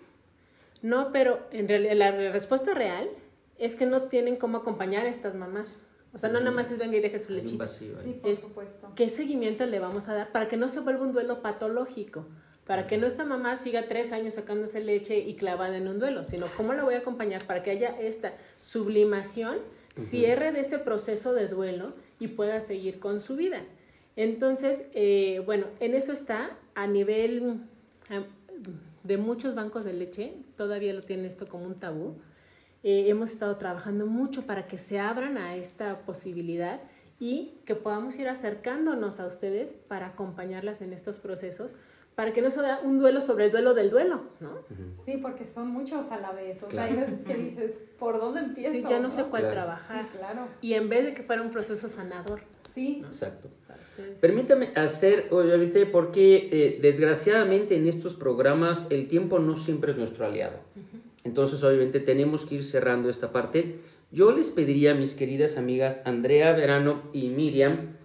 no, 0.82 1.12
pero 1.12 1.46
en 1.52 1.68
realidad 1.68 1.98
la 1.98 2.32
respuesta 2.32 2.74
real 2.74 3.10
es 3.58 3.76
que 3.76 3.86
no 3.86 4.04
tienen 4.04 4.36
cómo 4.36 4.58
acompañar 4.58 5.06
a 5.06 5.10
estas 5.10 5.36
mamás. 5.36 5.78
O 6.14 6.18
sea, 6.18 6.30
no 6.30 6.40
nada 6.40 6.52
más 6.52 6.72
es 6.72 6.78
venga 6.78 6.96
y 6.96 7.02
deje 7.02 7.20
su 7.20 7.34
lechita. 7.34 7.68
Sí, 7.68 7.92
por 8.22 8.38
supuesto. 8.38 8.92
¿Qué 8.96 9.10
seguimiento 9.10 9.66
le 9.66 9.80
vamos 9.80 10.08
a 10.08 10.14
dar 10.14 10.32
para 10.32 10.48
que 10.48 10.56
no 10.56 10.70
se 10.70 10.80
vuelva 10.80 11.04
un 11.04 11.12
duelo 11.12 11.42
patológico? 11.42 12.26
Para 12.66 12.88
que 12.88 12.98
no 12.98 13.06
esta 13.06 13.26
mamá 13.26 13.58
siga 13.58 13.88
tres 13.88 14.12
años 14.12 14.36
sacándose 14.36 14.80
leche 14.82 15.20
y 15.20 15.36
clavada 15.36 15.78
en 15.78 15.88
un 15.88 16.00
duelo, 16.00 16.24
sino 16.24 16.48
cómo 16.56 16.74
la 16.74 16.84
voy 16.84 16.96
a 16.96 17.00
acompañar 17.00 17.46
para 17.46 17.64
que 17.64 17.72
haya 17.72 18.00
esta 18.00 18.34
sublimación, 18.62 19.58
cierre 19.94 20.52
de 20.52 20.62
ese 20.62 20.80
proceso 20.80 21.34
de 21.34 21.48
duelo 21.48 21.94
y 22.20 22.30
pueda 22.30 22.60
seguir 22.62 23.00
con 23.00 23.20
su 23.20 23.36
vida. 23.36 23.62
Entonces, 24.16 24.86
eh, 24.94 25.44
bueno, 25.46 25.68
en 25.82 25.94
eso 25.94 26.14
está 26.14 26.58
a 26.76 26.88
nivel 26.88 27.60
de 29.04 29.18
muchos 29.18 29.54
bancos 29.54 29.84
de 29.84 29.94
leche, 29.94 30.34
todavía 30.56 30.94
lo 30.94 31.02
tienen 31.04 31.26
esto 31.26 31.46
como 31.46 31.66
un 31.66 31.76
tabú 31.76 32.16
eh, 32.86 33.10
hemos 33.10 33.32
estado 33.32 33.58
trabajando 33.58 34.06
mucho 34.06 34.46
para 34.46 34.68
que 34.68 34.78
se 34.78 35.00
abran 35.00 35.40
a 35.40 35.56
esta 35.56 36.06
posibilidad 36.06 36.80
y 37.20 37.58
que 37.66 37.74
podamos 37.74 38.16
ir 38.20 38.30
acercándonos 38.30 39.20
a 39.20 39.26
ustedes 39.26 39.74
para 39.74 40.06
acompañarlas 40.06 40.84
en 40.84 40.94
estos 40.94 41.18
procesos, 41.18 41.74
para 42.14 42.32
que 42.32 42.44
no 42.44 42.52
sea 42.52 42.82
un 42.84 43.00
duelo 43.00 43.22
sobre 43.22 43.46
el 43.46 43.52
duelo 43.52 43.74
del 43.74 43.90
duelo, 43.90 44.26
¿no? 44.40 44.60
Sí, 45.04 45.18
porque 45.18 45.48
son 45.48 45.70
muchos 45.70 46.12
a 46.12 46.20
la 46.20 46.32
vez, 46.32 46.62
o 46.62 46.70
sea, 46.70 46.84
hay 46.84 46.96
veces 46.96 47.24
que 47.26 47.34
dices, 47.34 47.72
¿por 47.98 48.20
dónde 48.20 48.42
empiezo? 48.42 48.72
Sí, 48.72 48.86
ya 48.88 49.00
no, 49.00 49.10
sé 49.10 49.24
cuál 49.24 49.50
trabajar. 49.50 50.06
Sí, 50.12 50.18
claro. 50.20 50.48
Y 50.62 50.76
en 50.76 50.88
vez 50.88 51.06
de 51.06 51.16
que 51.16 51.24
fuera 51.24 51.42
un 51.42 51.50
proceso 51.50 51.88
sanador. 51.88 52.42
Sí. 52.72 53.02
Exacto. 53.04 53.50
Permítame 54.22 54.72
hacer, 54.76 55.30
ahorita, 55.32 55.80
porque 55.92 56.50
eh, 56.52 56.80
desgraciadamente 56.82 57.76
en 57.78 57.88
estos 57.88 58.14
programas 58.14 58.86
el 58.92 59.08
tiempo 59.08 59.40
no 59.40 59.58
siempre 59.58 59.94
es 59.94 59.98
nuestro 59.98 60.26
aliado. 60.28 60.60
Entonces, 61.26 61.64
obviamente, 61.64 62.00
tenemos 62.00 62.46
que 62.46 62.56
ir 62.56 62.64
cerrando 62.64 63.10
esta 63.10 63.34
parte. 63.34 63.76
Yo 64.12 64.32
les 64.32 64.52
pediría 64.52 64.94
mis 64.94 65.16
queridas 65.16 65.58
amigas 65.58 65.98
Andrea 66.06 66.54
Verano 66.54 67.02
y 67.12 67.30
Miriam, 67.30 67.96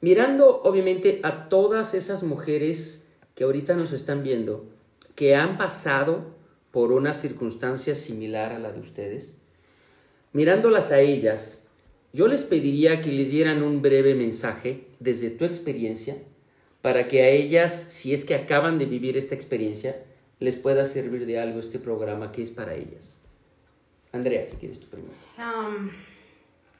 mirando 0.00 0.62
obviamente 0.62 1.20
a 1.22 1.48
todas 1.48 1.94
esas 1.94 2.22
mujeres 2.22 3.04
que 3.34 3.44
ahorita 3.44 3.74
nos 3.74 3.92
están 3.92 4.22
viendo, 4.22 4.64
que 5.14 5.36
han 5.36 5.58
pasado 5.58 6.34
por 6.70 6.92
una 6.92 7.12
circunstancia 7.12 7.94
similar 7.94 8.52
a 8.52 8.58
la 8.58 8.72
de 8.72 8.80
ustedes, 8.80 9.36
mirándolas 10.32 10.90
a 10.90 11.00
ellas, 11.00 11.60
yo 12.14 12.26
les 12.26 12.44
pediría 12.44 13.02
que 13.02 13.12
les 13.12 13.30
dieran 13.30 13.62
un 13.62 13.82
breve 13.82 14.14
mensaje 14.14 14.86
desde 14.98 15.30
tu 15.30 15.44
experiencia 15.44 16.16
para 16.80 17.06
que 17.08 17.22
a 17.22 17.28
ellas, 17.28 17.86
si 17.90 18.12
es 18.12 18.24
que 18.24 18.34
acaban 18.34 18.78
de 18.78 18.86
vivir 18.86 19.16
esta 19.16 19.34
experiencia, 19.34 20.02
les 20.42 20.56
pueda 20.56 20.86
servir 20.86 21.24
de 21.24 21.38
algo 21.38 21.60
este 21.60 21.78
programa 21.78 22.32
que 22.32 22.42
es 22.42 22.50
para 22.50 22.74
ellas. 22.74 23.16
Andrea, 24.10 24.44
si 24.44 24.56
quieres 24.56 24.80
tu 24.80 24.88
primero. 24.88 25.14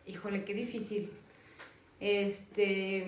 híjole, 0.04 0.44
qué 0.44 0.52
difícil. 0.52 1.10
Este. 2.00 3.06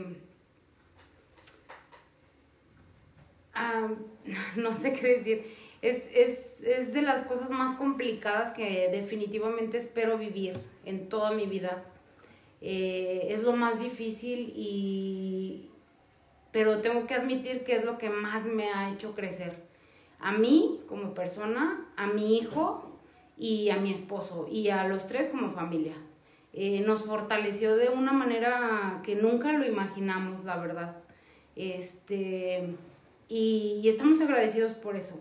no 4.56 4.76
sé 4.76 4.92
qué 4.92 5.08
decir. 5.18 5.44
Es, 5.82 6.04
es, 6.14 6.62
es, 6.62 6.94
de 6.94 7.02
las 7.02 7.26
cosas 7.26 7.50
más 7.50 7.76
complicadas 7.76 8.54
que 8.54 8.88
definitivamente 8.90 9.76
espero 9.76 10.16
vivir 10.16 10.58
en 10.84 11.08
toda 11.08 11.32
mi 11.32 11.46
vida. 11.46 11.84
Eh, 12.62 13.26
es 13.30 13.42
lo 13.42 13.52
más 13.52 13.78
difícil 13.80 14.52
y... 14.56 15.68
Pero 16.52 16.80
tengo 16.80 17.06
que 17.06 17.14
admitir 17.14 17.64
que 17.64 17.76
es 17.76 17.84
lo 17.84 17.98
que 17.98 18.08
más 18.08 18.46
me 18.46 18.72
ha 18.72 18.92
hecho 18.92 19.14
crecer. 19.14 19.73
A 20.24 20.32
mí 20.32 20.80
como 20.88 21.12
persona, 21.12 21.86
a 21.96 22.06
mi 22.06 22.38
hijo 22.38 22.98
y 23.36 23.68
a 23.68 23.76
mi 23.76 23.92
esposo 23.92 24.48
y 24.50 24.70
a 24.70 24.88
los 24.88 25.06
tres 25.06 25.28
como 25.28 25.52
familia. 25.52 25.94
Eh, 26.54 26.80
nos 26.86 27.02
fortaleció 27.02 27.76
de 27.76 27.90
una 27.90 28.12
manera 28.12 29.00
que 29.02 29.16
nunca 29.16 29.52
lo 29.52 29.66
imaginamos, 29.66 30.42
la 30.44 30.56
verdad. 30.56 30.96
Este, 31.56 32.74
y, 33.28 33.82
estamos 33.86 34.20
agradecidos 34.22 34.72
por 34.72 34.96
eso. 34.96 35.20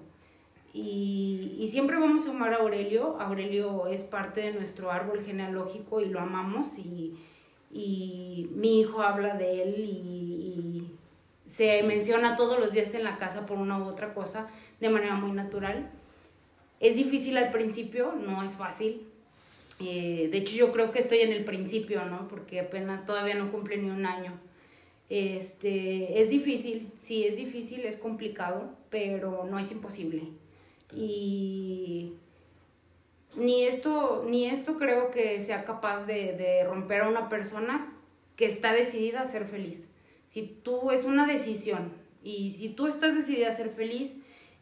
Y, 0.73 1.67
siempre 1.69 1.99
vamos 1.99 2.25
a 2.27 2.31
amar 2.31 2.53
a 2.53 2.57
Aurelio. 2.57 3.19
Aurelio 3.19 3.87
es 3.87 4.03
parte 4.03 4.39
de 4.39 4.53
nuestro 4.53 4.89
árbol 4.89 5.21
genealógico 5.25 5.99
y 5.99 6.05
lo 6.05 6.21
amamos. 6.21 6.77
Y, 6.77 7.15
y 7.71 8.49
mi 8.55 8.79
hijo 8.79 9.01
habla 9.01 9.35
de 9.35 9.63
él 9.63 9.75
y, 9.79 10.52
se 11.53 11.83
menciona 11.83 12.35
todos 12.35 12.59
los 12.59 12.71
días 12.71 12.95
en 12.95 13.03
la 13.03 13.17
casa 13.17 13.45
por 13.45 13.59
una 13.59 13.77
u 13.77 13.83
otra 13.83 14.15
cosa 14.15 14.47
de 14.79 14.89
manera 14.89 15.13
muy 15.15 15.31
natural. 15.31 15.91
Es 16.79 16.95
difícil 16.95 17.37
al 17.37 17.51
principio, 17.51 18.13
no 18.13 18.41
es 18.41 18.57
fácil. 18.57 19.03
Eh, 19.79 20.29
de 20.31 20.37
hecho, 20.39 20.55
yo 20.55 20.71
creo 20.71 20.91
que 20.91 20.99
estoy 20.99 21.19
en 21.19 21.31
el 21.31 21.45
principio, 21.45 22.05
¿no? 22.05 22.27
Porque 22.27 22.59
apenas 22.59 23.05
todavía 23.05 23.35
no 23.35 23.51
cumple 23.51 23.77
ni 23.77 23.91
un 23.91 24.07
año. 24.07 24.31
Este, 25.09 26.23
es 26.23 26.29
difícil, 26.29 26.91
sí, 27.01 27.27
es 27.27 27.35
difícil, 27.37 27.85
es 27.85 27.97
complicado, 27.97 28.71
pero 28.89 29.45
no 29.47 29.59
es 29.59 29.71
imposible. 29.71 30.23
Y 30.91 32.13
ni 33.35 33.65
esto, 33.65 34.25
ni 34.27 34.45
esto 34.45 34.77
creo 34.77 35.11
que 35.11 35.39
sea 35.39 35.65
capaz 35.65 36.05
de, 36.05 36.33
de 36.33 36.63
romper 36.63 37.01
a 37.01 37.09
una 37.09 37.29
persona 37.29 37.93
que 38.37 38.47
está 38.47 38.73
decidida 38.73 39.21
a 39.21 39.25
ser 39.25 39.45
feliz. 39.45 39.87
Si 40.33 40.47
tú 40.63 40.89
es 40.89 41.05
una 41.05 41.27
decisión 41.27 41.91
y 42.23 42.49
si 42.49 42.69
tú 42.69 42.87
estás 42.87 43.13
decidida 43.13 43.49
a 43.49 43.51
ser 43.51 43.69
feliz 43.69 44.13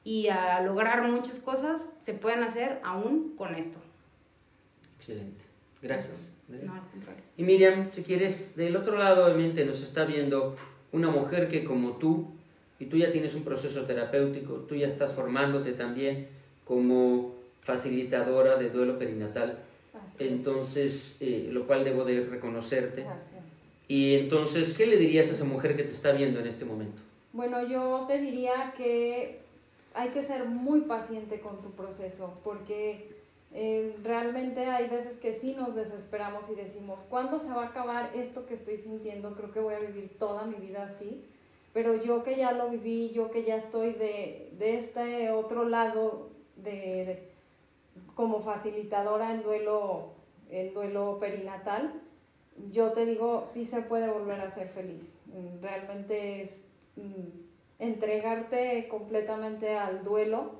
y 0.04 0.28
a 0.28 0.62
lograr 0.62 1.10
muchas 1.10 1.36
cosas, 1.36 1.94
se 2.02 2.14
pueden 2.14 2.44
hacer 2.44 2.82
aún 2.84 3.38
con 3.38 3.56
esto. 3.56 3.80
Excelente. 4.98 5.46
Gracias. 5.82 6.34
Y 7.38 7.44
Miriam, 7.44 7.90
si 7.94 8.04
quieres, 8.04 8.54
del 8.58 8.76
otro 8.76 8.98
lado 8.98 9.26
obviamente 9.26 9.64
nos 9.64 9.82
está 9.82 10.04
viendo 10.04 10.58
una 10.92 11.10
mujer 11.10 11.48
que 11.48 11.64
como 11.64 11.94
tú, 11.94 12.28
y 12.78 12.88
tú 12.88 12.98
ya 12.98 13.14
tienes 13.14 13.34
un 13.34 13.46
proceso 13.46 13.86
terapéutico, 13.86 14.56
tú 14.68 14.76
ya 14.76 14.88
estás 14.88 15.14
formándote 15.14 15.72
también 15.72 16.28
como 16.66 17.36
facilitadora 17.62 18.58
de 18.58 18.72
duelo 18.72 19.00
perinatal. 19.00 19.60
entonces, 20.20 21.16
eh, 21.22 21.48
lo 21.50 21.66
cual 21.66 21.86
debo 21.86 22.04
de 22.04 22.26
reconocerte. 22.26 23.06
Y 23.92 24.16
entonces, 24.16 24.74
¿qué 24.74 24.86
le 24.86 24.96
dirías 24.96 25.30
a 25.30 25.34
esa 25.34 25.44
mujer 25.44 25.76
que 25.76 25.84
te 25.84 25.92
está 25.92 26.14
viendo 26.14 26.40
en 26.40 26.48
este 26.48 26.64
momento? 26.64 27.02
Bueno, 27.34 27.68
yo 27.68 28.06
te 28.08 28.20
diría 28.20 28.74
que 28.78 29.42
hay 29.94 30.12
que 30.12 30.24
ser 30.24 30.46
muy 30.46 30.80
paciente 30.84 31.42
con 31.42 31.62
tu 31.62 31.72
proceso, 31.72 32.34
porque 32.42 33.10
eh, 33.54 33.94
realmente 34.02 34.68
hay 34.68 34.88
veces 34.88 35.18
que 35.18 35.34
sí 35.34 35.56
nos 35.56 35.76
desesperamos 35.76 36.50
y 36.50 36.56
decimos, 36.56 37.02
¿cuándo 37.10 37.38
se 37.38 37.50
va 37.50 37.64
a 37.64 37.68
acabar 37.68 38.12
esto 38.16 38.46
que 38.46 38.54
estoy 38.54 38.78
sintiendo? 38.78 39.36
Creo 39.36 39.52
que 39.52 39.60
voy 39.60 39.74
a 39.74 39.80
vivir 39.80 40.10
toda 40.18 40.46
mi 40.46 40.56
vida 40.56 40.84
así. 40.84 41.26
Pero 41.74 42.02
yo 42.02 42.24
que 42.24 42.38
ya 42.38 42.54
lo 42.54 42.70
viví, 42.70 43.10
yo 43.10 43.30
que 43.30 43.44
ya 43.44 43.58
estoy 43.58 43.92
de, 43.92 44.54
de 44.58 44.78
este 44.78 45.32
otro 45.32 45.68
lado 45.68 46.30
de, 46.56 47.28
como 48.16 48.42
facilitadora 48.42 49.34
en 49.34 49.44
duelo, 49.44 50.14
en 50.50 50.74
duelo 50.74 51.18
perinatal, 51.20 52.02
yo 52.72 52.92
te 52.92 53.06
digo, 53.06 53.44
sí 53.46 53.66
se 53.66 53.82
puede 53.82 54.10
volver 54.10 54.42
a 54.42 54.52
ser 54.52 54.70
feliz. 54.70 55.16
Realmente 55.62 56.42
es 56.42 56.64
mm, 56.96 57.40
entregarte 57.80 58.88
completamente 58.90 59.78
al 59.78 60.04
duelo, 60.04 60.52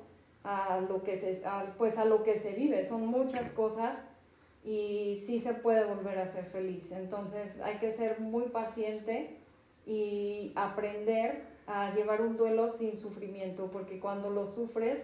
a 0.44 0.80
lo 0.80 1.02
que 1.02 1.16
se, 1.16 1.42
pues 1.78 1.98
a 1.98 2.04
lo 2.04 2.22
que 2.22 2.38
se 2.38 2.52
vive. 2.52 2.84
Son 2.86 3.06
muchas 3.06 3.50
cosas 3.52 3.96
y 4.64 5.22
sí 5.26 5.40
se 5.40 5.54
puede 5.54 5.84
volver 5.84 6.18
a 6.18 6.26
ser 6.26 6.44
feliz. 6.46 6.92
Entonces 6.92 7.60
hay 7.60 7.78
que 7.78 7.92
ser 7.92 8.20
muy 8.20 8.44
paciente 8.46 9.38
y 9.86 10.52
aprender 10.54 11.44
a 11.66 11.94
llevar 11.94 12.22
un 12.22 12.36
duelo 12.36 12.70
sin 12.70 12.96
sufrimiento, 12.96 13.70
porque 13.70 14.00
cuando 14.00 14.30
lo 14.30 14.46
sufres 14.46 14.98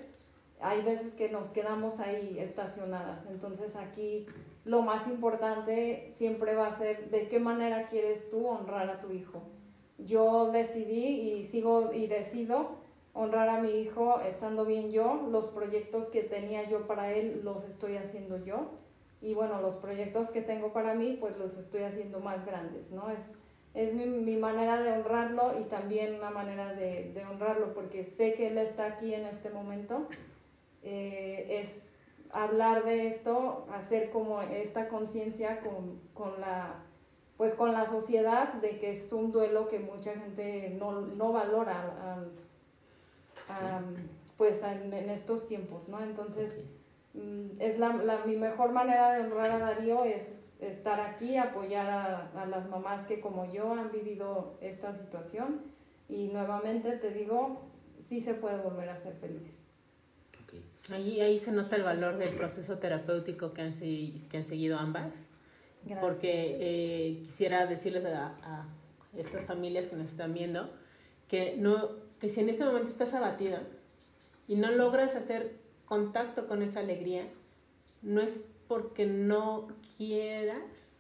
hay 0.61 0.83
veces 0.83 1.15
que 1.15 1.29
nos 1.29 1.49
quedamos 1.49 2.01
ahí 2.01 2.37
estacionadas. 2.39 3.27
Entonces 3.27 3.77
aquí 3.77 4.27
lo 4.69 4.83
más 4.83 5.09
importante 5.09 6.11
siempre 6.13 6.55
va 6.55 6.67
a 6.67 6.73
ser 6.73 7.09
de 7.09 7.27
qué 7.29 7.41
manera 7.41 7.89
quieres 7.89 8.29
tú 8.29 8.47
honrar 8.47 8.91
a 8.91 9.01
tu 9.01 9.13
hijo. 9.13 9.41
Yo 9.97 10.53
decidí 10.53 11.07
y 11.07 11.43
sigo 11.43 11.91
y 11.91 12.07
decido 12.07 12.77
honrar 13.15 13.49
a 13.49 13.63
mi 13.63 13.71
hijo 13.81 14.21
estando 14.21 14.67
bien 14.67 14.93
yo. 14.93 15.27
Los 15.31 15.47
proyectos 15.47 16.11
que 16.11 16.23
tenía 16.23 16.69
yo 16.69 16.87
para 16.87 17.15
él 17.15 17.41
los 17.45 17.65
estoy 17.65 17.97
haciendo 17.97 18.45
yo. 18.45 18.73
Y 19.23 19.33
bueno, 19.33 19.63
los 19.63 19.77
proyectos 19.77 20.29
que 20.29 20.43
tengo 20.43 20.75
para 20.75 20.93
mí 20.93 21.17
pues 21.19 21.39
los 21.39 21.57
estoy 21.57 21.85
haciendo 21.85 22.21
más 22.21 22.45
grandes, 22.45 22.91
¿no? 22.91 23.09
Es, 23.09 23.39
es 23.73 23.95
mi, 23.95 24.37
manera 24.37 24.83
de 24.83 24.93
honrarlo 24.93 25.59
y 25.59 25.65
también 25.65 26.17
una 26.17 26.31
manera 26.31 26.75
de, 26.75 27.11
de 27.15 27.25
honrarlo 27.25 27.73
porque 27.73 28.05
sé 28.05 28.35
que 28.35 28.49
él 28.49 28.59
está 28.59 28.85
aquí 28.85 29.15
en 29.15 29.25
este 29.25 29.49
momento 29.49 30.09
eh, 30.83 31.47
es 31.63 31.88
hablar 32.33 32.85
de 32.85 33.09
esto, 33.09 33.67
hacer 33.73 34.11
como 34.11 34.43
esta 34.43 34.89
conciencia 34.89 35.61
con, 35.61 36.01
con, 36.15 36.41
la, 36.41 36.75
pues 37.37 37.55
con 37.55 37.73
la 37.73 37.87
sociedad 37.87 38.55
de 38.55 38.79
que 38.79 38.91
es 38.91 39.13
un 39.13 39.33
duelo 39.33 39.69
que 39.69 39.81
mucha 39.81 40.13
gente 40.13 40.77
no, 40.79 41.01
no 41.01 41.33
valora 41.33 42.25
pues 44.37 44.63
en, 44.63 44.93
estos 44.93 45.49
tiempos, 45.49 45.89
¿no? 45.89 46.01
Entonces, 46.01 46.65
mm, 47.15 47.61
es 47.61 47.79
la, 47.79 47.95
la, 47.95 48.25
mi 48.25 48.37
mejor 48.37 48.73
manera 48.73 49.13
de 49.13 49.25
honrar 49.25 49.51
a 49.51 49.59
Darío 49.59 50.05
es 50.05 50.39
estar 50.61 51.01
aquí, 51.01 51.37
apoyar 51.37 51.89
a, 51.89 52.31
a 52.41 52.47
las 52.47 52.69
mamás 52.69 53.07
que 53.07 53.21
como 53.21 53.51
yo 53.53 53.73
han 53.73 53.91
vivido 53.91 54.59
esta 54.61 54.95
situación 54.95 55.63
y 56.09 56.29
nuevamente 56.29 56.93
te 56.99 57.11
digo, 57.11 57.63
sí 58.01 58.21
se 58.21 58.35
puede 58.35 58.59
volver 58.59 58.89
a 58.91 58.97
ser 58.97 59.15
feliz. 59.15 59.58
Ahí, 60.91 61.21
ahí 61.21 61.39
se 61.39 61.53
nota 61.53 61.77
el 61.77 61.83
valor 61.83 62.17
del 62.19 62.31
proceso 62.31 62.79
terapéutico 62.79 63.53
que 63.53 63.63
han, 63.63 63.73
que 63.73 64.37
han 64.37 64.45
seguido 64.45 64.79
ambas. 64.79 65.27
Porque 66.01 66.59
eh, 66.61 67.19
quisiera 67.21 67.67
decirles 67.67 68.05
a, 68.05 68.35
a, 68.43 68.67
estas 69.17 69.47
familias 69.47 69.87
que 69.87 69.97
nos 69.97 70.11
están 70.11 70.35
viendo 70.35 70.69
que, 71.29 71.57
no, 71.57 71.91
que 72.19 72.29
si 72.29 72.41
en 72.41 72.49
este 72.49 72.65
momento 72.65 72.89
estás 72.89 73.15
abatida 73.15 73.63
y 74.49 74.57
no 74.57 74.71
logras 74.71 75.15
hacer 75.15 75.57
contacto 75.85 76.47
con 76.47 76.63
esa 76.63 76.81
alegría, 76.81 77.29
no 78.03 78.21
es 78.21 78.43
porque 78.67 79.07
no 79.07 79.69
quieras, 79.97 80.93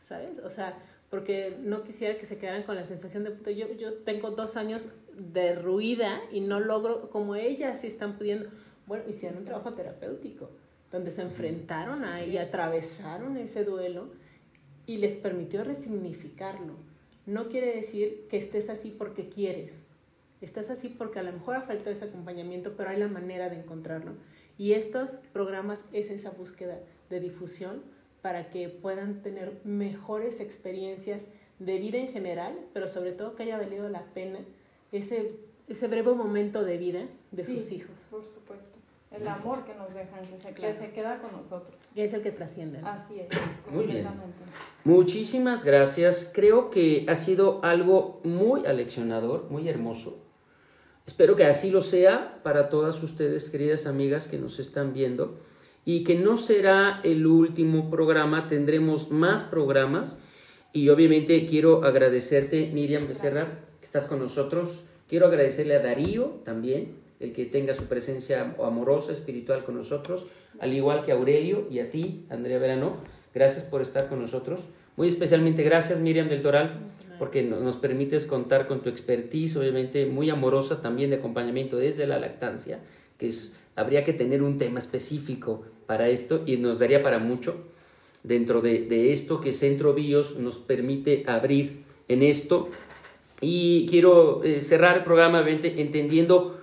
¿sabes? 0.00 0.38
O 0.44 0.50
sea, 0.50 0.78
porque 1.10 1.56
no 1.60 1.82
quisiera 1.82 2.16
que 2.16 2.24
se 2.24 2.38
quedaran 2.38 2.62
con 2.62 2.76
la 2.76 2.84
sensación 2.84 3.24
de, 3.24 3.54
yo, 3.54 3.72
yo 3.74 3.94
tengo 3.98 4.30
dos 4.30 4.56
años 4.56 4.86
derruida 5.14 6.20
y 6.32 6.40
no 6.40 6.58
logro, 6.58 7.10
como 7.10 7.34
ellas 7.34 7.80
sí 7.80 7.86
están 7.86 8.16
pudiendo, 8.16 8.48
bueno, 8.86 9.04
hicieron 9.08 9.38
un 9.38 9.44
trabajo 9.44 9.74
terapéutico, 9.74 10.50
donde 10.90 11.10
se 11.10 11.22
enfrentaron 11.22 12.04
a 12.04 12.24
y 12.24 12.36
atravesaron 12.36 13.36
ese 13.36 13.64
duelo 13.64 14.10
y 14.86 14.98
les 14.98 15.14
permitió 15.14 15.64
resignificarlo. 15.64 16.74
No 17.24 17.48
quiere 17.48 17.74
decir 17.74 18.26
que 18.28 18.36
estés 18.36 18.68
así 18.68 18.90
porque 18.90 19.28
quieres. 19.28 19.74
Estás 20.40 20.70
así 20.70 20.88
porque 20.88 21.20
a 21.20 21.22
lo 21.22 21.32
mejor 21.32 21.56
ha 21.56 21.62
faltado 21.62 21.92
ese 21.92 22.04
acompañamiento, 22.04 22.74
pero 22.76 22.90
hay 22.90 22.98
la 22.98 23.08
manera 23.08 23.48
de 23.48 23.56
encontrarlo. 23.56 24.12
Y 24.58 24.72
estos 24.72 25.12
programas 25.32 25.84
es 25.92 26.10
esa 26.10 26.30
búsqueda 26.30 26.78
de 27.08 27.20
difusión 27.20 27.82
para 28.22 28.50
que 28.50 28.68
puedan 28.68 29.22
tener 29.22 29.60
mejores 29.64 30.40
experiencias 30.40 31.26
de 31.58 31.78
vida 31.78 31.98
en 31.98 32.12
general, 32.12 32.58
pero 32.72 32.88
sobre 32.88 33.12
todo 33.12 33.36
que 33.36 33.44
haya 33.44 33.56
valido 33.56 33.88
la 33.88 34.04
pena 34.14 34.40
ese, 34.90 35.36
ese 35.68 35.86
breve 35.86 36.12
momento 36.12 36.64
de 36.64 36.76
vida 36.76 37.06
de 37.30 37.44
sus 37.44 37.70
hijos. 37.72 37.94
Por 38.10 38.26
supuesto 38.26 38.71
el 39.14 39.28
amor 39.28 39.64
que 39.64 39.74
nos 39.74 39.94
dejan, 39.94 40.26
que 40.26 40.38
se, 40.38 40.54
que 40.54 40.72
se 40.72 40.90
queda 40.90 41.20
con 41.20 41.32
nosotros. 41.32 41.74
Y 41.94 42.00
es 42.00 42.12
el 42.14 42.22
que 42.22 42.30
trasciende. 42.30 42.80
Así 42.84 43.20
es, 43.20 43.28
muy 43.70 43.86
bien. 43.86 44.08
Muchísimas 44.84 45.64
gracias. 45.64 46.30
Creo 46.32 46.70
que 46.70 47.04
ha 47.08 47.16
sido 47.16 47.60
algo 47.62 48.20
muy 48.24 48.66
aleccionador, 48.66 49.50
muy 49.50 49.68
hermoso. 49.68 50.18
Espero 51.06 51.36
que 51.36 51.44
así 51.44 51.70
lo 51.70 51.82
sea 51.82 52.40
para 52.42 52.68
todas 52.68 53.02
ustedes, 53.02 53.50
queridas 53.50 53.86
amigas 53.86 54.28
que 54.28 54.38
nos 54.38 54.58
están 54.60 54.92
viendo, 54.92 55.36
y 55.84 56.04
que 56.04 56.14
no 56.14 56.36
será 56.36 57.00
el 57.02 57.26
último 57.26 57.90
programa, 57.90 58.46
tendremos 58.46 59.10
más 59.10 59.42
programas. 59.42 60.16
Y 60.72 60.88
obviamente 60.88 61.44
quiero 61.46 61.84
agradecerte, 61.84 62.70
Miriam 62.72 63.08
Becerra, 63.08 63.58
que 63.80 63.84
estás 63.84 64.06
con 64.06 64.20
nosotros. 64.20 64.84
Quiero 65.08 65.26
agradecerle 65.26 65.74
a 65.74 65.80
Darío 65.80 66.40
también, 66.44 67.01
el 67.22 67.32
que 67.32 67.46
tenga 67.46 67.74
su 67.74 67.84
presencia 67.84 68.54
amorosa, 68.62 69.12
espiritual 69.12 69.64
con 69.64 69.76
nosotros, 69.76 70.26
al 70.58 70.72
igual 70.74 71.04
que 71.04 71.12
Aurelio 71.12 71.66
y 71.70 71.78
a 71.78 71.90
ti, 71.90 72.26
Andrea 72.28 72.58
Verano. 72.58 72.96
Gracias 73.34 73.64
por 73.64 73.80
estar 73.80 74.08
con 74.08 74.20
nosotros. 74.20 74.60
Muy 74.96 75.08
especialmente 75.08 75.62
gracias, 75.62 75.98
Miriam 75.98 76.28
del 76.28 76.42
Toral, 76.42 76.80
porque 77.18 77.42
nos 77.42 77.76
permites 77.76 78.26
contar 78.26 78.66
con 78.66 78.82
tu 78.82 78.90
expertise, 78.90 79.56
obviamente 79.56 80.06
muy 80.06 80.28
amorosa 80.28 80.82
también 80.82 81.10
de 81.10 81.16
acompañamiento 81.16 81.76
desde 81.76 82.06
la 82.06 82.18
lactancia, 82.18 82.80
que 83.16 83.30
habría 83.76 84.04
que 84.04 84.12
tener 84.12 84.42
un 84.42 84.58
tema 84.58 84.78
específico 84.78 85.64
para 85.86 86.08
esto 86.08 86.42
y 86.46 86.56
nos 86.58 86.78
daría 86.78 87.02
para 87.02 87.18
mucho 87.18 87.64
dentro 88.22 88.60
de, 88.60 89.12
esto 89.12 89.40
que 89.40 89.52
Centro 89.52 89.94
Bios 89.94 90.36
nos 90.38 90.58
permite 90.58 91.24
abrir 91.26 91.82
en 92.08 92.22
esto. 92.22 92.68
Y 93.40 93.86
quiero 93.88 94.44
eh, 94.44 94.60
cerrar 94.60 94.98
el 94.98 95.04
programa 95.04 95.44
entendiendo 95.48 96.61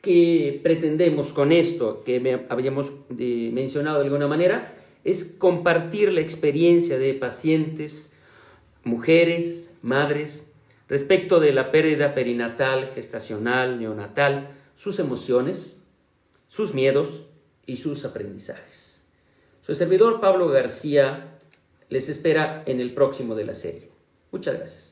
qué 0.00 0.60
pretendemos 0.62 1.32
con 1.32 1.52
esto 1.52 2.02
que 2.04 2.46
habíamos 2.48 2.92
eh, 3.18 3.50
mencionado 3.52 3.98
de 3.98 4.04
alguna 4.04 4.28
manera, 4.28 4.76
es 5.04 5.24
compartir 5.24 6.12
la 6.12 6.20
experiencia 6.20 6.98
de 6.98 7.14
pacientes, 7.14 8.12
mujeres, 8.84 9.74
madres, 9.82 10.46
respecto 10.88 11.40
de 11.40 11.52
la 11.52 11.70
pérdida 11.70 12.14
perinatal, 12.14 12.90
gestacional, 12.94 13.78
neonatal, 13.78 14.50
sus 14.76 14.98
emociones, 14.98 15.82
sus 16.48 16.74
miedos 16.74 17.24
y 17.66 17.76
sus 17.76 18.04
aprendizajes. 18.04 19.02
Su 19.62 19.74
servidor 19.74 20.20
Pablo 20.20 20.48
García 20.48 21.38
les 21.88 22.08
espera 22.08 22.62
en 22.66 22.80
el 22.80 22.92
próximo 22.94 23.34
de 23.34 23.44
la 23.44 23.54
serie. 23.54 23.90
Muchas 24.32 24.56
gracias. 24.56 24.89